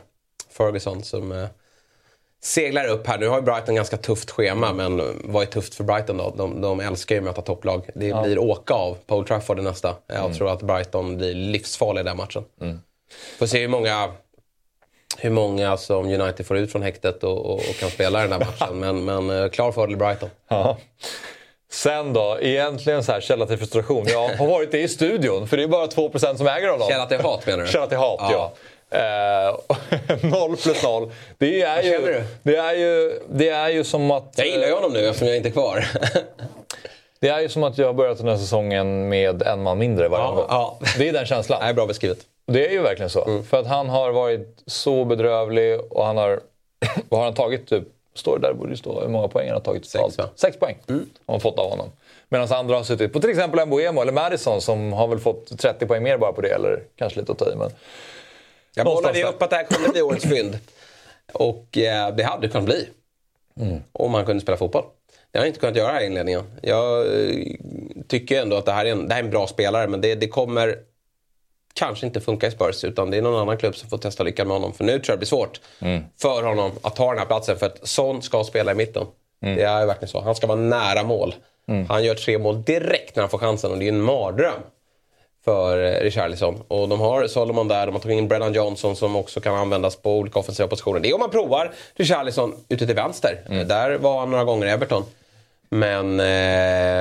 Ferguson 0.57 1.03
som 1.03 1.31
eh, 1.31 1.47
seglar 2.43 2.87
upp 2.87 3.07
här. 3.07 3.17
Nu 3.17 3.27
har 3.27 3.35
ju 3.35 3.41
Brighton 3.41 3.75
ganska 3.75 3.97
tufft 3.97 4.31
schema, 4.31 4.73
men 4.73 5.01
vad 5.23 5.43
är 5.43 5.47
tufft 5.47 5.75
för 5.75 5.83
Brighton 5.83 6.17
då? 6.17 6.33
De, 6.37 6.61
de 6.61 6.79
älskar 6.79 7.15
ju 7.15 7.19
att 7.19 7.25
möta 7.25 7.41
topplag. 7.41 7.89
Det 7.95 8.23
blir 8.23 8.39
åka 8.39 8.73
av 8.73 8.97
på 9.05 9.15
Old 9.15 9.27
Trafford 9.27 9.59
i 9.59 9.61
nästa. 9.61 9.95
Jag 10.07 10.35
tror 10.35 10.49
att 10.49 10.61
Brighton 10.61 11.17
blir 11.17 11.33
livsfarlig 11.33 12.01
i 12.01 12.03
den 12.03 12.17
matchen. 12.17 12.43
Får 13.39 13.45
se 13.45 13.61
hur 13.61 13.67
många, 13.67 14.11
hur 15.17 15.29
många 15.29 15.77
som 15.77 16.05
United 16.05 16.45
får 16.45 16.57
ut 16.57 16.71
från 16.71 16.81
häktet 16.81 17.23
och, 17.23 17.45
och, 17.45 17.53
och 17.53 17.75
kan 17.79 17.89
spela 17.89 18.21
den 18.21 18.31
här 18.31 18.39
matchen. 18.59 18.79
Men, 18.79 19.05
men 19.05 19.43
eh, 19.43 19.49
klar 19.49 19.71
fördel 19.71 19.97
Brighton. 19.97 20.29
Ja. 20.47 20.77
Sen 21.73 22.13
då, 22.13 22.37
egentligen 22.41 23.03
så 23.03 23.11
här 23.11 23.21
källa 23.21 23.45
till 23.45 23.57
frustration. 23.57 24.05
Jag 24.07 24.29
har 24.29 24.47
varit 24.47 24.71
det 24.71 24.81
i 24.81 24.87
studion, 24.87 25.47
för 25.47 25.57
det 25.57 25.63
är 25.63 25.67
bara 25.67 25.85
2% 25.85 26.35
som 26.35 26.47
äger 26.47 26.69
honom. 26.69 26.87
Källa 26.89 27.05
till 27.05 27.19
hat 27.19 27.45
menar 27.45 27.63
du? 27.63 27.69
Källa 27.71 27.87
till 27.87 27.97
hat, 27.97 28.19
ja. 28.31 28.51
Eh, 28.89 29.55
noll 30.29 30.57
plus 30.57 30.83
noll. 30.83 31.11
Det 31.37 31.61
är, 31.61 31.83
ju, 31.83 32.23
det, 32.43 32.55
är 32.55 32.73
ju, 32.73 33.19
det 33.29 33.49
är 33.49 33.69
ju 33.69 33.83
som 33.83 34.11
att... 34.11 34.33
Jag 34.35 34.47
gillar 34.47 34.67
ju 34.67 34.73
honom 34.73 34.93
nu 34.93 35.07
eftersom 35.07 35.27
jag 35.27 35.37
inte 35.37 35.49
är 35.49 35.51
kvar. 35.51 35.85
Det 37.19 37.29
är 37.29 37.39
ju 37.39 37.49
som 37.49 37.63
att 37.63 37.77
jag 37.77 37.85
har 37.87 37.93
börjat 37.93 38.17
den 38.17 38.27
här 38.27 38.37
säsongen 38.37 39.09
med 39.09 39.41
en 39.41 39.63
man 39.63 39.77
mindre 39.77 40.07
varje 40.07 40.23
Ja, 40.25 40.31
gång. 40.31 40.45
ja. 40.49 40.79
Det 40.97 41.09
är 41.09 41.13
den 41.13 41.25
känslan. 41.25 41.59
Nej, 41.61 41.73
bra 41.73 41.85
beskrivet. 41.85 42.17
Det 42.47 42.67
är 42.67 42.71
ju 42.71 42.81
verkligen 42.81 43.09
så. 43.09 43.25
Mm. 43.25 43.43
För 43.43 43.59
att 43.59 43.67
han 43.67 43.89
har 43.89 44.11
varit 44.11 44.63
så 44.65 45.05
bedrövlig 45.05 45.79
och 45.89 46.05
han 46.05 46.17
har... 46.17 46.39
Vad 47.09 47.19
har 47.19 47.25
han 47.25 47.33
tagit? 47.33 47.69
Typ, 47.69 47.83
står 48.13 48.39
det 48.39 48.47
där 48.47 48.53
borde 48.53 48.71
det 48.71 48.77
stå 48.77 49.01
hur 49.01 49.07
många 49.07 49.27
poäng 49.27 49.47
han 49.47 49.53
har 49.53 49.61
tagit 49.61 49.91
totalt. 49.91 50.13
Sex? 50.13 50.19
Mm. 50.19 50.29
Sex 50.35 50.59
poäng 50.59 50.77
har 51.25 51.33
han 51.33 51.41
fått 51.41 51.59
av 51.59 51.69
honom. 51.69 51.89
Medan 52.29 52.51
andra 52.51 52.75
har 52.75 52.83
suttit 52.83 53.13
på 53.13 53.19
till 53.19 53.29
exempel 53.29 53.65
Mbuemo 53.65 54.01
eller 54.01 54.11
Madison 54.11 54.61
som 54.61 54.93
har 54.93 55.07
väl 55.07 55.19
fått 55.19 55.59
30 55.59 55.85
poäng 55.85 56.03
mer 56.03 56.17
bara 56.17 56.33
på 56.33 56.41
det. 56.41 56.49
Eller 56.49 56.83
kanske 56.95 57.19
lite 57.19 57.31
att 57.31 57.37
ta 57.37 57.51
i. 57.51 57.55
Men... 57.55 57.71
Jag 58.75 58.85
bollade 58.85 59.19
ju 59.19 59.25
upp 59.25 59.41
att 59.41 59.49
det 59.49 59.55
här 59.55 59.63
kunde 59.63 59.89
bli 59.89 60.01
årets 60.01 60.25
fynd. 60.25 60.57
Och 61.33 61.77
eh, 61.77 62.15
det 62.15 62.23
hade 62.23 62.47
kunnat 62.47 62.65
bli. 62.65 62.87
Om 63.91 64.11
man 64.11 64.25
kunde 64.25 64.41
spela 64.41 64.57
fotboll. 64.57 64.83
Det 65.31 65.39
har 65.39 65.45
jag 65.45 65.49
inte 65.49 65.59
kunnat 65.59 65.75
göra 65.75 65.91
här 65.91 66.01
i 66.01 66.05
inledningen. 66.05 66.43
Jag 66.61 66.99
eh, 66.99 67.45
tycker 68.07 68.41
ändå 68.41 68.55
att 68.55 68.65
det 68.65 68.71
här 68.71 68.85
är 68.85 68.91
en, 68.91 69.07
det 69.07 69.13
här 69.13 69.21
är 69.21 69.25
en 69.25 69.31
bra 69.31 69.47
spelare 69.47 69.87
men 69.87 70.01
det, 70.01 70.15
det 70.15 70.27
kommer 70.27 70.77
kanske 71.73 72.05
inte 72.05 72.21
funka 72.21 72.47
i 72.47 72.51
Spurs 72.51 72.83
utan 72.83 73.11
det 73.11 73.17
är 73.17 73.21
någon 73.21 73.41
annan 73.41 73.57
klubb 73.57 73.75
som 73.75 73.89
får 73.89 73.97
testa 73.97 74.23
lyckan 74.23 74.47
med 74.47 74.55
honom. 74.55 74.73
För 74.73 74.83
nu 74.83 74.91
tror 74.91 75.03
jag 75.07 75.15
det 75.15 75.19
blir 75.19 75.27
svårt 75.27 75.61
för 76.21 76.43
honom 76.43 76.71
att 76.81 76.95
ta 76.95 77.09
den 77.09 77.19
här 77.19 77.25
platsen 77.25 77.57
för 77.57 77.65
att 77.65 77.87
Son 77.87 78.21
ska 78.21 78.43
spela 78.43 78.71
i 78.71 78.75
mitten. 78.75 79.07
Det 79.39 79.63
är 79.63 79.85
verkligen 79.85 80.09
så. 80.09 80.21
Han 80.21 80.35
ska 80.35 80.47
vara 80.47 80.59
nära 80.59 81.03
mål. 81.03 81.35
Han 81.89 82.03
gör 82.03 82.15
tre 82.15 82.37
mål 82.37 82.63
direkt 82.63 83.15
när 83.15 83.23
han 83.23 83.29
får 83.29 83.37
chansen 83.37 83.71
och 83.71 83.77
det 83.77 83.85
är 83.85 83.89
en 83.89 84.01
mardröm 84.01 84.61
för 85.45 85.83
eh, 85.83 85.99
Richarlison. 86.01 86.63
Och 86.67 86.89
de 86.89 86.99
har 86.99 87.27
Solomon 87.27 87.67
där, 87.67 87.85
de 87.85 87.91
har 87.91 88.01
tagit 88.01 88.17
in 88.17 88.27
Brennan 88.27 88.53
Johnson 88.53 88.95
som 88.95 89.15
också 89.15 89.41
kan 89.41 89.55
användas 89.55 89.95
på 89.95 90.17
olika 90.17 90.39
offensiva 90.39 90.67
positioner. 90.67 90.99
Det 90.99 91.09
är 91.09 91.13
om 91.13 91.19
man 91.19 91.29
provar 91.29 91.73
Richarlison 91.95 92.55
ute 92.69 92.85
till 92.85 92.95
vänster. 92.95 93.39
Mm. 93.49 93.67
Där 93.67 93.97
var 93.97 94.19
han 94.19 94.31
några 94.31 94.43
gånger 94.43 94.65
i 94.65 94.69
Everton. 94.69 95.03
Men 95.69 96.19
eh, 96.19 96.25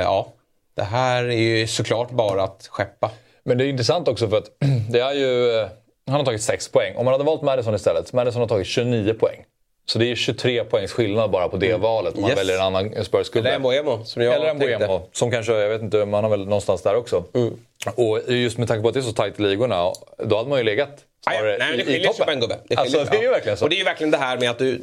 ja, 0.02 0.32
det 0.74 0.82
här 0.82 1.24
är 1.24 1.32
ju 1.32 1.66
såklart 1.66 2.10
bara 2.10 2.42
att 2.42 2.66
skeppa. 2.70 3.10
Men 3.44 3.58
det 3.58 3.64
är 3.64 3.68
intressant 3.68 4.08
också 4.08 4.28
för 4.28 4.38
att 4.38 4.50
det 4.90 5.00
är 5.00 5.12
ju... 5.14 5.60
eh, 5.60 5.66
Han 6.06 6.16
har 6.16 6.24
tagit 6.24 6.42
6 6.42 6.68
poäng. 6.68 6.96
Om 6.96 7.04
man 7.04 7.14
hade 7.14 7.24
valt 7.24 7.42
Madison 7.42 7.74
istället, 7.74 8.12
Madison 8.12 8.40
har 8.40 8.48
tagit 8.48 8.66
29 8.66 9.14
poäng. 9.14 9.44
Så 9.86 9.98
det 9.98 10.10
är 10.10 10.14
23 10.16 10.64
poängs 10.64 10.92
skillnad 10.92 11.30
bara 11.30 11.48
på 11.48 11.56
det 11.56 11.76
valet 11.76 12.14
om 12.14 12.20
man 12.20 12.30
Yes. 12.30 12.38
väljer 12.40 12.56
en 12.56 12.62
annan 12.62 13.04
Spurs-gubbe. 13.04 13.48
Eller 13.48 13.58
Mbuemo 13.58 14.04
som 14.04 14.22
jag 14.22 14.34
Eller 14.34 14.46
en 14.46 14.58
tänkte. 14.58 14.86
Boemo, 14.86 15.08
som 15.12 15.30
kanske, 15.30 15.52
jag 15.52 15.68
vet 15.68 15.82
inte, 15.82 16.04
man 16.04 16.24
har 16.24 16.30
väl 16.30 16.44
någonstans 16.44 16.82
där 16.82 16.94
också. 16.96 17.24
Mm. 17.34 17.54
Och 17.94 18.20
just 18.32 18.58
med 18.58 18.68
tanke 18.68 18.82
på 18.82 18.88
att 18.88 18.94
det 18.94 19.00
är 19.00 19.02
så 19.02 19.12
tajt 19.12 19.38
i 19.40 19.42
ligorna, 19.42 19.92
då 20.18 20.36
hade 20.36 20.48
man 20.48 20.58
ju 20.58 20.64
legat 20.64 20.88
snarare 21.24 21.56
nej, 21.58 21.76
det 21.76 21.92
i, 21.92 22.02
i 22.02 22.06
toppen. 22.06 22.40
Det, 22.40 22.76
alltså, 22.76 22.98
skiljer- 22.98 23.10
det 23.10 23.16
är 23.16 23.20
ju 23.20 23.26
ja. 23.26 23.32
verkligen 23.32 23.58
så. 23.58 23.64
Och 23.64 23.70
det 23.70 23.76
är 23.76 23.78
ju 23.78 23.84
verkligen 23.84 24.10
det 24.10 24.18
här 24.18 24.38
med 24.38 24.50
att 24.50 24.58
du... 24.58 24.82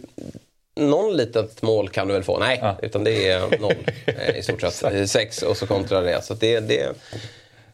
Någon 0.75 1.17
litet 1.17 1.61
mål 1.61 1.89
kan 1.89 2.07
du 2.07 2.13
väl 2.13 2.23
få? 2.23 2.39
Nej, 2.39 2.61
utan 2.81 3.03
det 3.03 3.27
är 3.29 3.59
noll 3.59 3.73
eh, 4.05 4.37
i 4.37 4.43
stort 4.43 4.61
sett. 4.61 5.09
Sex 5.09 5.41
och 5.41 5.57
så 5.57 5.67
kontra 5.67 6.01
det. 6.01 6.21
Så 6.21 6.33
det, 6.33 6.59
det. 6.59 6.89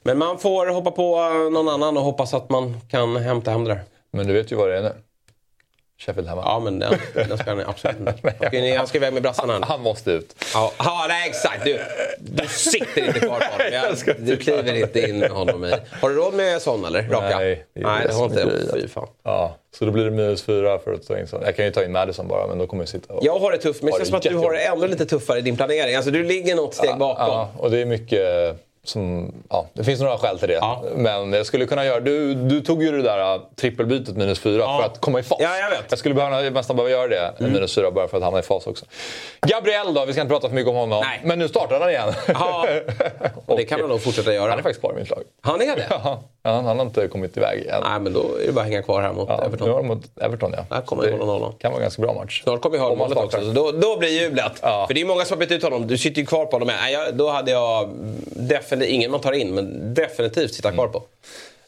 Men 0.08 0.18
man 0.18 0.40
får 0.40 0.68
hoppa 0.68 0.92
på 0.92 1.18
eh, 1.18 1.52
någon 1.52 1.70
annan 1.70 1.98
och 1.98 2.04
hoppas 2.04 2.34
att 2.34 2.50
man 2.50 2.82
kan 2.90 3.16
hämta 3.16 3.52
hem 3.52 3.64
det 3.64 3.70
där. 3.74 3.82
Men 4.12 4.28
du 4.28 4.34
vet 4.34 4.52
ju 4.52 4.56
vad 4.56 4.70
det 4.70 4.78
är 4.78 4.82
nu. 4.82 4.92
Sheffield 5.98 6.30
hemma. 6.30 6.42
Ja, 6.46 6.60
men 6.60 6.80
den, 6.80 6.94
den 7.14 7.38
ska 7.38 7.50
han 7.50 7.60
absolut 7.68 8.00
inte. 8.00 8.12
Han 8.78 8.88
ska 8.88 8.98
Han 8.98 9.04
iväg 9.04 9.14
med 9.14 9.24
brassarna. 9.24 9.54
här. 9.54 9.62
Han 9.62 9.82
måste 9.82 10.12
ut. 10.12 10.36
Ja, 10.54 10.72
ja 10.78 11.06
nej, 11.10 11.30
exakt. 11.30 11.66
Du, 11.66 11.80
du 12.20 12.48
sitter 12.48 13.08
inte 13.08 13.20
kvar 13.20 13.40
på 13.40 13.64
honom. 13.64 13.68
Jag, 14.08 14.16
du 14.20 14.38
kliver 14.38 14.74
inte 14.74 15.02
in 15.10 15.20
med 15.20 15.30
honom 15.30 15.66
i. 15.66 15.74
Har 16.02 16.10
du 16.10 16.16
råd 16.16 16.34
med 16.34 16.62
sån 16.62 16.86
eller? 16.86 17.04
Raka? 17.04 17.38
Nej, 17.38 17.66
det 17.74 17.82
nej 17.82 18.08
det 18.08 18.14
har 18.14 18.26
inte. 18.26 18.70
Fy 18.74 18.88
fan. 18.88 19.08
Ja, 19.24 19.56
så 19.80 19.86
då 19.86 19.92
blir 19.92 20.04
det 20.06 20.12
minus 20.12 20.44
fyra 20.44 20.80
för 20.80 20.94
att 20.94 21.08
ta 21.08 21.20
in 21.20 21.28
sån. 21.28 21.42
Jag 21.46 21.56
kan 21.56 21.66
ju 21.66 21.72
ta 21.72 21.84
in 21.84 21.92
Madison 21.92 22.28
bara, 22.28 22.48
men 22.48 22.58
då 22.58 22.68
kommer 22.68 22.84
jag 22.84 22.90
sitta 22.90 23.14
och... 23.14 23.26
Jag 23.26 23.40
har 23.40 23.52
det 23.52 23.58
tufft, 23.58 23.82
men 23.84 23.92
det 23.92 23.96
Ja, 23.96 23.98
känns 23.98 24.10
som 24.10 24.18
att 24.18 24.24
du 24.24 24.36
har 24.36 24.54
det 24.54 24.60
ändå 24.66 24.88
lite 24.88 25.06
tuffare 25.06 25.40
i 25.40 25.42
din 25.42 25.58
planering. 25.58 25.96
Alltså 25.96 26.12
du 26.12 26.24
ligger 26.24 26.56
något 26.56 26.74
steg 26.74 26.98
bakom. 26.98 27.28
Ja, 27.28 27.50
och 27.58 27.72
det 27.72 27.82
är 27.82 27.86
mycket 27.86 28.56
som... 28.90 29.34
Ja, 29.50 29.66
det 29.74 29.84
finns 29.84 30.02
några 30.02 30.18
skäl 30.18 30.40
till 30.40 30.48
det. 30.48 30.54
Ja. 30.54 30.84
Men 30.96 31.34
jag 31.34 31.46
skulle 31.46 31.66
kunna 31.66 31.86
göra... 31.86 32.00
Du, 32.00 32.34
du 32.34 32.62
tog 32.62 32.84
ju 32.84 32.92
det 32.92 33.02
där 33.02 33.36
äh, 33.36 33.42
trippelbytet 33.56 34.16
minus 34.16 34.40
fyra 34.40 34.60
Ja. 34.62 34.78
för 34.80 34.86
att 34.86 35.02
komma 35.02 35.20
i 35.20 35.24
fas. 35.24 35.38
Ja, 35.42 35.58
jag 35.58 35.70
vet. 35.70 35.78
Mm. 35.78 35.86
Jag 35.90 36.00
skulle 36.00 36.16
behöva, 36.16 36.50
nästan 36.50 36.76
behöva 36.76 36.92
göra 36.92 37.08
det, 37.08 37.34
minus 37.40 37.76
fyra, 37.76 37.92
bara 37.92 38.08
för 38.08 38.18
att 38.18 38.24
hamna 38.24 38.40
i 38.40 38.42
fas 38.42 38.68
också. 38.68 38.86
Gabriel 39.48 39.94
då, 39.94 40.06
vi 40.06 40.12
ska 40.14 40.22
inte 40.22 40.34
prata 40.34 40.48
för 40.48 40.56
mycket 40.56 40.70
om 40.70 40.76
honom. 40.76 41.04
Nej. 41.04 41.22
Men 41.24 41.40
nu 41.40 41.48
startar 41.48 41.80
han 41.80 41.90
igen. 41.90 42.14
Ja, 42.28 42.66
och 43.46 43.58
det 43.58 43.64
kan 43.66 43.80
man 43.80 43.90
nog 43.90 44.02
fortsätta 44.02 44.34
göra. 44.34 44.50
Han 44.50 44.60
är 44.60 44.64
faktiskt 44.64 44.82
kvar 44.82 44.94
i 44.94 45.00
mitt 45.00 45.10
lag. 45.10 45.24
Han 45.42 45.62
är 45.62 45.76
det? 45.76 45.86
Ja, 46.46 46.54
han, 46.54 46.66
han 46.66 46.78
har 46.80 46.86
inte 46.86 47.08
kommit 47.08 47.38
iväg 47.38 47.66
än. 47.66 47.82
Nej, 47.84 48.00
men 48.00 48.14
då 48.14 48.20
är 48.44 48.46
det 48.46 48.52
bara 48.52 48.62
att 48.62 48.68
hänga 48.68 48.82
kvar 48.82 49.02
här 49.02 49.14
mot 49.14 49.30
Ja, 49.30 49.44
Everton. 49.44 49.68
Nu 49.68 49.74
har 49.74 49.82
de 49.82 49.88
mot 49.88 50.04
Everton, 50.22 50.54
ja. 50.58 50.76
Här 50.76 50.82
kommer 50.82 51.04
det 51.04 51.18
hålla 51.18 51.52
kan 51.60 51.72
vara 51.72 51.80
en 51.80 51.82
ganska 51.82 52.02
bra 52.02 52.14
match. 52.14 52.44
Snart 52.44 52.62
kommer 52.62 52.78
vi 52.78 52.84
ha 52.84 52.96
målet 52.96 53.18
också. 53.18 53.38
Så 53.42 53.52
då, 53.52 53.72
då 53.72 53.98
blir 53.98 54.22
jublet. 54.22 54.60
För 54.60 54.94
det 54.94 55.02
är 55.02 55.06
många 55.06 55.26
som 55.26 55.36
har 55.36 55.40
bytt 55.40 55.52
ut 55.52 55.64
honom. 55.64 55.88
Du 55.88 55.98
sitter 55.98 56.22
ju 56.22 56.26
kvar 56.28 56.46
på 56.46 56.52
honom. 56.52 56.68
Nej, 56.82 56.94
jag, 56.94 57.16
då 57.16 57.30
hade 57.30 57.52
jag 57.52 57.90
definitivt, 58.26 58.75
ingen 58.82 59.12
man 59.12 59.22
tar 59.22 59.32
in, 59.32 59.56
men 59.56 59.94
definitivt 59.94 60.54
sitta 60.54 60.72
kvar 60.72 60.88
på. 60.88 61.04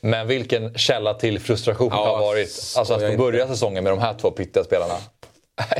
Men 0.02 0.28
vilken 0.28 0.74
källa 0.78 1.14
till 1.14 1.40
frustration 1.40 1.90
Ja, 1.92 2.06
har 2.06 2.20
varit. 2.20 2.52
så 2.52 2.80
Alltså 2.80 2.94
att 2.94 3.00
få 3.02 3.06
inte. 3.06 3.18
börja 3.18 3.48
säsongen 3.48 3.84
med 3.84 3.94
de 3.94 4.00
här 4.00 4.14
två 4.22 4.32
pittiga 4.32 4.64
spelarna. 4.64 4.94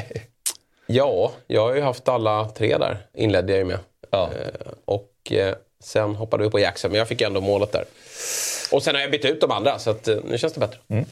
Ja, 0.90 1.32
jag 1.48 1.62
har 1.62 1.76
ju 1.76 1.82
haft 1.82 2.08
alla 2.10 2.50
tre 2.50 2.78
där, 2.78 3.06
inledde 3.14 3.52
jag 3.52 3.60
ju 3.60 3.66
med. 3.66 3.80
Ja. 4.12 4.30
Eh, 4.40 4.72
och 4.86 5.12
eh, 5.32 5.56
sen 5.84 6.16
hoppade 6.16 6.44
vi 6.44 6.50
på 6.50 6.60
Jackson, 6.60 6.92
men 6.92 6.98
jag 6.98 7.08
fick 7.08 7.22
ändå 7.22 7.42
målet 7.42 7.72
där. 7.72 7.86
Och 8.72 8.84
sen 8.84 8.96
har 8.96 9.02
jag 9.02 9.12
bytt 9.12 9.26
ut 9.26 9.42
de 9.42 9.52
andra, 9.52 9.80
så 9.80 9.90
att, 9.90 10.08
eh, 10.08 10.18
nu 10.24 10.38
känns 10.38 10.54
det 10.54 10.60
bättre. 10.60 10.78
Eh, 10.88 11.04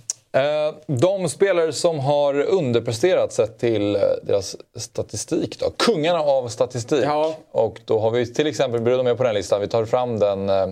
De 0.87 1.29
spelare 1.29 1.73
som 1.73 1.99
har 1.99 2.41
underpresterat 2.41 3.33
sett 3.33 3.59
till 3.59 3.95
eh, 3.95 4.01
deras 4.23 4.55
statistik 4.75 5.59
då. 5.59 5.69
Kungarna 5.77 6.19
av 6.19 6.47
statistik. 6.47 7.03
Ja. 7.05 7.35
Och 7.51 7.81
då 7.85 7.99
har 7.99 8.11
vi 8.11 8.33
till 8.33 8.47
exempel, 8.47 8.83
du 8.83 9.03
med 9.03 9.17
på 9.17 9.23
den 9.23 9.35
listan? 9.35 9.61
Vi 9.61 9.67
tar 9.67 9.85
fram 9.85 10.19
den 10.19 10.49
eh, 10.49 10.67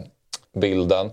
bilden. 0.56 1.12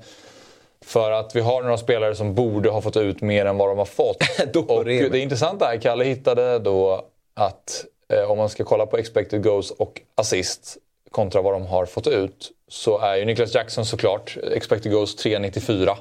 För 0.85 1.11
att 1.11 1.37
vi 1.37 1.41
har 1.41 1.63
några 1.63 1.79
spelare 1.79 2.15
som 2.15 2.35
borde 2.35 2.71
ha 2.71 2.81
fått 2.81 2.97
ut 2.97 3.21
mer 3.21 3.47
än 3.47 3.59
vad 3.59 3.69
de 3.69 3.79
har 3.79 3.85
fått. 3.85 4.17
Och 4.69 4.85
det 4.85 5.19
intressanta 5.19 5.75
är, 5.75 5.81
Kalle 5.81 6.05
hittade 6.05 6.59
då 6.59 7.05
att 7.35 7.85
eh, 8.13 8.31
om 8.31 8.39
man 8.39 8.49
ska 8.49 8.65
kolla 8.65 8.87
på 8.87 8.97
expected 8.97 9.43
goals 9.43 9.71
och 9.71 10.01
assist 10.15 10.77
kontra 11.11 11.43
vad 11.43 11.53
de 11.53 11.67
har 11.67 11.87
fått 11.87 12.07
ut 12.07 12.51
så 12.69 12.99
är 12.99 13.17
ju 13.17 13.25
Niklas 13.25 13.55
Jackson 13.55 13.87
såklart 13.87 14.37
expected 14.53 14.93
goals 14.93 15.17
3,94. 15.17 15.97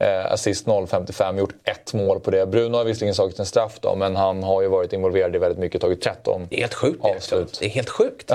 Eh, 0.00 0.32
assist 0.32 0.66
0,55, 0.66 1.38
gjort 1.38 1.54
ett 1.64 1.94
mål 1.94 2.20
på 2.20 2.30
det. 2.30 2.46
Bruno 2.46 2.76
har 2.76 2.84
visserligen 2.84 3.14
tagit 3.14 3.38
en 3.38 3.46
straff 3.46 3.78
då, 3.80 3.94
men 3.94 4.16
han 4.16 4.42
har 4.42 4.62
ju 4.62 4.68
varit 4.68 4.92
involverad 4.92 5.36
i 5.36 5.38
väldigt 5.38 5.58
mycket, 5.58 5.80
tagit 5.80 6.02
13 6.02 6.46
Det 6.50 6.56
är 6.56 6.60
helt 6.60 6.74
sjukt. 6.74 7.04
Avslut. 7.04 7.58
Det 7.60 7.66
är 7.66 7.70
helt 7.70 7.88
sjukt. 7.88 8.32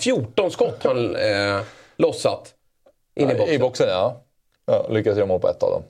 14 0.00 0.50
skott 0.50 0.84
han 0.84 1.16
eh, 1.16 1.60
lossat 1.96 2.54
in 3.14 3.30
i 3.30 3.34
boxen. 3.34 3.54
I 3.54 3.58
boxen, 3.58 3.88
ja. 3.88 4.20
ja 4.66 4.86
lyckats 4.90 5.16
göra 5.16 5.26
mål 5.26 5.40
på 5.40 5.48
ett 5.48 5.62
av 5.62 5.70
dem. 5.70 5.82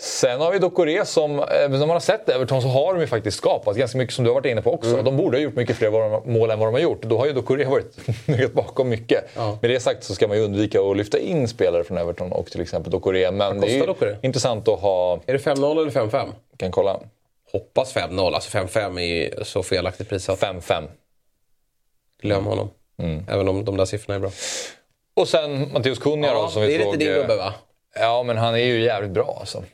Sen 0.00 0.40
har 0.40 0.52
vi 0.52 0.58
Dokore 0.58 1.04
som, 1.04 1.44
även 1.50 1.82
om 1.82 1.88
man 1.88 1.94
har 1.94 2.00
sett 2.00 2.28
Everton 2.28 2.62
så 2.62 2.68
har 2.68 2.94
de 2.94 3.00
ju 3.00 3.06
faktiskt 3.06 3.38
skapat 3.38 3.76
ganska 3.76 3.98
mycket 3.98 4.14
som 4.14 4.24
du 4.24 4.30
har 4.30 4.34
varit 4.34 4.46
inne 4.46 4.62
på 4.62 4.72
också. 4.74 5.02
De 5.02 5.16
borde 5.16 5.36
ha 5.36 5.42
gjort 5.42 5.54
mycket 5.54 5.76
fler 5.76 5.90
mål 6.28 6.50
än 6.50 6.58
vad 6.58 6.68
de 6.68 6.72
har 6.74 6.80
gjort. 6.80 7.02
Då 7.02 7.18
har 7.18 7.26
ju 7.26 7.32
Dokore 7.32 7.64
varit 7.64 7.98
legat 8.26 8.52
bakom 8.52 8.88
mycket. 8.88 9.24
Ja. 9.36 9.58
Med 9.62 9.70
det 9.70 9.80
sagt 9.80 10.04
så 10.04 10.14
ska 10.14 10.28
man 10.28 10.36
ju 10.36 10.42
undvika 10.44 10.80
att 10.80 10.96
lyfta 10.96 11.18
in 11.18 11.48
spelare 11.48 11.84
från 11.84 11.98
Everton 11.98 12.32
och 12.32 12.46
till 12.50 12.60
exempel 12.60 12.92
Dokore. 12.92 13.30
Men 13.30 13.60
det 13.60 13.78
är 13.78 13.86
Doucouré? 13.86 14.16
intressant 14.22 14.68
att 14.68 14.80
ha... 14.80 15.20
Är 15.26 15.32
det 15.32 15.38
5-0 15.38 15.80
eller 15.80 15.90
5-5? 15.90 16.28
kan 16.56 16.70
kolla. 16.70 17.00
hoppas 17.52 17.94
5-0. 17.94 18.34
Alltså 18.34 18.58
5-5 18.58 19.00
är 19.00 19.04
ju 19.04 19.44
så 19.44 19.62
felaktigt 19.62 20.08
prissatt. 20.08 20.40
5-5. 20.40 20.84
Glöm 22.22 22.44
honom. 22.44 22.70
Mm. 23.02 23.24
Även 23.28 23.48
om 23.48 23.64
de 23.64 23.76
där 23.76 23.84
siffrorna 23.84 24.14
är 24.16 24.20
bra. 24.20 24.30
Och 25.16 25.28
sen 25.28 25.72
Matteus 25.72 25.98
Cunha 25.98 26.28
Ja, 26.28 26.34
då 26.42 26.48
som 26.48 26.62
det 26.62 26.68
vi 26.68 26.74
är 26.74 26.78
lite 26.78 26.90
såg. 26.90 26.98
din 26.98 27.08
eh, 27.08 27.14
gubbe 27.14 27.36
va? 27.36 27.54
Ja, 27.94 28.22
men 28.22 28.36
han 28.36 28.54
är 28.54 28.58
ju 28.58 28.80
jävligt 28.80 29.10
bra 29.10 29.36
alltså. 29.40 29.64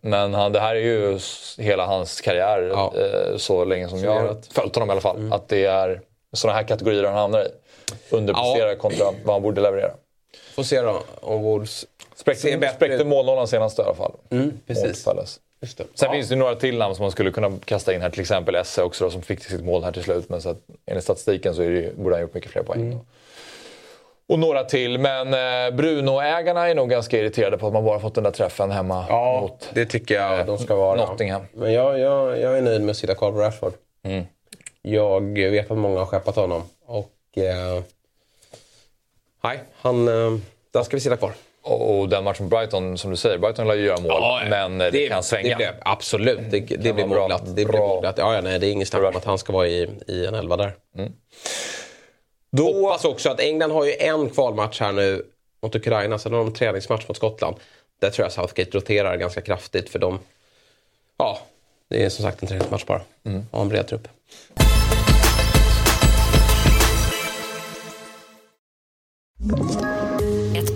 Men 0.00 0.34
han, 0.34 0.52
det 0.52 0.60
här 0.60 0.76
är 0.76 0.80
ju 0.80 1.18
hela 1.58 1.86
hans 1.86 2.20
karriär 2.20 2.62
Ja. 2.72 2.92
eh, 2.96 3.36
så 3.36 3.64
länge 3.64 3.88
som 3.88 3.98
jag 4.04 4.20
har 4.20 4.36
följt 4.52 4.74
honom 4.74 4.88
i 4.88 4.92
alla 4.92 5.00
fall. 5.00 5.32
Att 5.32 5.48
det 5.48 5.64
är 5.64 6.00
sådana 6.32 6.58
här 6.58 6.64
kategorier 6.66 7.04
han 7.04 7.14
hamnar 7.14 7.40
i. 7.40 7.48
Underpresterar 8.10 8.68
Ja. 8.68 8.76
kontra 8.76 9.04
vad 9.24 9.34
han 9.34 9.42
borde 9.42 9.60
leverera. 9.60 9.90
Får 10.54 10.62
se 10.62 10.80
då 10.80 11.02
om 11.20 11.42
Wolves 11.42 11.70
ser 11.80 11.86
Spräckte, 12.16 12.58
bättre 12.58 12.74
spräckte 12.76 13.04
målnollan 13.04 13.48
senast 13.48 13.78
i 13.78 13.82
alla 13.82 13.94
fall. 13.94 14.12
Mm, 14.30 14.52
precis. 14.66 15.02
Sen 15.04 15.86
Ja. 16.00 16.12
finns 16.12 16.28
det 16.28 16.36
några 16.36 16.54
till 16.54 16.78
namn 16.78 16.94
som 16.94 17.02
man 17.02 17.10
skulle 17.12 17.30
kunna 17.30 17.52
kasta 17.64 17.94
in 17.94 18.00
här. 18.02 18.10
Till 18.10 18.20
exempel 18.20 18.54
Esse 18.54 18.82
också 18.82 19.04
då, 19.04 19.10
som 19.10 19.22
fick 19.22 19.44
sitt 19.44 19.64
mål 19.64 19.84
här 19.84 19.92
till 19.92 20.02
slut. 20.02 20.28
Men 20.28 20.42
så 20.42 20.48
att, 20.48 20.58
enligt 20.86 21.04
statistiken 21.04 21.54
så 21.54 21.62
är 21.62 21.70
det, 21.70 21.96
borde 21.96 22.14
han 22.14 22.22
gjort 22.22 22.34
mycket 22.34 22.50
fler 22.50 22.62
poäng. 22.62 22.80
Mm. 22.80 22.98
Och 24.28 24.38
några 24.38 24.64
till. 24.64 24.98
Men 24.98 25.34
eh, 25.34 25.76
Bruno-ägarna 25.76 26.68
är 26.68 26.74
nog 26.74 26.90
ganska 26.90 27.18
irriterade 27.18 27.58
på 27.58 27.66
att 27.66 27.72
man 27.72 27.84
bara 27.84 28.00
fått 28.00 28.14
den 28.14 28.24
där 28.24 28.30
träffen 28.30 28.70
hemma 28.70 29.06
Ja, 29.08 29.40
mot 29.40 29.70
det 29.74 29.86
tycker 29.86 30.14
jag 30.14 30.46
de 30.46 30.58
ska 30.58 30.74
vara. 30.74 31.06
Nottingham. 31.06 31.42
Men 31.52 31.72
jag, 31.72 31.98
jag, 31.98 32.40
jag 32.40 32.58
är 32.58 32.62
nöjd 32.62 32.80
med 32.80 32.90
att 32.90 32.96
sitta 32.96 33.14
kvar 33.14 33.32
på 33.32 33.38
Rashford. 33.38 33.72
Mm. 34.04 34.24
Jag 34.82 35.38
vet 35.38 35.70
att 35.70 35.78
många 35.78 35.98
har 35.98 36.06
skeppat 36.06 36.36
honom. 36.36 36.62
Och... 36.86 37.38
Eh, 37.38 37.82
nej, 39.44 39.58
han... 39.80 40.08
Eh, 40.08 40.38
där 40.72 40.82
ska 40.82 40.96
vi 40.96 41.00
sitta 41.00 41.16
kvar. 41.16 41.32
Och, 41.62 41.98
och 41.98 42.08
den 42.08 42.24
matchen 42.24 42.48
Brighton, 42.48 42.98
som 42.98 43.10
du 43.10 43.16
säger, 43.16 43.38
Brighton 43.38 43.66
lär 43.68 43.74
ju 43.74 43.84
göra 43.84 44.00
mål. 44.00 44.48
men 44.48 44.80
eh, 44.80 44.92
det, 44.92 45.08
kan 45.08 45.22
svänga. 45.22 45.48
Det 45.48 45.56
blir, 45.56 45.74
absolut, 45.82 46.40
det, 46.50 46.60
det 46.60 46.92
blir 46.92 47.06
moglat. 47.06 47.46
Det 47.46 47.52
blir 47.52 47.66
Bra. 47.66 47.88
moglat. 47.88 48.18
Ja, 48.18 48.34
ja, 48.34 48.40
nej, 48.40 48.58
det 48.58 48.66
är 48.66 48.70
inget 48.72 48.88
snack 48.88 49.02
om 49.02 49.16
att 49.16 49.24
han 49.24 49.38
ska 49.38 49.52
vara 49.52 49.66
i, 49.66 49.90
i 50.06 50.26
en 50.26 50.34
elva 50.34 50.56
där. 50.56 50.72
Då, 52.56 52.72
Hoppas 52.72 53.04
också 53.04 53.30
att 53.30 53.40
England 53.40 53.70
har 53.70 53.84
ju 53.84 53.92
en 53.92 54.30
kvalmatch 54.30 54.80
här 54.80 54.92
nu 54.92 55.26
mot 55.62 55.74
Ukraina. 55.74 56.18
Sen 56.18 56.32
har 56.32 56.38
de 56.38 56.46
en 56.46 56.52
träningsmatch 56.54 57.08
mot 57.08 57.16
Skottland. 57.16 57.56
Där 58.00 58.10
tror 58.10 58.24
jag 58.24 58.32
Southgate 58.32 58.70
roterar 58.70 59.16
ganska 59.16 59.40
kraftigt 59.40 59.90
för 59.90 59.98
de... 59.98 60.18
Ja, 61.16 61.38
det 61.90 62.04
är 62.04 62.08
som 62.08 62.24
sagt 62.24 62.42
en 62.42 62.48
träningsmatch 62.48 62.84
bara. 62.86 63.00
Mm. 63.24 63.46
Ha 63.50 63.62
en 63.62 63.68
bred 63.68 63.88
trupp. 63.88 64.08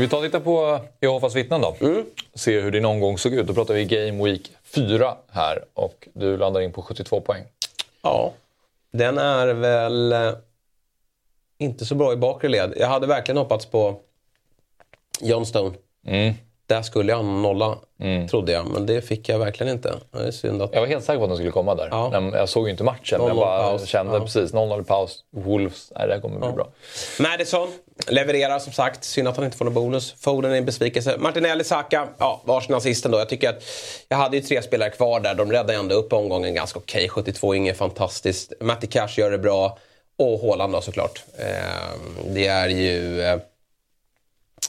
Ska 0.00 0.04
vi 0.04 0.10
ta 0.10 0.16
och 0.16 0.22
titta 0.22 0.40
på 0.40 0.80
Jehovas 1.00 1.34
vittnen 1.34 1.60
då? 1.60 1.76
Mm. 1.80 2.04
Se 2.34 2.60
hur 2.60 2.70
din 2.70 2.84
omgång 2.84 3.18
såg 3.18 3.34
ut. 3.34 3.46
Då 3.46 3.54
pratar 3.54 3.74
vi 3.74 3.84
Game 3.84 4.24
Week 4.24 4.50
4 4.62 5.16
här 5.30 5.64
och 5.74 6.08
du 6.12 6.36
landar 6.36 6.60
in 6.60 6.72
på 6.72 6.82
72 6.82 7.20
poäng. 7.20 7.44
Ja, 8.02 8.32
den 8.92 9.18
är 9.18 9.46
väl 9.46 10.12
eh, 10.12 10.32
inte 11.58 11.84
så 11.84 11.94
bra 11.94 12.12
i 12.12 12.16
bakre 12.16 12.48
led. 12.48 12.74
Jag 12.76 12.88
hade 12.88 13.06
verkligen 13.06 13.36
hoppats 13.36 13.66
på 13.66 14.00
John 15.20 15.46
Stone. 15.46 15.74
Mm. 16.06 16.34
Där 16.70 16.82
skulle 16.82 17.12
jag 17.12 17.24
nolla, 17.24 17.78
trodde 18.30 18.52
jag. 18.52 18.66
Men 18.66 18.86
det 18.86 19.00
fick 19.02 19.28
jag 19.28 19.38
verkligen 19.38 19.72
inte. 19.72 19.94
Det 20.10 20.18
är 20.18 20.30
synd 20.30 20.62
att... 20.62 20.70
Jag 20.72 20.80
var 20.80 20.86
helt 20.88 21.04
säker 21.04 21.18
på 21.18 21.24
att 21.24 21.30
de 21.30 21.36
skulle 21.36 21.50
komma 21.50 21.74
där. 21.74 21.88
Ja. 21.90 22.30
Jag 22.32 22.48
såg 22.48 22.64
ju 22.66 22.70
inte 22.70 22.84
matchen, 22.84 23.18
men 23.18 23.28
jag 23.28 23.36
0-0 23.36 23.40
bara 23.40 23.62
paus. 23.62 23.86
kände 23.86 24.12
Ja. 24.16 24.20
precis 24.20 24.52
0-0 24.52 24.80
i 24.80 24.84
paus. 24.84 25.18
Wolves, 25.36 25.92
nej 25.96 26.06
det 26.08 26.14
här 26.14 26.20
kommer 26.20 26.38
bli 26.38 26.52
bra. 26.52 26.68
Madison 27.20 27.68
levererar 28.06 28.58
som 28.58 28.72
sagt. 28.72 29.04
Synd 29.04 29.28
att 29.28 29.36
han 29.36 29.44
inte 29.44 29.56
får 29.56 29.64
någon 29.64 29.74
bonus. 29.74 30.14
Foden 30.18 30.52
är 30.52 30.56
en 30.56 30.64
besvikelse. 30.64 31.16
Martinelli, 31.18 31.64
Saka, 31.64 32.08
ja, 32.18 32.40
varsin 32.44 32.74
assisten 32.74 33.10
då. 33.10 33.18
Jag 33.18 33.28
tycker 33.28 33.48
att 33.48 33.62
jag 34.08 34.16
hade 34.16 34.36
ju 34.36 34.42
tre 34.42 34.62
spelare 34.62 34.90
kvar 34.90 35.20
där. 35.20 35.34
De 35.34 35.52
räddade 35.52 35.74
ändå 35.74 35.94
upp 35.94 36.12
omgången 36.12 36.54
ganska 36.54 36.78
okej. 36.78 37.08
72, 37.08 37.54
inget 37.54 37.76
fantastiskt. 37.76 38.52
Matti 38.60 38.86
Cash 38.86 39.08
gör 39.18 39.30
det 39.30 39.38
bra. 39.38 39.78
Och 40.18 40.40
Haaland 40.40 40.72
då 40.72 40.80
såklart. 40.80 41.22
Eh, 41.38 41.46
det 42.34 42.46
är 42.46 42.68
ju 42.68 43.22
eh, 43.22 43.38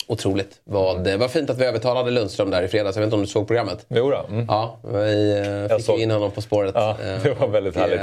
otroligt. 0.07 0.59
Vad, 0.63 1.03
det 1.03 1.17
var 1.17 1.27
fint 1.27 1.49
att 1.49 1.57
vi 1.57 1.65
övertalade 1.65 2.11
Lundström 2.11 2.49
där 2.49 2.63
i 2.63 2.67
fredags. 2.67 2.95
Jag 2.95 3.01
vet 3.01 3.07
inte 3.07 3.15
om 3.15 3.21
du 3.21 3.27
såg 3.27 3.47
programmet? 3.47 3.85
Jo 3.89 4.09
då. 4.11 4.25
Mm. 4.29 4.45
Ja, 4.47 4.79
vi 4.93 5.31
eh, 5.69 5.77
fick 5.77 5.85
såg. 5.85 5.99
in 5.99 6.11
honom 6.11 6.31
på 6.31 6.41
spåret. 6.41 6.71
Ja, 6.75 6.97
Eh, 7.05 7.23
det 7.23 7.33
var 7.39 7.47
väldigt 7.47 7.75
och, 7.75 7.81
härligt. 7.81 8.01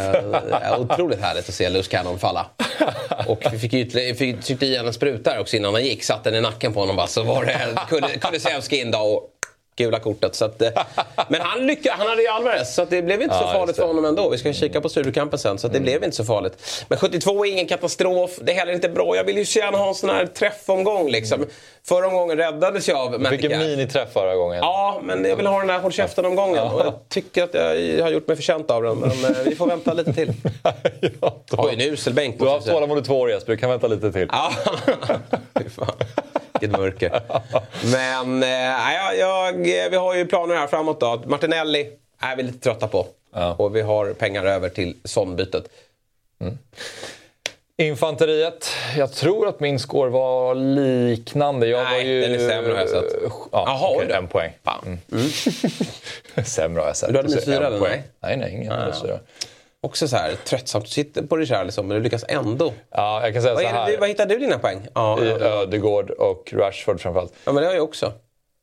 eh, 0.63 0.81
otroligt 0.81 1.21
härligt 1.21 1.49
att 1.49 1.55
se 1.55 1.69
Luz 1.71 1.89
Cannon 1.89 2.19
falla. 2.19 2.47
Och 3.27 3.43
vi 3.53 3.59
fick, 3.59 3.75
ut, 3.75 3.93
fick 4.19 4.41
tryckte 4.41 4.67
i 4.67 4.77
en 4.77 4.93
spruta 4.93 5.41
också 5.41 5.57
innan 5.57 5.75
han 5.75 5.85
gick. 5.85 6.05
Satte 6.05 6.31
den 6.31 6.39
i 6.39 6.41
nacken 6.43 6.73
på 6.73 6.81
honom 6.81 6.97
bara. 6.97 7.07
Så 7.07 7.23
var 7.23 7.45
det 7.45 7.59
Kul- 7.89 8.19
Kulusevski 8.21 8.81
in 8.81 8.91
då 8.91 8.99
och 8.99 9.31
gula 9.79 9.99
kortet. 9.99 10.35
Så 10.35 10.45
att, 10.45 10.63
eh, 10.63 10.69
men 11.29 11.41
han, 11.41 11.67
lyckades, 11.67 11.99
han 11.99 12.09
hade 12.09 12.23
ju 12.23 12.29
Alvarez 12.29 12.75
så 12.75 12.85
det 12.85 13.03
blev 13.03 13.23
inte 13.23 13.35
Ja, 13.35 13.41
så 13.41 13.59
farligt 13.59 13.77
för 13.77 13.87
honom 13.87 14.05
ändå. 14.05 14.29
Vi 14.29 14.39
ska 14.39 14.53
kika 14.53 14.81
på 14.81 14.89
Studiokampen 14.89 15.39
sen 15.39 15.59
så 15.59 15.69
det 15.69 15.81
blev 15.81 16.05
inte 16.05 16.17
så 16.17 16.25
farligt. 16.25 16.85
Men 16.89 16.99
72 16.99 17.47
är 17.47 17.51
ingen 17.51 17.67
katastrof. 17.67 18.31
Det 18.43 18.53
är 18.53 18.57
heller 18.57 18.73
inte 18.73 18.89
bra. 18.89 19.17
Jag 19.17 19.25
vill 19.25 19.37
ju 19.39 19.61
gärna 19.61 19.79
ha 19.79 19.89
en 19.89 19.95
sån 19.95 20.11
här 20.11 20.27
träffomgång 20.27 21.11
liksom. 21.11 21.47
Förra 21.89 22.07
omgången 22.07 22.37
räddades 22.37 22.89
jag 22.89 22.99
av 22.99 23.13
Du 23.13 23.19
Matty 23.19 23.37
fick 23.37 23.51
en 23.51 23.59
miniträff 23.59 24.13
förra 24.13 24.37
gången. 24.37 24.59
Ja, 24.59 25.01
men 25.03 25.25
jag 25.25 25.37
vill 25.37 25.47
ha 25.47 25.61
den 25.61 25.71
här 25.71 25.79
håll 25.81 25.93
käften-omgången. 25.93 26.65
Och 26.65 26.81
jag 26.81 26.95
tycker 27.09 27.43
att 27.45 27.55
jag 27.55 28.03
har 28.03 28.11
gjort 28.11 28.29
mig 28.29 28.37
förtjänt 28.37 28.71
av 28.71 28.83
den. 28.83 28.99
Men 28.99 29.11
eh, 29.11 29.31
vi 29.45 29.55
får 29.55 29.67
vänta 29.67 29.93
lite 29.93 30.13
till. 30.13 30.33
ja, 31.21 31.37
då, 31.51 31.57
Har 31.57 31.69
ju 31.71 31.75
en 31.75 31.93
usel 31.93 32.15
bänk. 32.15 32.39
du 32.39 32.45
har 32.45 32.55
haft 32.55 32.67
tålamod 32.67 32.99
i 32.99 33.03
två 33.03 33.21
år 33.21 33.31
Jesper, 33.31 33.53
du 33.53 33.59
kan 33.59 33.71
vänta 33.71 33.87
lite 33.87 34.13
till. 34.13 34.29
Ja, 34.33 34.53
Fy 35.59 35.69
fan. 35.71 35.93
Vilket 36.61 36.79
mörker. 36.79 37.21
Men 37.93 38.43
eh, 38.43 39.19
jag, 39.19 39.53
vi 39.91 39.97
har 39.97 40.15
ju 40.15 40.27
planer 40.27 40.55
här 40.55 40.67
framåt 40.67 41.01
då. 41.01 41.23
Martinelli 41.27 41.91
är 42.21 42.37
vi 42.37 42.43
lite 42.43 42.59
trötta 42.59 42.89
på. 42.89 43.07
Ja. 43.35 43.55
Och 43.59 43.77
vi 43.77 43.81
har 43.81 44.13
pengar 44.13 44.45
över 44.45 44.69
till 44.69 44.97
Son-bytet. 45.05 45.65
Infanteriet. 47.77 48.69
Jag 48.97 49.13
tror 49.13 49.49
att 49.49 49.61
min 49.61 49.79
score 49.79 50.11
var 50.11 50.55
liknande. 50.55 51.67
Jag 51.67 51.85
Nej, 51.85 52.05
var 52.05 52.11
ju... 52.11 52.21
den 52.21 52.35
är 52.35 52.49
sämre 52.49 52.73
har 52.73 52.79
jag 52.81 52.89
sett. 52.89 53.05
Ja, 53.23 53.49
Jaha, 53.53 53.91
okej, 53.95 54.07
du. 54.09 54.15
en 54.15 54.29
poäng. 54.29 54.53
Fan. 54.65 54.99
sämre 56.45 56.81
har 56.81 56.87
jag 56.87 56.97
sett. 56.97 57.09
Du 57.09 57.17
hade 57.17 57.29
minus 57.29 57.45
fyra, 57.45 57.67
eller? 57.67 57.81
Nej, 58.21 58.37
nej, 58.37 58.53
ingen 58.53 58.79
minus 58.81 59.03
fyra. 59.03 59.19
Också 59.83 60.09
så 60.09 60.17
här 60.17 60.35
tröttsamt. 60.45 60.85
Du 60.85 60.91
sitter 60.91 61.23
på 61.23 61.37
Richarlison 61.37 61.87
men 61.89 61.97
du 61.97 62.03
lyckas 62.03 62.25
ändå. 62.29 62.73
Ja, 62.91 63.21
jag 63.25 63.33
kan 63.33 63.43
säga 63.43 63.55
Vad, 63.55 63.63
så 63.63 63.69
här. 63.69 63.87
du- 63.91 63.97
vad 63.97 64.09
hittar 64.09 64.27
du 64.27 64.39
dina 64.39 64.59
poäng? 64.59 64.87
Ja, 64.95 65.23
I 65.25 65.29
ja, 65.29 65.37
ja. 65.41 65.47
Ödegård 65.47 66.11
och 66.11 66.53
Rashford 66.57 67.01
framförallt. 67.01 67.33
ja 67.45 67.53
men 67.53 67.63
det 67.63 67.69
har 67.69 67.75
jag 67.75 67.85
också. 67.85 68.13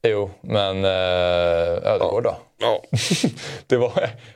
Jo, 0.08 0.30
men 0.42 0.86
eh, 0.86 0.92
Ödegård 1.92 2.24
då. 2.24 2.36
Ja. 2.60 2.82
det 3.68 3.78
var, 3.78 3.92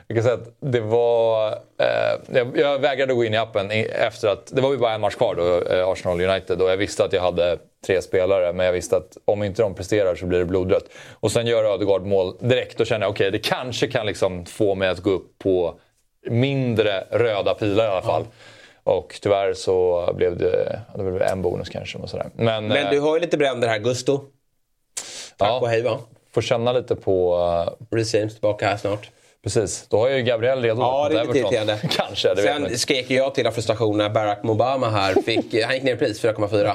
jag 0.06 0.16
kan 0.16 0.22
säga 0.22 0.34
att 0.34 0.56
det 0.60 0.80
var... 0.80 1.48
Eh, 1.52 2.34
jag, 2.34 2.58
jag 2.58 2.78
vägrade 2.78 3.14
gå 3.14 3.24
in 3.24 3.34
i 3.34 3.36
appen 3.36 3.70
efter 3.70 4.28
att... 4.28 4.46
Det 4.46 4.60
var 4.60 4.70
ju 4.72 4.78
bara 4.78 4.92
en 4.94 5.00
match 5.00 5.14
kvar 5.14 5.34
då, 5.34 5.74
eh, 5.74 5.88
Arsenal 5.88 6.20
United. 6.20 6.62
Och 6.62 6.70
jag 6.70 6.76
visste 6.76 7.04
att 7.04 7.12
jag 7.12 7.22
hade 7.22 7.58
tre 7.86 8.02
spelare, 8.02 8.52
men 8.52 8.66
jag 8.66 8.72
visste 8.72 8.96
att 8.96 9.16
om 9.24 9.42
inte 9.42 9.62
de 9.62 9.74
presterar 9.74 10.14
så 10.14 10.26
blir 10.26 10.38
det 10.38 10.44
blodrött. 10.44 10.84
Och 11.20 11.32
sen 11.32 11.46
gör 11.46 11.64
Ödegård 11.64 12.06
mål 12.06 12.36
direkt. 12.40 12.78
Då 12.78 12.84
känner 12.84 13.06
jag 13.06 13.10
okej, 13.10 13.30
det 13.30 13.38
kanske 13.38 13.86
kan 13.86 14.06
liksom 14.06 14.46
få 14.46 14.74
mig 14.74 14.88
att 14.88 14.98
gå 15.00 15.10
upp 15.10 15.38
på 15.38 15.80
mindre 16.26 17.04
röda 17.10 17.54
pilar 17.54 17.84
i 17.84 17.88
alla 17.88 18.02
fall. 18.02 18.24
Och 18.84 19.18
tyvärr 19.22 19.54
så 19.54 20.08
blev 20.16 20.36
det, 20.38 20.80
ja, 20.92 21.02
det 21.02 21.10
blev 21.10 21.22
en 21.22 21.42
bonus 21.42 21.68
kanske. 21.68 21.98
Och 21.98 22.10
sådär. 22.10 22.26
Men, 22.34 22.68
Men 22.68 22.84
eh, 22.84 22.90
du 22.90 23.00
har 23.00 23.14
ju 23.14 23.20
lite 23.20 23.36
bränder 23.36 23.68
här. 23.68 23.78
Gusto. 23.78 24.18
Tack 25.36 25.48
Ja. 25.48 25.60
och 25.60 25.68
hej 25.68 25.82
va? 25.82 25.98
får 26.34 26.42
känna 26.42 26.72
lite 26.72 26.96
på... 26.96 27.36
eh, 27.90 27.96
Reece 27.96 28.14
James 28.14 28.32
tillbaka 28.34 28.68
här 28.68 28.76
snart. 28.76 29.10
Precis, 29.42 29.86
då 29.88 29.98
har 29.98 30.08
ju 30.08 30.22
Gabriel 30.22 30.62
redo 30.62 30.80
Ja, 30.80 31.02
mot 31.02 31.12
det 31.12 31.18
är 31.20 31.24
lite 31.24 31.38
Everton. 31.38 31.52
irriterande. 31.54 31.88
Kanske, 31.96 32.34
det 32.34 32.42
Sen 32.42 32.78
skrek 32.78 33.10
jag 33.10 33.34
till 33.34 33.46
av 33.46 33.50
frustration 33.50 33.98
när 33.98 34.10
Barack 34.10 34.44
Obama 34.44 34.90
här 34.90 35.14
fick, 35.22 35.54
han 35.64 35.74
gick 35.74 35.82
ner 35.82 35.94
i 35.94 35.96
pris 35.96 36.24
4,4. 36.24 36.72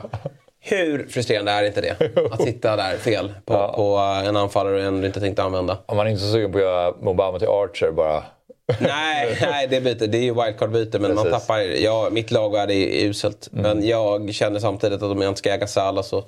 Hur 0.60 1.08
frustrerande 1.08 1.52
är 1.52 1.64
inte 1.64 1.82
det? 1.82 1.96
Att 2.32 2.42
sitta 2.42 2.76
där 2.76 2.98
fel 2.98 3.34
på, 3.46 3.74
på 3.76 3.98
en 4.30 4.36
anfallare 4.36 4.76
du 4.76 4.82
ändå 4.82 5.08
inte 5.08 5.20
tänkte 5.20 5.44
använda. 5.44 5.78
Om 5.86 5.98
man 5.98 6.08
är 6.08 6.12
inte 6.12 6.24
så 6.24 6.32
sugen 6.32 6.52
på 6.52 6.58
att 6.58 6.64
göra 6.64 6.90
Obama 6.92 7.40
till 7.40 7.48
Archer 7.48 7.92
bara. 7.92 8.24
Nej, 8.80 9.38
nej 9.42 9.68
det, 9.68 9.82
byter, 9.82 10.08
det 10.08 10.18
är 10.18 10.22
ju 10.22 10.34
wildcard-byte 10.34 11.00
men 11.00 11.16
man 11.16 11.32
tappar... 11.32 11.60
Ja, 11.60 12.10
mitt 12.12 12.32
lag 12.32 12.56
är 12.56 12.68
det 12.68 13.04
uselt. 13.04 13.48
Men 13.52 13.88
jag 13.88 14.34
känner 14.34 14.60
samtidigt 14.60 15.02
att 15.02 15.12
om 15.12 15.22
jag 15.22 15.30
inte 15.32 15.40
ska 15.40 15.54
äga 15.54 15.68
Salah 15.68 16.04
så 16.04 16.24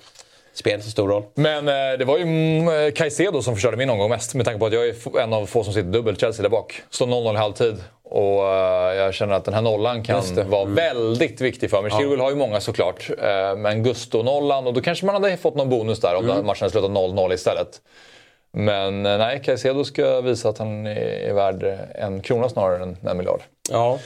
spelar 0.54 0.76
inte 0.76 0.86
så 0.86 0.92
stor 0.92 1.08
roll. 1.08 1.24
Men 1.34 1.68
eh, 1.68 1.98
det 2.00 2.06
var 2.06 2.18
ju 2.18 2.24
mm, 2.24 2.92
Caicedo 2.92 3.42
som 3.42 3.54
förstörde 3.54 3.78
min 3.78 3.90
omgång 3.90 4.10
mest 4.10 4.36
med 4.36 4.46
tanke 4.46 4.60
på 4.60 4.66
att 4.66 4.74
jag 4.74 4.88
är 4.88 5.20
en 5.20 5.34
av 5.34 5.46
få 5.46 5.64
som 5.64 5.74
sitter 5.74 5.90
dubbelt 5.90 6.20
Chelsea 6.22 6.44
där 6.44 6.50
bak. 6.50 6.82
Står 6.90 7.08
0-0 7.08 7.34
i 7.34 7.38
halvtid 7.38 7.76
och 8.04 8.48
eh, 8.48 8.96
jag 8.96 9.14
känner 9.14 9.34
att 9.34 9.46
den 9.46 9.54
här 9.54 9.62
nollan 9.62 10.04
kan 10.04 10.22
det. 10.36 10.44
vara 10.44 10.66
väldigt 10.66 11.42
viktig 11.42 11.70
för 11.70 11.82
mig. 11.82 11.92
Chilwell 11.92 12.20
har 12.20 12.30
ju 12.30 12.36
många 12.36 12.62
såklart, 12.62 13.10
eh, 13.24 13.56
men 13.58 13.84
Gusto-nollan 13.84 14.68
och 14.68 14.74
då 14.74 14.82
kanske 14.82 15.06
man 15.06 15.16
hade 15.24 15.38
fått 15.38 15.56
någon 15.56 15.70
bonus 15.70 16.00
där 16.00 16.16
om 16.16 16.24
Mm. 16.24 16.36
den 16.38 16.46
matchen 16.46 16.62
hade 16.62 16.72
slutat 16.72 16.92
0-0 16.92 17.34
istället. 17.34 17.82
Men 18.54 19.06
eh, 19.06 19.18
nej, 19.18 19.42
Caicedo 19.44 19.84
ska 19.84 20.22
visa 20.22 20.50
att 20.50 20.58
han 20.58 20.86
är, 20.88 20.96
är 20.96 21.34
värd 21.34 21.64
eh, 21.64 22.04
en 22.06 22.22
krona 22.22 22.50
snarare 22.50 22.84
än 22.84 22.98
en 23.04 23.18
miljard. 23.18 23.42
Ja, 23.70 24.00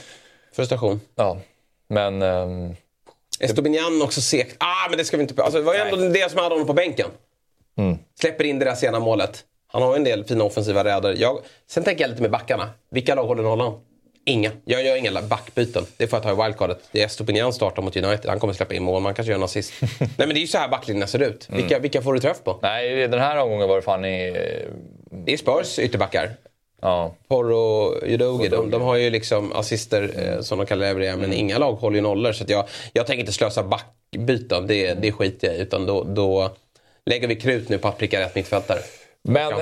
frustration. 0.52 1.00
Ja, 1.14 1.38
men... 1.88 2.22
ehm, 2.22 2.76
Estobinian 3.40 4.02
också 4.02 4.20
segt. 4.20 4.56
Ah, 4.60 4.88
men 4.88 4.98
det 4.98 5.04
ska 5.04 5.16
vi 5.16 5.22
inte... 5.22 5.42
Alltså, 5.42 5.58
det 5.58 5.64
var 5.64 5.74
ju 5.74 5.80
ändå 5.80 5.96
det 5.96 6.30
som 6.30 6.38
hade 6.38 6.54
honom 6.54 6.66
på 6.66 6.72
bänken. 6.72 7.08
Mm. 7.78 7.98
Släpper 8.20 8.44
in 8.44 8.58
det 8.58 8.64
där 8.64 8.74
sena 8.74 9.00
målet. 9.00 9.44
Han 9.66 9.82
har 9.82 9.90
ju 9.90 9.96
en 9.96 10.04
del 10.04 10.24
fina 10.24 10.44
offensiva 10.44 10.84
räder. 10.84 11.14
Jag, 11.18 11.38
sen 11.66 11.84
tänker 11.84 12.04
jag 12.04 12.08
lite 12.10 12.22
med 12.22 12.30
backarna. 12.30 12.70
Vilka 12.90 13.14
lag 13.14 13.24
håller 13.24 13.42
nollan? 13.42 13.80
Inga. 14.24 14.50
Jag 14.64 14.84
gör 14.84 14.96
inga 14.96 15.22
backbyten. 15.22 15.86
Det 15.96 16.06
får 16.06 16.16
jag 16.16 16.22
ta 16.22 16.42
i 16.42 16.44
wildcardet. 16.46 16.88
Det 16.92 17.02
är 17.02 17.06
Estopinian 17.06 17.52
startar 17.52 17.82
mot 17.82 17.96
United. 17.96 18.30
Han 18.30 18.40
kommer 18.40 18.54
släppa 18.54 18.74
in 18.74 18.82
mål. 18.82 19.02
Man 19.02 19.14
kanske 19.14 19.30
gör 19.30 19.38
en 19.38 19.44
assist. 19.44 19.72
Nej 19.98 20.08
men 20.16 20.28
det 20.28 20.38
är 20.38 20.40
ju 20.40 20.46
så 20.46 20.58
här 20.58 20.68
backlinjen 20.68 21.08
ser 21.08 21.22
ut. 21.22 21.48
Mm. 21.48 21.60
Vilka, 21.60 21.78
vilka 21.78 22.02
får 22.02 22.14
du 22.14 22.20
träff 22.20 22.44
på? 22.44 22.58
nej, 22.62 23.08
den 23.08 23.20
här 23.20 23.36
omgången 23.36 23.68
var 23.68 23.76
det 23.76 23.82
fan 23.82 24.04
i... 24.04 24.36
Det 25.10 25.32
är 25.32 25.36
Spurs 25.36 25.78
ytterbackar. 25.78 26.30
Ja. 26.80 27.14
Porro 27.28 27.56
och 27.56 28.02
Udogi, 28.02 28.48
de, 28.48 28.70
de 28.70 28.82
har 28.82 28.96
ju 28.96 29.10
liksom 29.10 29.52
assister 29.52 30.10
eh, 30.16 30.40
som 30.40 30.58
de 30.58 30.66
kan 30.66 30.78
leverera. 30.78 31.16
Men 31.16 31.32
inga 31.32 31.58
lag 31.58 31.72
håller 31.72 31.96
ju 31.96 32.02
nollor. 32.02 32.32
Så 32.32 32.44
att 32.44 32.50
jag, 32.50 32.64
jag 32.92 33.06
tänker 33.06 33.20
inte 33.20 33.32
slösa 33.32 33.62
backbyten. 33.62 34.66
Det, 34.66 34.94
det 34.94 35.12
skiter 35.12 35.48
jag 35.48 35.56
i. 35.56 35.60
Utan 35.60 35.86
då, 35.86 36.04
då 36.04 36.50
lägger 37.06 37.28
vi 37.28 37.36
krut 37.36 37.68
nu 37.68 37.78
på 37.78 37.88
att 37.88 37.98
pricka 37.98 38.20
rätt 38.20 38.34
mittfältare. 38.34 38.78
Men 39.22 39.52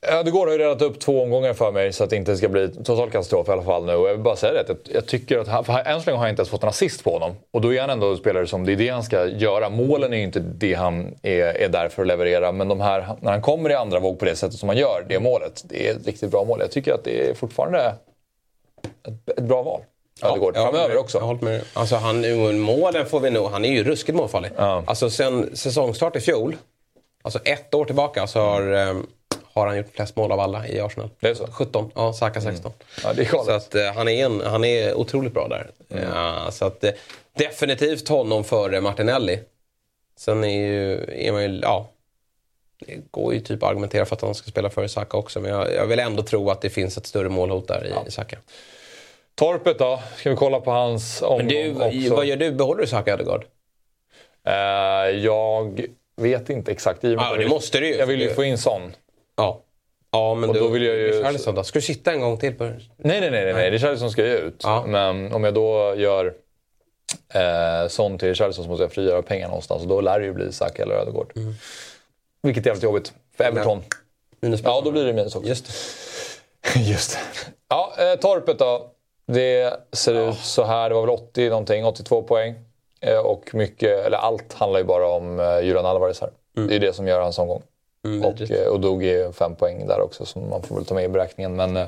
Ja, 0.00 0.22
går 0.22 0.46
har 0.46 0.52
ju 0.52 0.58
redan 0.58 0.78
upp 0.78 1.00
två 1.00 1.22
omgångar 1.22 1.54
för 1.54 1.72
mig 1.72 1.92
så 1.92 2.04
att 2.04 2.10
det 2.10 2.16
inte 2.16 2.36
ska 2.36 2.48
bli 2.48 2.68
total 2.68 3.10
katastrof 3.10 3.48
i 3.48 3.50
alla 3.50 3.62
fall 3.62 3.84
nu. 3.84 3.94
Och 3.94 4.08
jag 4.08 4.14
vill 4.14 4.22
bara 4.22 4.36
säga 4.36 4.52
det, 4.52 4.60
att 4.60 4.68
jag, 4.68 4.78
jag 4.94 5.06
tycker 5.06 5.38
att 5.38 5.48
han, 5.48 5.64
för 5.64 5.72
än 5.72 6.00
så 6.00 6.06
länge 6.06 6.18
har 6.18 6.26
jag 6.26 6.32
inte 6.32 6.40
ens 6.40 6.50
fått 6.50 6.62
en 6.62 6.68
assist 6.68 7.04
på 7.04 7.12
honom. 7.12 7.36
Och 7.50 7.60
då 7.60 7.74
är 7.74 7.80
han 7.80 7.90
ändå 7.90 8.10
en 8.10 8.16
spelare 8.16 8.46
som, 8.46 8.66
det 8.66 8.72
är 8.72 8.76
det 8.76 8.88
han 8.88 9.02
ska 9.02 9.26
göra. 9.26 9.70
Målen 9.70 10.12
är 10.12 10.16
ju 10.16 10.22
inte 10.22 10.40
det 10.40 10.74
han 10.74 11.14
är, 11.22 11.44
är 11.44 11.68
där 11.68 11.88
för 11.88 12.02
att 12.02 12.08
leverera. 12.08 12.52
Men 12.52 12.68
de 12.68 12.80
här, 12.80 13.16
när 13.20 13.30
han 13.30 13.42
kommer 13.42 13.70
i 13.70 13.74
andra 13.74 14.00
våg 14.00 14.18
på 14.18 14.24
det 14.24 14.36
sättet 14.36 14.58
som 14.58 14.68
han 14.68 14.78
gör, 14.78 15.06
det 15.08 15.20
målet, 15.20 15.62
det 15.68 15.88
är 15.88 15.96
ett 15.96 16.06
riktigt 16.06 16.30
bra 16.30 16.44
mål. 16.44 16.60
Jag 16.60 16.70
tycker 16.70 16.92
att 16.92 17.04
det 17.04 17.28
är 17.30 17.34
fortfarande 17.34 17.94
ett, 19.08 19.38
ett 19.38 19.44
bra 19.44 19.62
val. 19.62 19.80
Ja, 20.20 20.28
jag 20.28 20.40
håller 20.40 20.60
framöver 20.60 20.96
också. 20.96 21.18
Jag 21.18 21.24
håller 21.24 21.44
med. 21.44 21.62
Alltså 21.72 21.96
han, 21.96 22.20
målen 22.60 23.06
får 23.06 23.20
vi 23.20 23.30
nog. 23.30 23.46
Han 23.46 23.64
är 23.64 23.72
ju 23.72 23.84
ruskigt 23.84 24.18
målfarlig. 24.18 24.50
Ja. 24.56 24.82
Alltså 24.86 25.10
sen 25.10 25.56
säsongstart 25.56 26.16
i 26.16 26.20
fjol, 26.20 26.56
alltså 27.22 27.38
ett 27.44 27.74
år 27.74 27.84
tillbaka, 27.84 28.26
så 28.26 28.40
har, 28.40 28.72
eh, 28.72 28.94
har 29.58 29.66
han 29.66 29.76
gjort 29.76 29.94
flest 29.94 30.16
mål 30.16 30.32
av 30.32 30.40
alla 30.40 30.68
i 30.68 30.80
Arsenal. 30.80 31.10
Det 31.20 31.28
är 31.28 31.34
så? 31.34 31.46
17, 31.46 31.90
ja 31.94 32.12
Saka 32.12 32.40
16. 32.40 32.72
Ja, 33.04 33.12
det 33.12 33.22
är 33.22 33.32
galet. 33.32 33.46
Så 33.46 33.52
att, 33.52 33.74
eh, 33.74 33.92
han, 33.94 34.08
är 34.08 34.24
en, 34.24 34.40
han 34.40 34.64
är 34.64 34.94
otroligt 34.94 35.34
bra 35.34 35.48
där. 35.48 35.70
Ja, 35.88 36.50
så 36.50 36.64
att, 36.64 36.84
eh, 36.84 36.90
definitivt 37.38 38.08
honom 38.08 38.44
före 38.44 38.80
Martinelli. 38.80 39.40
Sen 40.16 40.44
är, 40.44 40.66
ju, 40.66 41.04
är 41.26 41.32
man 41.32 41.42
ju, 41.42 41.60
ja. 41.62 41.88
Det 42.86 42.96
går 43.10 43.34
ju 43.34 43.40
typ 43.40 43.62
att 43.62 43.68
argumentera 43.70 44.04
för 44.06 44.16
att 44.16 44.22
han 44.22 44.34
ska 44.34 44.50
spela 44.50 44.70
före 44.70 44.88
Saka 44.88 45.16
också. 45.16 45.40
Men 45.40 45.50
jag, 45.50 45.74
jag 45.74 45.86
vill 45.86 45.98
ändå 45.98 46.22
tro 46.22 46.50
att 46.50 46.60
det 46.60 46.70
finns 46.70 46.96
ett 46.98 47.06
större 47.06 47.28
målhot 47.28 47.68
där 47.68 48.06
i 48.06 48.10
Saka. 48.10 48.38
Torpet 49.34 49.78
då? 49.78 50.02
Ska 50.16 50.30
vi 50.30 50.36
kolla 50.36 50.60
på 50.60 50.70
hans 50.70 51.22
omgång 51.22 51.36
Men 51.38 51.48
du, 51.48 51.70
också? 51.70 52.16
vad 52.16 52.26
gör 52.26 52.36
du? 52.36 52.52
Behåller 52.52 52.80
du 52.80 52.86
Saka 52.86 53.12
Ödegaard? 53.12 53.44
Eh, 54.44 54.54
jag 55.16 55.86
vet 56.16 56.50
inte 56.50 56.72
exakt. 56.72 57.04
I 57.04 57.12
Ja, 57.12 57.36
det 57.38 57.48
måste 57.48 57.80
du 57.80 57.88
ju. 57.88 57.94
Jag 57.94 58.06
vill 58.06 58.20
ju 58.20 58.34
få 58.34 58.44
in 58.44 58.58
sån. 58.58 58.94
Ja. 59.38 59.60
Ja, 60.10 60.34
men 60.34 60.48
Och 60.50 60.54
du, 60.54 60.60
då 60.60 60.68
vill 60.68 60.82
jag 60.82 60.96
ju- 60.96 61.12
Richarlison 61.12 61.54
då? 61.54 61.64
Ska 61.64 61.78
du 61.78 61.82
sitta 61.82 62.12
en 62.12 62.20
gång 62.20 62.36
till 62.38 62.54
på 62.54 62.64
Nej, 62.64 62.80
nej, 62.96 63.20
nej. 63.20 63.30
nej, 63.30 63.52
nej. 63.54 63.70
Richarlison 63.70 64.10
ska 64.10 64.26
ju 64.26 64.34
ut. 64.36 64.60
Ja. 64.62 64.84
Men 64.86 65.32
om 65.32 65.44
jag 65.44 65.54
då 65.54 65.94
gör 65.96 66.34
eh, 67.34 67.88
sån 67.88 68.18
till 68.18 68.28
Richarlison 68.28 68.64
så 68.64 68.70
måste 68.70 68.84
jag 68.84 68.92
frigöra 68.92 69.22
pengar 69.22 69.48
någonstans. 69.48 69.82
Och 69.82 69.88
då 69.88 70.00
lär 70.00 70.20
det 70.20 70.26
ju 70.26 70.32
bli 70.32 70.52
Saka 70.52 70.82
eller 70.82 70.94
Ödegård. 70.94 71.32
Mm. 71.36 71.54
Vilket 72.42 72.64
är 72.66 72.68
jävligt 72.70 72.82
jobbigt. 72.84 73.12
För 73.36 73.44
Everton. 73.44 73.82
Minus 74.40 74.60
Ja, 74.64 74.80
då 74.84 74.90
blir 74.90 75.04
det 75.04 75.12
minus 75.12 75.36
också. 75.36 75.48
Just 75.48 75.66
det. 75.66 76.80
Just 76.90 77.10
det. 77.12 77.18
Ja, 77.68 77.92
eh, 77.98 78.18
Torpet 78.18 78.58
då. 78.58 78.90
Det 79.26 79.74
ser 79.92 80.28
ut 80.30 80.36
så 80.38 80.64
här. 80.64 80.88
Det 80.88 80.94
var 80.94 81.02
väl 81.02 81.10
80 81.10 81.48
någonting, 81.48 81.84
82 81.84 82.22
poäng. 82.22 82.54
Eh, 83.00 83.18
och 83.18 83.54
mycket, 83.54 84.06
eller 84.06 84.18
allt 84.18 84.52
handlar 84.52 84.78
ju 84.80 84.84
bara 84.84 85.08
om 85.08 85.40
eh, 85.40 85.60
Julian 85.60 85.86
Alvarez 85.86 86.20
här. 86.20 86.30
Det 86.54 86.60
är 86.60 86.68
ju 86.70 86.78
det 86.78 86.92
som 86.92 87.08
gör 87.08 87.20
hans 87.20 87.38
omgång. 87.38 87.62
Mm, 88.16 88.24
och 88.24 88.40
eh, 88.50 88.74
Udogi 88.74 89.10
är 89.14 89.32
fem 89.32 89.54
poäng 89.56 89.86
där 89.86 90.00
också 90.00 90.26
som 90.26 90.50
man 90.50 90.62
får 90.62 90.74
väl 90.76 90.84
ta 90.84 90.94
med 90.94 91.04
i 91.04 91.08
beräkningen. 91.08 91.56
Men 91.56 91.76
eh, 91.76 91.86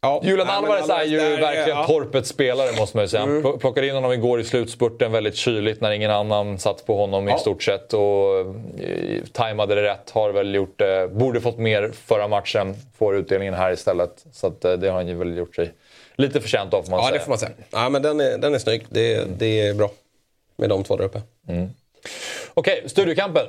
Ja. 0.00 0.20
Julian 0.24 0.46
Nej, 0.46 0.56
men 0.62 0.64
Alvarez 0.70 0.90
är 0.90 1.04
ju 1.04 1.18
där, 1.18 1.40
verkligen 1.40 1.78
ja. 1.78 1.86
torpets 1.86 2.28
spelare 2.28 2.68
måste 2.78 2.96
man 2.96 3.04
ju 3.04 3.08
säga. 3.08 3.20
Han 3.20 3.42
pl- 3.44 3.58
plockade 3.58 3.86
in 3.86 3.94
honom 3.94 4.12
igår 4.12 4.40
i 4.40 4.44
slutspurten 4.44 5.12
väldigt 5.12 5.34
kyligt 5.36 5.80
när 5.80 5.90
ingen 5.90 6.10
annan 6.10 6.58
satt 6.58 6.86
på 6.86 6.96
honom 6.96 7.28
Ja. 7.28 7.36
i 7.36 7.38
stort 7.38 7.62
sett. 7.62 7.92
Och 7.92 8.38
eh, 8.40 9.22
tajmade 9.32 9.74
det 9.74 9.82
rätt. 9.82 10.10
Har 10.10 10.30
väl 10.32 10.54
gjort 10.54 10.78
det. 10.78 11.08
Borde 11.12 11.40
fått 11.40 11.58
mer 11.58 11.90
förra 11.94 12.28
matchen. 12.28 12.76
Får 12.98 13.16
utdelningen 13.16 13.54
här 13.54 13.72
istället. 13.72 14.24
Så 14.32 14.46
att, 14.46 14.64
eh, 14.64 14.72
det 14.72 14.88
har 14.88 14.94
han 14.96 15.08
ju 15.08 15.14
väl 15.14 15.36
gjort 15.38 15.56
sig 15.56 15.72
lite 16.16 16.40
förtjänt 16.40 16.74
av 16.74 16.82
får 16.82 16.90
man 16.90 16.98
Ja, 17.00 17.06
säga. 17.06 17.18
det 17.18 17.24
får 17.24 17.30
man 17.30 17.38
säga. 17.38 17.52
Ja, 17.70 17.88
men 17.88 18.02
den 18.02 18.20
är, 18.20 18.38
den 18.38 18.54
är 18.54 18.58
snygg. 18.58 18.86
Det, 18.88 19.24
det 19.38 19.60
är 19.60 19.74
bra. 19.74 19.90
Med 20.56 20.68
de 20.68 20.84
två 20.84 20.96
där 20.96 21.04
uppe. 21.04 21.20
Okej, 22.54 22.82
Studiokampen. 22.86 23.46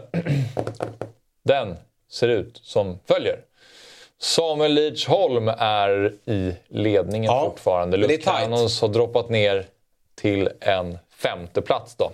Den 1.44 1.76
ser 2.12 2.28
ut 2.28 2.60
som 2.64 3.00
följer. 3.06 3.40
Samuel 4.20 4.74
Lidsholm 4.74 5.48
är 5.58 6.14
i 6.26 6.56
ledningen 6.68 7.32
Ja, 7.32 7.50
fortfarande. 7.50 7.98
Lutz 7.98 8.26
Cannons 8.26 8.82
har 8.82 8.88
droppat 8.88 9.30
ner 9.30 9.66
till 10.16 10.50
en 10.62 10.98
femte 11.18 11.62
plats 11.62 11.96
då. 11.96 12.12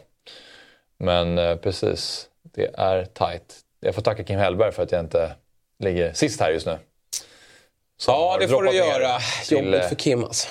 Men 0.97 1.37
eh, 1.37 1.55
precis, 1.55 2.29
det 2.43 2.69
är 2.73 3.05
tight. 3.05 3.55
Jag 3.79 3.95
får 3.95 4.01
tacka 4.01 4.23
Kim 4.23 4.39
Hellberg 4.39 4.71
för 4.71 4.83
att 4.83 4.91
jag 4.91 4.99
inte 4.99 5.31
ligger 5.79 6.13
sist 6.13 6.39
här 6.41 6.51
just 6.51 6.65
nu. 6.65 6.77
Som 7.97 8.13
Ja, 8.13 8.37
det 8.39 8.47
får 8.47 8.63
du 8.63 8.71
göra. 8.75 9.19
till, 9.47 9.57
Jobbigt 9.57 9.81
eh, 9.81 9.87
för 9.87 9.95
Kim 9.95 10.23
alltså. 10.23 10.47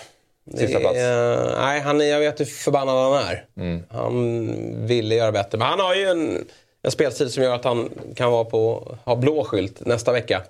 Sista 0.58 0.80
plats. 0.80 0.96
är- 0.98 1.60
nej, 1.60 1.80
han, 1.80 2.08
jag 2.08 2.20
vet 2.20 2.40
hur 2.40 2.44
förbannad 2.44 3.12
han 3.12 3.26
är. 3.28 3.44
Mm. 3.56 3.82
Han 3.90 4.86
ville 4.86 5.14
göra 5.14 5.32
bättre. 5.32 5.58
Men 5.58 5.66
han 5.68 5.80
har 5.80 5.94
ju 5.94 6.04
en, 6.06 6.48
en 6.82 6.90
spelstil 6.90 7.30
som 7.30 7.42
gör 7.42 7.54
att 7.54 7.64
han 7.64 7.90
kan 8.16 8.32
vara 8.32 8.44
på, 8.44 8.94
ha 9.04 9.16
blå 9.16 9.44
skylt 9.44 9.86
nästa 9.86 10.12
vecka. 10.12 10.42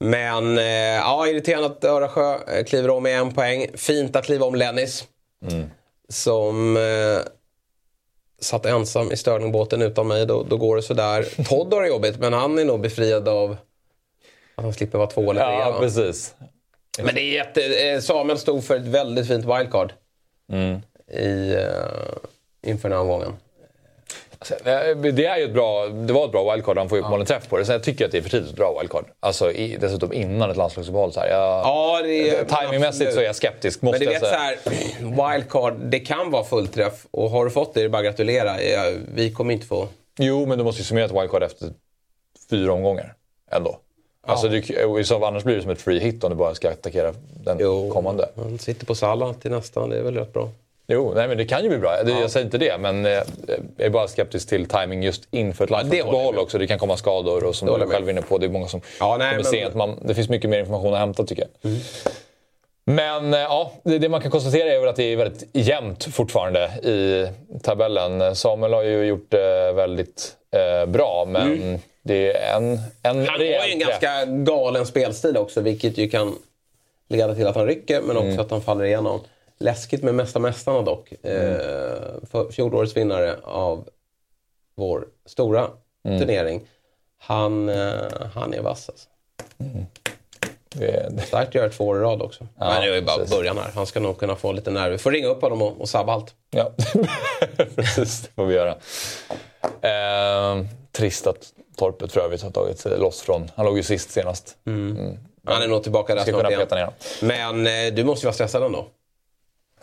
Men 0.00 0.58
eh, 0.58 0.64
ja, 0.94 1.26
irriterande 1.28 1.66
att 1.66 1.84
Örasjö 1.84 2.34
eh, 2.58 2.64
kliver 2.64 2.90
om 2.90 3.02
med 3.02 3.18
en 3.18 3.34
poäng. 3.34 3.66
Fint 3.74 4.16
att 4.16 4.24
kliva 4.24 4.46
om 4.46 4.54
Lennis. 4.54 5.04
Mm. 5.50 5.70
Som 6.08 6.76
eh, 6.76 6.82
satt 8.40 8.66
ensam 8.66 9.12
i 9.12 9.16
Sterlingbåten 9.16 9.82
utan 9.82 10.06
mig. 10.08 10.26
Då, 10.26 10.42
då 10.42 10.56
går 10.56 10.76
det 10.76 10.82
sådär. 10.82 11.44
Todd 11.48 11.74
har 11.74 11.82
det 11.82 11.88
jobbigt, 11.88 12.18
men 12.18 12.32
han 12.32 12.58
är 12.58 12.64
nog 12.64 12.80
befriad 12.80 13.28
av 13.28 13.56
att 14.56 14.64
han 14.64 14.72
slipper 14.72 14.98
vara 14.98 15.10
två 15.10 15.30
eller 15.30 15.40
tre. 15.46 15.54
Ja, 15.58 15.76
precis. 15.80 16.34
Men 17.02 17.14
det 17.14 17.20
är 17.20 17.32
jätte... 17.32 17.90
eh, 17.90 18.00
Samuel 18.00 18.38
stod 18.38 18.64
för 18.64 18.76
ett 18.76 18.86
väldigt 18.86 19.28
fint 19.28 19.44
wildcard. 19.44 19.92
Mm. 20.52 20.80
I, 21.08 21.54
uh, 21.54 21.60
inför 22.66 22.88
den 22.88 22.98
här 22.98 23.02
omgången. 23.02 23.32
Alltså, 24.38 24.54
eh, 24.54 24.96
Det, 24.96 25.26
är 25.26 25.36
ju 25.38 25.44
ett 25.44 25.52
bra, 25.52 25.86
det 25.86 26.12
var 26.12 26.24
ett 26.24 26.32
bra 26.32 26.52
wildcard, 26.52 26.78
han 26.78 26.88
får 26.88 26.98
ju 26.98 27.00
uppenbarligen 27.00 27.26
träff 27.26 27.48
på 27.48 27.58
det. 27.58 27.64
Sen 27.64 27.72
jag 27.72 27.82
tycker 27.82 28.04
att 28.04 28.12
det 28.12 28.18
är 28.18 28.22
för 28.22 28.30
tidigt 28.30 28.50
att 28.50 28.56
dra 28.56 28.78
wildcard. 28.78 29.04
Alltså 29.20 29.52
i, 29.52 29.76
dessutom 29.76 30.12
innan 30.12 30.50
ett 30.50 30.56
landslagsuppehåll. 30.56 31.12
Så 31.12 31.20
här. 31.20 31.28
Jag, 31.28 31.40
Ja, 31.40 32.00
det 32.02 32.30
är... 32.30 32.44
Timingmässigt 32.44 33.12
så 33.12 33.20
är 33.20 33.24
jag 33.24 33.36
skeptisk, 33.36 33.82
måste 33.82 33.98
Men 33.98 34.08
du 34.08 34.12
jag 34.12 34.20
vet 34.20 34.30
så 34.30 34.36
här, 34.36 34.56
wildcard, 35.32 35.74
det 35.74 36.00
kan 36.00 36.30
vara 36.30 36.44
fullträff. 36.44 37.06
Och 37.10 37.30
har 37.30 37.44
du 37.44 37.50
fått 37.50 37.74
det 37.74 37.80
är 37.80 37.82
det 37.82 37.88
bara 37.88 37.98
att 37.98 38.04
gratulera. 38.04 38.62
Ja, 38.62 38.92
Vi 39.14 39.32
kommer 39.32 39.54
inte 39.54 39.66
få... 39.66 39.88
Jo, 40.18 40.46
men 40.46 40.58
du 40.58 40.64
måste 40.64 40.80
ju 40.80 40.84
summera 40.84 41.04
ett 41.04 41.12
wildcard 41.12 41.42
efter 41.42 41.68
fyra 42.50 42.72
omgångar. 42.72 43.14
Ändå. 43.50 43.78
Alltså, 44.26 44.48
så 45.04 45.14
fall 45.20 45.24
annars 45.24 45.44
blir 45.44 45.56
det 45.56 45.62
som 45.62 45.70
ett 45.70 45.80
free 45.82 45.98
hit 46.00 46.24
om 46.24 46.30
du 46.30 46.36
bara 46.36 46.54
ska 46.54 46.70
attackera 46.70 47.12
den 47.44 47.58
kommande. 47.90 48.28
Han 48.36 48.58
sitter 48.58 48.86
på 48.86 48.94
Salah 48.94 49.32
till 49.32 49.50
nästa, 49.50 49.86
det 49.86 49.98
är 49.98 50.02
väl 50.02 50.16
rätt 50.16 50.32
bra. 50.32 50.48
Jo, 50.86 51.12
nej, 51.14 51.28
men 51.28 51.36
det 51.38 51.44
kan 51.44 51.62
ju 51.62 51.68
bli 51.68 51.78
bra. 51.78 52.02
Det, 52.04 52.10
Jag 52.10 52.30
säger 52.30 52.44
inte 52.46 52.58
det, 52.58 52.78
men 52.78 53.06
eh, 53.06 53.12
jag 53.12 53.22
är 53.86 53.90
bara 53.90 54.08
skeptisk 54.08 54.48
till 54.48 54.66
timing 54.68 55.02
just 55.02 55.22
inför 55.30 55.64
ett 55.64 55.70
landslagsuppehåll 55.70 56.38
också. 56.38 56.58
Det 56.58 56.66
kan 56.66 56.78
komma 56.78 56.96
skador 56.96 57.44
och 57.44 57.54
som 57.56 57.80
du 57.80 57.86
själv 57.86 58.06
är 58.08 58.12
inne 58.12 58.22
på, 58.22 58.38
det 58.38 58.46
är 58.46 58.50
många 58.50 58.66
som 58.68 58.80
Ja, 59.00 59.16
nej, 59.18 59.30
kommer 59.30 59.42
men- 59.42 59.52
sent. 59.52 59.74
Man, 59.74 59.98
det 60.02 60.14
finns 60.14 60.28
mycket 60.28 60.50
mer 60.50 60.58
information 60.60 60.92
att 60.94 61.00
hämta 61.00 61.24
tycker 61.24 61.46
jag. 61.62 61.70
Mm. 61.70 61.82
Men 62.86 63.34
eh, 63.34 63.40
ja, 63.40 63.72
det, 63.84 63.98
det 63.98 64.08
man 64.08 64.20
kan 64.20 64.30
konstatera 64.30 64.72
är 64.72 64.80
väl 64.80 64.88
att 64.88 64.96
det 64.96 65.12
är 65.12 65.16
väldigt 65.16 65.44
jämnt 65.52 66.04
fortfarande 66.04 66.60
i 66.82 67.26
tabellen. 67.62 68.36
Samuel 68.36 68.72
har 68.72 68.82
ju 68.82 69.04
gjort 69.04 69.26
det 69.30 69.72
väldigt 69.72 70.32
eh, 70.50 70.86
bra, 70.90 71.24
men 71.28 71.78
det 72.04 72.36
är 72.36 72.56
en, 72.56 72.64
en 72.72 72.80
Mm. 73.16 73.26
Han 73.28 73.38
har 73.40 73.44
ju 73.44 73.72
en 73.72 73.78
ganska 73.78 74.24
galen 74.24 74.86
spelstil 74.86 75.36
också, 75.36 75.60
vilket 75.60 75.98
ju 75.98 76.08
kan 76.10 76.38
leda 77.08 77.34
till 77.34 77.46
att 77.46 77.56
han 77.56 77.66
rycker, 77.66 78.00
men 78.00 78.16
också 78.16 78.26
Mm. 78.28 78.40
att 78.40 78.50
han 78.50 78.62
faller 78.62 78.84
igenom. 78.84 79.20
Läskigt 79.58 80.02
med 80.02 80.14
Mästa 80.14 80.38
Mästarna 80.38 80.82
dock. 80.82 81.12
Mm. 81.22 81.60
Eh, 82.32 82.48
fjolårets 82.50 82.96
vinnare 82.96 83.36
av 83.42 83.88
vår 84.74 85.06
stora 85.26 85.68
Mm. 86.06 86.20
turnering. 86.20 86.60
Han, 87.18 87.68
eh, 87.68 87.92
han 88.34 88.54
är 88.54 88.60
vass 88.62 88.88
alltså. 88.88 89.08
Det, 90.68 91.22
Starkt 91.26 91.48
att 91.48 91.54
göra 91.54 91.68
två 91.70 91.84
år 91.86 91.96
i 91.96 92.00
rad 92.00 92.22
också. 92.22 92.46
Ja, 92.58 92.64
Men 92.68 92.80
det 92.82 92.88
är 92.88 92.94
ju 92.94 93.02
bara 93.02 93.16
precis. 93.16 93.36
början 93.36 93.58
här. 93.58 93.70
Han 93.74 93.86
ska 93.86 94.00
nog 94.00 94.18
kunna 94.18 94.36
få 94.36 94.52
lite 94.52 94.70
nerver. 94.70 94.98
Får 94.98 95.10
ringa 95.10 95.28
upp 95.28 95.42
honom 95.42 95.62
och, 95.62 95.80
och 95.80 95.88
sabba 95.88 96.12
allt. 96.12 96.34
Ja, 96.50 96.70
precis. 97.74 98.22
Det 98.22 98.28
får 98.34 98.46
vi 98.46 98.54
göra. 98.54 98.70
Eh, 99.82 100.64
trist 100.96 101.26
att 101.26 101.52
Torpet 101.76 102.12
för 102.12 102.20
övrigt 102.20 102.42
har 102.42 102.50
tagit 102.50 102.78
sig 102.78 102.98
loss 102.98 103.20
från... 103.20 103.50
Han 103.56 103.66
låg 103.66 103.76
ju 103.76 103.82
sist 103.82 104.10
senast. 104.10 104.56
Mm. 104.66 105.18
Han 105.44 105.62
är 105.62 105.68
nog 105.68 105.82
tillbaka 105.82 106.14
där 106.14 106.24
snart 106.24 106.50
igen. 106.50 106.66
ner. 106.70 106.90
Men 107.22 107.66
eh, 107.66 107.94
du 107.94 108.04
måste 108.04 108.24
ju 108.24 108.26
vara 108.26 108.34
stressad 108.34 108.62
ändå. 108.62 108.86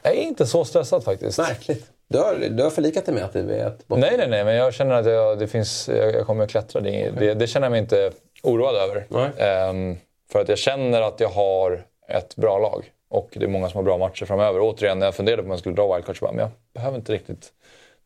Jag 0.01 0.14
är 0.14 0.22
inte 0.22 0.45
så 0.45 0.66
stressad 0.66 1.03
faktiskt. 1.03 1.38
Märkligt. 1.38 1.86
Du 2.07 2.18
har, 2.18 2.36
du 2.49 2.64
har 2.64 2.70
förlikat 2.70 3.05
dig 3.05 3.16
med 3.16 3.24
att 3.24 3.34
det 3.34 3.39
är 3.39 3.68
ett 3.68 3.88
botten. 3.88 4.01
Nej, 4.01 4.18
nej, 4.18 4.28
nej. 4.30 4.43
Men 4.45 4.55
jag 4.55 4.74
känner 4.74 4.95
att 4.95 5.05
jag, 5.05 5.39
det 5.39 5.47
finns, 5.47 5.89
jag, 5.89 6.16
jag 6.16 6.26
kommer 6.26 6.43
att 6.43 6.49
klättra. 6.49 6.82
Det, 6.82 7.09
det, 7.20 7.34
det 7.34 7.47
känner 7.47 7.66
jag 7.66 7.72
mig 7.72 7.80
inte 7.82 8.12
oroad 8.43 8.76
över. 8.76 9.07
Ehm, 9.38 9.97
för 10.32 10.41
att 10.41 10.49
jag 10.49 10.57
känner 10.57 11.01
att 11.01 11.20
jag 11.20 11.30
har 11.30 11.86
ett 12.07 12.36
bra 12.36 12.59
lag. 12.59 12.91
Och 13.09 13.30
det 13.34 13.43
är 13.43 13.47
många 13.47 13.70
som 13.70 13.78
har 13.78 13.84
bra 13.84 13.97
matcher 13.97 14.26
framöver. 14.26 14.59
Återigen, 14.62 14.99
när 14.99 15.07
jag 15.07 15.16
funderade 15.16 15.41
på 15.41 15.45
om 15.45 15.51
jag 15.51 15.59
skulle 15.59 15.76
dra 15.76 15.95
wildcard 15.95 16.18
så 16.18 16.26
bara, 16.26 16.32
men 16.32 16.39
jag 16.39 16.51
behöver 16.74 16.97
inte 16.97 17.14
riktigt... 17.14 17.51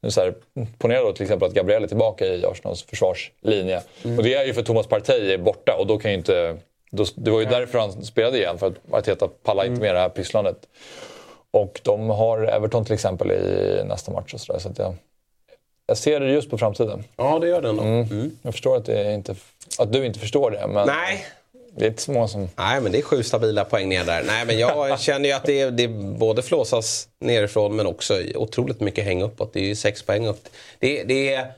Nu 0.01 0.11
så 0.11 0.21
här, 0.21 0.33
ponera 0.77 1.01
då 1.01 1.13
till 1.13 1.23
exempel 1.23 1.47
att 1.47 1.53
Gabriel 1.53 1.83
är 1.83 1.87
tillbaka 1.87 2.25
i 2.25 2.45
Arsenals 2.45 2.83
försvarslinje. 2.83 3.81
Och 4.17 4.23
det 4.23 4.33
är 4.33 4.45
ju 4.45 4.53
för 4.53 4.61
Thomas 4.61 4.87
Partey 4.87 5.33
är 5.33 5.37
borta 5.37 5.75
och 5.79 5.87
då 5.87 5.97
kan 5.97 6.11
ju 6.11 6.17
inte... 6.17 6.57
Då, 6.91 7.05
det 7.15 7.31
var 7.31 7.39
ju 7.39 7.45
därför 7.45 7.79
han 7.79 8.03
spelade 8.05 8.37
igen, 8.37 8.57
för 8.57 8.67
att 8.67 8.73
Arteta 8.91 9.27
pallar 9.43 9.65
inte 9.65 9.81
med 9.81 9.95
det 9.95 9.99
här 9.99 10.09
pysslandet. 10.09 10.57
Och 11.51 11.81
de 11.83 12.09
har 12.09 12.43
Everton 12.43 12.85
till 12.85 12.93
exempel 12.93 13.31
i 13.31 13.81
nästa 13.85 14.11
match 14.11 14.33
och 14.33 14.39
sådär. 14.39 14.59
Så 14.59 14.71
jag, 14.77 14.95
jag 15.87 15.97
ser 15.97 16.19
det 16.19 16.31
just 16.31 16.49
på 16.49 16.57
framtiden. 16.57 17.03
Ja, 17.17 17.39
det 17.39 17.47
gör 17.47 17.61
den 17.61 17.77
då. 17.77 17.83
Mm. 17.83 18.37
Jag 18.41 18.53
förstår 18.53 18.77
att, 18.77 18.89
inte, 18.89 19.35
att 19.79 19.93
du 19.93 20.05
inte 20.05 20.19
förstår 20.19 20.51
det, 20.51 20.67
men 20.67 20.87
Nej. 20.87 21.25
Det 21.77 21.85
är 21.85 21.89
inte 21.89 22.11
många 22.11 22.27
som... 22.27 22.49
Nej, 22.55 22.81
men 22.81 22.91
det 22.91 22.97
är 22.97 23.01
sju 23.01 23.23
stabila 23.23 23.65
poäng 23.65 23.89
ner 23.89 24.03
där. 24.05 24.23
Nej, 24.27 24.45
men 24.45 24.57
jag 24.59 24.99
känner 24.99 25.29
ju 25.29 25.35
att 25.35 25.43
det, 25.45 25.61
är- 25.61 25.71
det 25.71 25.83
är 25.83 26.17
både 26.17 26.41
flåsas 26.41 27.07
nerifrån 27.19 27.75
men 27.75 27.87
också 27.87 28.21
otroligt 28.35 28.79
mycket 28.79 29.03
häng 29.05 29.21
uppåt. 29.21 29.53
Det 29.53 29.59
är 29.59 29.63
ju 29.65 29.75
sex 29.75 30.03
poäng 30.03 30.27
upp. 30.27 30.49
Det, 30.79 31.03
det 31.03 31.33
är 31.33 31.51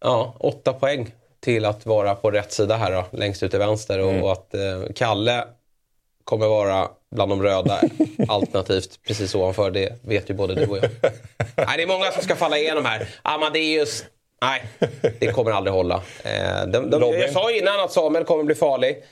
ja, 0.00 0.34
åtta 0.38 0.72
poäng 0.72 1.14
till 1.40 1.64
att 1.64 1.86
vara 1.86 2.14
på 2.14 2.30
rätt 2.30 2.52
sida 2.52 2.76
här 2.76 2.92
då, 2.92 3.04
längst 3.18 3.42
ut 3.42 3.50
till 3.50 3.58
vänster. 3.58 3.98
Och, 3.98 4.22
och 4.22 4.32
att 4.32 4.54
eh, 4.54 4.82
Kalle 4.94 5.44
kommer 6.24 6.46
vara 6.46 6.88
bland 7.14 7.32
de 7.32 7.42
röda 7.42 7.80
alternativt 8.28 8.98
precis 9.06 9.34
ovanför. 9.34 9.70
Det 9.70 9.92
vet 10.02 10.30
ju 10.30 10.34
både 10.34 10.54
du 10.54 10.66
och 10.66 10.76
jag. 10.78 10.84
Nej, 11.56 11.76
det 11.76 11.82
är 11.82 11.86
många 11.86 12.10
som 12.10 12.22
ska 12.22 12.36
falla 12.36 12.58
igenom 12.58 12.84
här. 12.84 13.08
Amadeus, 13.22 14.04
nej, 14.42 14.62
det 15.18 15.26
kommer 15.26 15.50
aldrig 15.50 15.74
hålla. 15.74 16.02
Eh, 16.24 16.66
de, 16.66 16.90
de, 16.90 17.02
jag 17.02 17.30
sa 17.30 17.50
innan 17.50 17.80
att 17.80 17.92
Samuel 17.92 18.24
kommer 18.24 18.44
bli 18.44 18.54
farlig. 18.54 19.04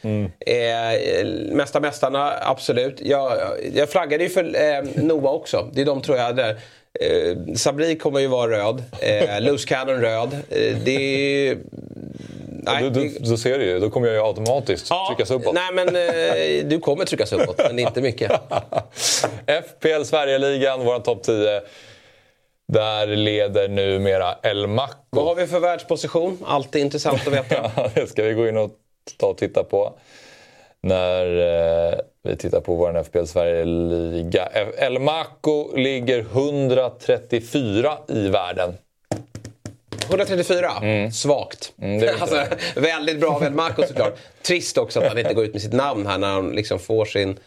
Eh, 0.47 1.27
Mästa 1.53 1.81
mästarna, 1.81 2.33
absolut. 2.41 3.01
Jag, 3.01 3.33
jag 3.75 3.91
flaggade 3.91 4.25
ju 4.25 4.31
för 4.31 4.45
eh, 4.45 5.05
Noah 5.05 5.35
också. 5.35 5.71
Det 5.73 5.81
är 5.81 5.85
de 5.85 6.03
tror 6.03 6.19
jag 6.19 6.37
där. 6.37 6.57
Eh, 7.01 7.55
Sabri 7.55 7.97
kommer 7.99 8.21
ju 8.21 8.27
vara 8.27 8.51
röd. 8.51 8.83
Eh, 9.01 9.41
Loose 9.41 9.69
Cannon 9.69 10.01
röd. 10.01 10.33
Eh, 10.33 10.77
det 10.85 11.49
är... 11.49 11.59
Nej, 12.63 12.83
då, 12.83 12.91
då, 12.91 13.09
då 13.31 13.37
ser 13.37 13.59
du 13.59 13.65
ju, 13.65 13.79
då 13.81 13.91
kommer 13.91 14.07
jag 14.07 14.17
ju 14.17 14.23
automatiskt 14.23 14.93
tryckas 15.09 15.31
uppåt. 15.31 15.55
Nej 15.55 15.73
men 15.73 15.97
eh, 15.97 16.69
du 16.69 16.81
kommer 16.81 17.05
tryckas 17.05 17.33
uppåt, 17.33 17.61
men 17.67 17.79
inte 17.79 18.01
mycket. 18.01 18.33
FPL 19.47 20.03
Sverigeligan, 20.05 20.85
vår 20.85 20.99
topp 20.99 21.23
10. 21.23 21.61
Där 22.73 23.07
leder 23.07 23.69
numera 23.69 24.39
El 24.43 24.67
Maco. 24.67 24.95
Vad 25.11 25.25
har 25.25 25.35
vi 25.35 25.47
för 25.47 25.61
världsposition? 25.61 26.39
Alltid 26.47 26.83
intressant 26.83 27.27
att 27.27 27.33
veta. 27.33 27.71
Ja, 27.77 27.91
det 27.95 28.07
ska 28.07 28.23
vi 28.23 28.33
gå 28.33 28.49
in 28.49 28.57
och 28.57 28.71
ta 29.17 29.27
och 29.27 29.39
titta 29.39 29.65
på. 29.65 29.93
När 30.83 31.25
eh, 31.91 31.99
vi 32.23 32.37
tittar 32.37 32.61
på 32.61 32.75
vår 32.75 33.03
FPL 33.03 33.25
Sverige-liga. 33.25 34.49
El 34.79 34.99
Maco 34.99 35.77
ligger 35.77 36.19
134 36.19 37.99
i 38.09 38.29
världen. 38.29 38.75
134, 40.09 40.73
svagt. 41.13 41.73
Mm, 41.79 41.91
är 41.91 41.95
inte 41.95 42.15
alltså, 42.21 42.45
väldigt 42.77 43.21
bra 43.21 43.31
av 43.31 43.43
El 43.43 43.53
Marco 43.53 43.83
såklart. 43.83 44.19
Trist 44.43 44.79
också 44.79 45.01
att 45.01 45.09
han 45.09 45.19
inte 45.19 45.35
går 45.35 45.45
ut 45.45 45.53
med 45.53 45.63
sitt 45.63 45.73
namn 45.73 46.07
här 46.07 46.19
när 46.19 46.29
han 46.29 46.51
liksom 46.51 46.79
får 46.79 47.05
sin 47.05 47.39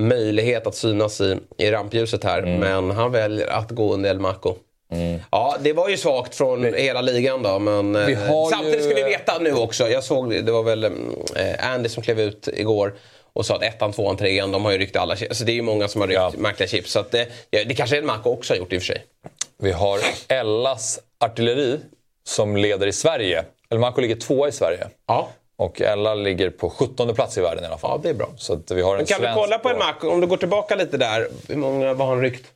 möjlighet 0.00 0.66
att 0.66 0.74
synas 0.74 1.20
i, 1.20 1.38
i 1.58 1.70
rampljuset 1.70 2.24
här. 2.24 2.38
Mm. 2.38 2.60
Men 2.60 2.90
han 2.90 3.12
väljer 3.12 3.46
att 3.46 3.70
gå 3.70 3.94
under 3.94 4.10
El 4.10 4.20
Marco. 4.20 4.54
Ja, 5.30 5.56
det 5.60 5.72
var 5.72 5.88
ju 5.88 5.96
svagt 5.96 6.34
från 6.34 6.74
hela 6.74 7.00
ligan 7.00 7.42
då. 7.42 7.58
Men 7.58 8.06
Vi 8.06 8.12
eh, 8.12 8.18
samtidigt 8.50 8.80
ju- 8.80 8.84
ska 8.84 8.94
vi 8.94 9.02
veta 9.02 9.38
nu 9.38 9.52
också. 9.54 9.88
Jag 9.88 10.04
såg, 10.04 10.44
det 10.44 10.52
var 10.52 10.62
väl 10.62 10.84
mm, 10.84 11.14
eh, 11.36 11.72
Andy 11.72 11.88
som 11.88 12.02
klev 12.02 12.20
ut 12.20 12.48
igår 12.52 12.94
och 13.32 13.46
sa 13.46 13.56
att 13.56 13.62
ettan, 13.62 13.92
tvåan, 13.92 14.16
trean, 14.16 14.52
de 14.52 14.64
har 14.64 14.72
ju 14.72 14.78
ryckt 14.78 14.96
alla 14.96 15.16
chips. 15.16 15.28
Alltså 15.30 15.44
det 15.44 15.52
är 15.52 15.54
ju 15.54 15.62
många 15.62 15.88
som 15.88 16.00
har 16.00 16.08
ryckt 16.08 16.38
märkliga 16.38 16.68
chips. 16.68 16.92
Så 16.92 16.98
att 17.00 17.10
det, 17.10 17.28
ja, 17.50 17.60
det 17.66 17.74
kanske 17.74 17.96
El 17.96 18.04
Marco 18.04 18.30
också 18.30 18.52
har 18.52 18.58
gjort 18.58 18.72
i 18.72 18.78
och 18.78 18.82
för 18.82 18.86
sig. 18.86 19.04
Vi 19.58 19.72
har 19.72 19.98
Ellas 20.28 21.00
artilleri 21.20 21.78
som 22.24 22.56
leder 22.56 22.86
i 22.86 22.92
Sverige. 22.92 23.44
El 23.70 23.78
Maco 23.78 24.00
ligger 24.00 24.16
tvåa 24.16 24.48
i 24.48 24.52
Sverige. 24.52 24.86
Ja. 25.06 25.28
Och 25.62 25.80
Ella 25.80 26.14
ligger 26.14 26.50
på 26.50 26.70
17 26.70 27.14
plats 27.14 27.38
i 27.38 27.40
världen 27.40 27.64
i 27.64 27.66
alla 27.66 27.78
fall. 27.78 27.90
Ja, 27.90 28.00
det 28.02 28.08
är 28.08 28.14
bra. 28.14 28.28
Så 28.36 28.60
vi 28.70 28.82
har 28.82 28.90
en 28.90 28.96
Men 28.96 29.06
kan 29.06 29.18
svensk 29.18 29.38
kolla 29.38 29.58
på 29.58 29.70
El 29.70 29.76
Marco, 29.76 30.10
om 30.10 30.20
du 30.20 30.26
går 30.26 30.36
tillbaka 30.36 30.74
lite 30.74 30.96
där. 30.96 31.28
Hur 31.48 31.56
många 31.56 31.94
var 31.94 32.06
han 32.06 32.20
ryckt? 32.20 32.46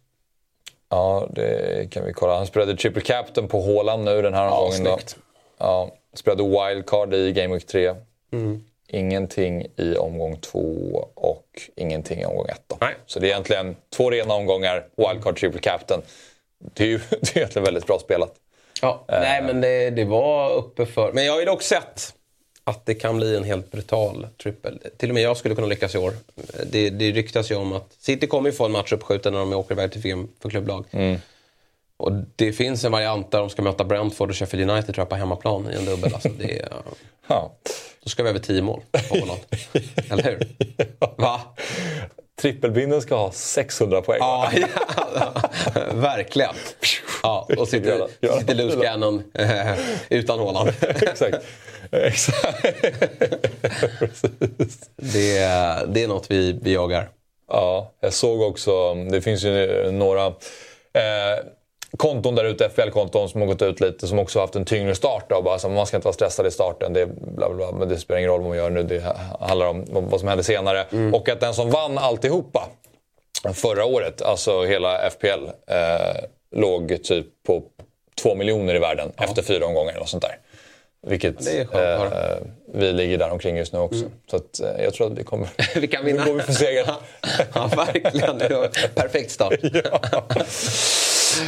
Ja, 0.88 1.28
det 1.30 1.90
kan 1.90 2.04
vi 2.04 2.12
kolla. 2.12 2.36
Han 2.36 2.46
spelade 2.46 2.76
triple 2.76 3.02
captain 3.02 3.48
på 3.48 3.60
Håland 3.60 4.04
nu 4.04 4.22
den 4.22 4.34
här 4.34 4.48
omgången. 4.48 4.84
då. 4.84 4.96
snyggt. 4.96 5.16
Ja, 5.58 5.90
spelade 6.14 6.42
wildcard 6.42 7.14
i 7.14 7.32
Game 7.32 7.54
Week 7.54 7.66
3. 7.66 7.94
Mm. 8.32 8.64
Ingenting 8.88 9.66
i 9.76 9.96
omgång 9.96 10.36
2 10.40 11.08
och 11.14 11.46
ingenting 11.76 12.20
i 12.20 12.24
omgång 12.24 12.46
1. 12.46 12.60
Nej. 12.80 12.94
Så 13.06 13.20
det 13.20 13.26
är 13.26 13.30
egentligen 13.30 13.76
två 13.96 14.10
rena 14.10 14.34
omgångar, 14.34 14.86
wildcard, 14.96 15.38
triple 15.38 15.60
captain. 15.60 16.02
Det 16.74 16.84
är 16.84 16.88
ju 16.88 16.98
det 17.10 17.36
är 17.36 17.38
egentligen 17.38 17.64
väldigt 17.64 17.86
bra 17.86 17.98
spelat. 17.98 18.34
Ja, 18.82 19.04
nej 19.08 19.42
men 19.42 19.60
det, 19.60 19.90
det 19.90 20.04
var 20.04 20.52
uppe 20.52 20.86
för... 20.86 21.12
Men 21.12 21.24
jag 21.24 21.32
har 21.32 21.40
ju 21.40 21.46
dock 21.46 21.62
sett 21.62 22.15
att 22.70 22.86
det 22.86 22.94
kan 22.94 23.16
bli 23.16 23.36
en 23.36 23.44
helt 23.44 23.70
brutal 23.70 24.26
trippel. 24.42 24.80
Till 24.96 25.08
och 25.10 25.14
med 25.14 25.22
jag 25.22 25.36
skulle 25.36 25.54
kunna 25.54 25.66
lyckas 25.66 25.94
i 25.94 25.98
år. 25.98 26.12
Det, 26.70 26.90
det 26.90 27.12
ryktas 27.12 27.50
ju 27.50 27.54
om 27.54 27.72
att 27.72 27.92
City 27.98 28.26
kommer 28.26 28.50
få 28.50 28.64
en 28.64 28.72
match 28.72 28.92
uppskjuten 28.92 29.32
när 29.32 29.40
de 29.40 29.52
åker 29.52 29.74
iväg 29.74 29.92
till 29.92 30.00
VM 30.00 30.28
för 30.42 30.50
klubblag. 30.50 30.84
Och 31.96 32.12
det 32.36 32.52
finns 32.52 32.84
en 32.84 32.92
variant 32.92 33.30
där 33.30 33.38
de 33.38 33.50
ska 33.50 33.62
möta 33.62 33.84
Brentford 33.84 34.30
och 34.30 34.36
Sheffield 34.36 34.70
United 34.70 34.94
tror 34.94 35.02
jag 35.02 35.08
på 35.08 35.16
hemmaplan 35.16 35.70
i 35.72 35.76
en 35.76 35.84
dubbel. 35.84 36.14
Alltså 36.14 36.28
det 36.28 36.58
är, 36.58 36.68
Ja. 37.28 37.52
då 38.02 38.10
ska 38.10 38.22
vi 38.22 38.28
över 38.28 38.38
10 38.38 38.62
mål 38.62 38.80
på 39.08 39.18
Håland. 39.18 39.40
Eller 40.10 40.22
hur? 40.22 40.48
Va? 41.16 41.40
Trippelbinden 42.40 43.02
ska 43.02 43.16
ha 43.16 43.32
600 43.32 44.02
poäng. 44.02 44.18
Ja, 44.20 44.50
ja, 45.14 45.32
verkligen. 45.92 46.54
Ja, 47.22 47.48
och 47.58 47.68
sitter, 47.68 48.06
sitter 48.40 48.54
loose 48.54 48.80
cannon 48.80 49.22
eh, 49.34 49.78
utan 50.08 50.38
Håland. 50.38 50.72
Exakt. 50.80 51.36
Exakt. 51.92 52.62
Precis. 53.98 54.30
Det, 54.96 55.38
är- 55.38 55.86
det 55.86 56.02
är 56.02 56.08
något 56.08 56.30
vi, 56.30 56.58
vi 56.62 56.74
jagar. 56.74 57.08
Ja, 57.48 57.92
jag 58.00 58.12
såg 58.12 58.40
också, 58.42 58.94
det 58.94 59.20
finns 59.20 59.44
ju 59.44 59.90
några 59.90 60.26
eh, 60.26 60.32
konton 61.96 62.34
där 62.34 62.44
ute, 62.44 62.68
FPL-konton 62.68 63.28
som 63.28 63.40
har 63.40 63.48
gått 63.48 63.62
ut 63.62 63.80
lite, 63.80 64.06
som 64.06 64.18
också 64.18 64.38
har 64.38 64.42
haft 64.46 64.56
en 64.56 64.64
tyngre 64.64 64.94
start. 64.94 65.24
Då, 65.28 65.42
bara, 65.42 65.58
så 65.58 65.68
man 65.68 65.86
ska 65.86 65.96
inte 65.96 66.04
vara 66.06 66.14
stressad 66.14 66.46
i 66.46 66.50
starten, 66.50 66.92
det, 66.92 67.06
bla, 67.36 67.50
bla, 67.54 67.72
men 67.72 67.88
det 67.88 67.98
spelar 67.98 68.18
ingen 68.18 68.30
roll 68.30 68.40
vad 68.40 68.48
man 68.48 68.58
gör 68.58 68.70
nu, 68.70 68.82
det 68.82 69.16
handlar 69.40 69.66
om 69.66 69.84
vad 69.90 70.20
som 70.20 70.28
händer 70.28 70.44
senare. 70.44 70.86
Och 71.14 71.28
att 71.28 71.40
den 71.40 71.54
som 71.54 71.70
vann 71.70 71.98
alltihopa 71.98 72.68
förra 73.54 73.84
året, 73.84 74.22
alltså 74.22 74.64
hela 74.64 75.10
FPL, 75.10 75.46
eh, 75.66 76.24
låg 76.56 76.98
typ 77.04 77.26
på 77.46 77.62
två 78.22 78.34
miljoner 78.34 78.74
i 78.74 78.78
världen 78.78 79.12
efter 79.18 79.42
fyra 79.42 79.66
omgångar 79.66 79.92
eller 79.92 80.06
sånt 80.06 80.22
där. 80.22 80.38
Vilket 81.08 81.46
eh, 81.46 82.38
vi 82.74 82.92
ligger 82.92 83.18
där 83.18 83.30
omkring 83.30 83.56
just 83.56 83.72
nu 83.72 83.78
också. 83.78 84.04
Så 84.30 84.36
att, 84.36 84.60
eh, 84.60 84.84
jag 84.84 84.94
tror 84.94 85.12
att 85.12 85.18
vi 85.18 85.24
kommer... 85.24 85.48
Vi 85.80 85.86
kan 85.88 86.04
vinna. 86.04 86.24
Nu 86.24 86.30
går 86.30 86.36
vi 86.38 86.42
för 86.42 86.52
seger. 86.52 86.86
ja, 87.54 87.70
verkligen. 87.76 88.38
Perfekt 88.94 89.30
start. 89.30 89.54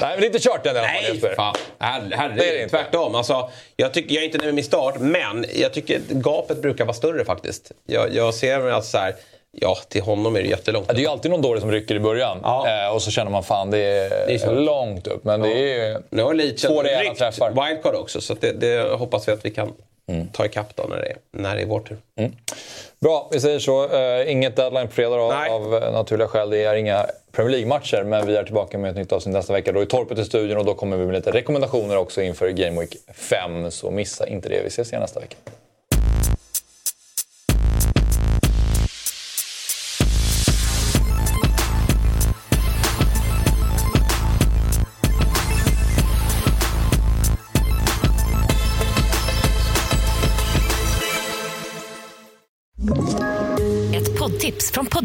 Nej, 0.01 0.11
men 0.11 0.21
det 0.21 0.25
är 0.25 0.27
inte 0.27 0.39
kört 0.39 0.67
än 0.67 0.77
i 0.77 0.79
alla 0.79 0.89
fall 0.89 0.97
Nej, 1.23 1.35
fan. 1.37 1.55
Herre, 1.79 2.17
herre, 2.17 2.35
Det 2.37 2.49
är 2.49 2.53
det 2.55 2.63
inte. 2.63 2.77
tvärtom. 2.77 3.15
Alltså, 3.15 3.51
jag, 3.77 3.95
tycker, 3.95 4.15
jag 4.15 4.23
är 4.23 4.27
inte 4.27 4.39
nöjd 4.39 4.47
med 4.47 4.55
min 4.55 4.65
start, 4.65 4.95
men 4.99 5.45
jag 5.55 5.73
tycker 5.73 6.01
gapet 6.09 6.63
brukar 6.63 6.85
vara 6.85 6.95
större 6.95 7.25
faktiskt. 7.25 7.73
Jag, 7.87 8.15
jag 8.15 8.35
ser 8.35 8.71
att 8.71 8.85
så 8.85 8.99
här, 8.99 9.15
ja, 9.53 9.77
till 9.89 10.03
honom 10.03 10.37
är 10.37 10.43
det 10.43 10.49
jättelångt. 10.49 10.85
Ja, 10.89 10.95
det 10.95 11.01
är 11.01 11.03
ju 11.03 11.09
alltid 11.09 11.31
någon 11.31 11.43
dåre 11.43 11.61
som 11.61 11.71
rycker 11.73 11.95
i 11.95 12.01
början. 12.01 12.39
Ja. 12.43 12.87
Eh, 12.87 12.95
och 12.95 13.03
så 13.03 13.11
känner 13.11 13.31
man 13.31 13.43
fan 13.43 13.71
det 13.71 13.79
är, 13.79 14.11
Det 14.27 14.43
är 14.45 14.53
långt 14.55 15.07
upp. 15.07 15.25
Men 15.25 15.41
det 15.43 15.81
är 15.81 16.03
Nu 16.11 16.23
har 16.23 16.35
Leach 16.35 16.63
två 16.63 16.83
rejäla 16.83 17.15
träffar. 17.15 17.49
wildcard 17.51 17.95
också, 17.95 18.21
så 18.21 18.35
det, 18.41 18.53
det 18.53 18.97
hoppas 18.97 19.29
vi 19.29 19.33
att 19.33 19.45
vi 19.45 19.51
kan 19.51 19.73
Mm. 20.11 20.29
ta 20.33 20.47
ikapp 20.47 20.77
då 20.77 20.83
när 20.83 20.97
det, 20.97 21.07
är, 21.07 21.17
när 21.31 21.57
det 21.57 21.63
är 21.63 21.67
vår 21.67 21.81
tur. 21.81 21.97
Bra, 23.01 23.29
vi 23.33 23.41
säger 23.41 23.59
så. 23.59 23.97
Eh, 23.97 24.33
inget 24.33 24.57
deadline 24.57 24.87
på 24.87 24.93
fredag 24.93 25.29
Nej. 25.29 25.51
av 25.51 25.75
eh, 25.75 25.93
naturliga 25.93 26.29
skäl. 26.29 26.51
Det 26.51 26.65
är 26.65 26.75
inga 26.75 27.07
Premier 27.33 27.51
League-matcher. 27.51 28.03
Men 28.05 28.27
vi 28.27 28.37
är 28.37 28.45
tillbaka 28.45 28.79
med 28.79 28.91
ett 28.91 28.97
nytt 28.97 29.13
avsnitt 29.13 29.33
nästa 29.33 29.53
vecka. 29.53 29.73
Då 29.73 29.81
är 29.81 29.85
Torpet 29.87 30.19
i 30.19 30.25
studion 30.25 30.59
och 30.59 30.65
då 30.65 30.75
kommer 30.75 30.97
vi 30.97 31.05
med 31.07 31.15
lite 31.15 31.31
rekommendationer 31.31 31.97
också 31.97 32.23
inför 32.23 32.49
Game 32.49 32.81
Week 32.81 32.97
5. 33.15 33.71
Så 33.71 33.91
missa 33.91 34.27
inte 34.27 34.49
det. 34.49 34.61
Vi 34.63 34.67
ses 34.69 34.89
igen 34.89 35.01
nästa 35.03 35.21
vecka. 35.21 35.37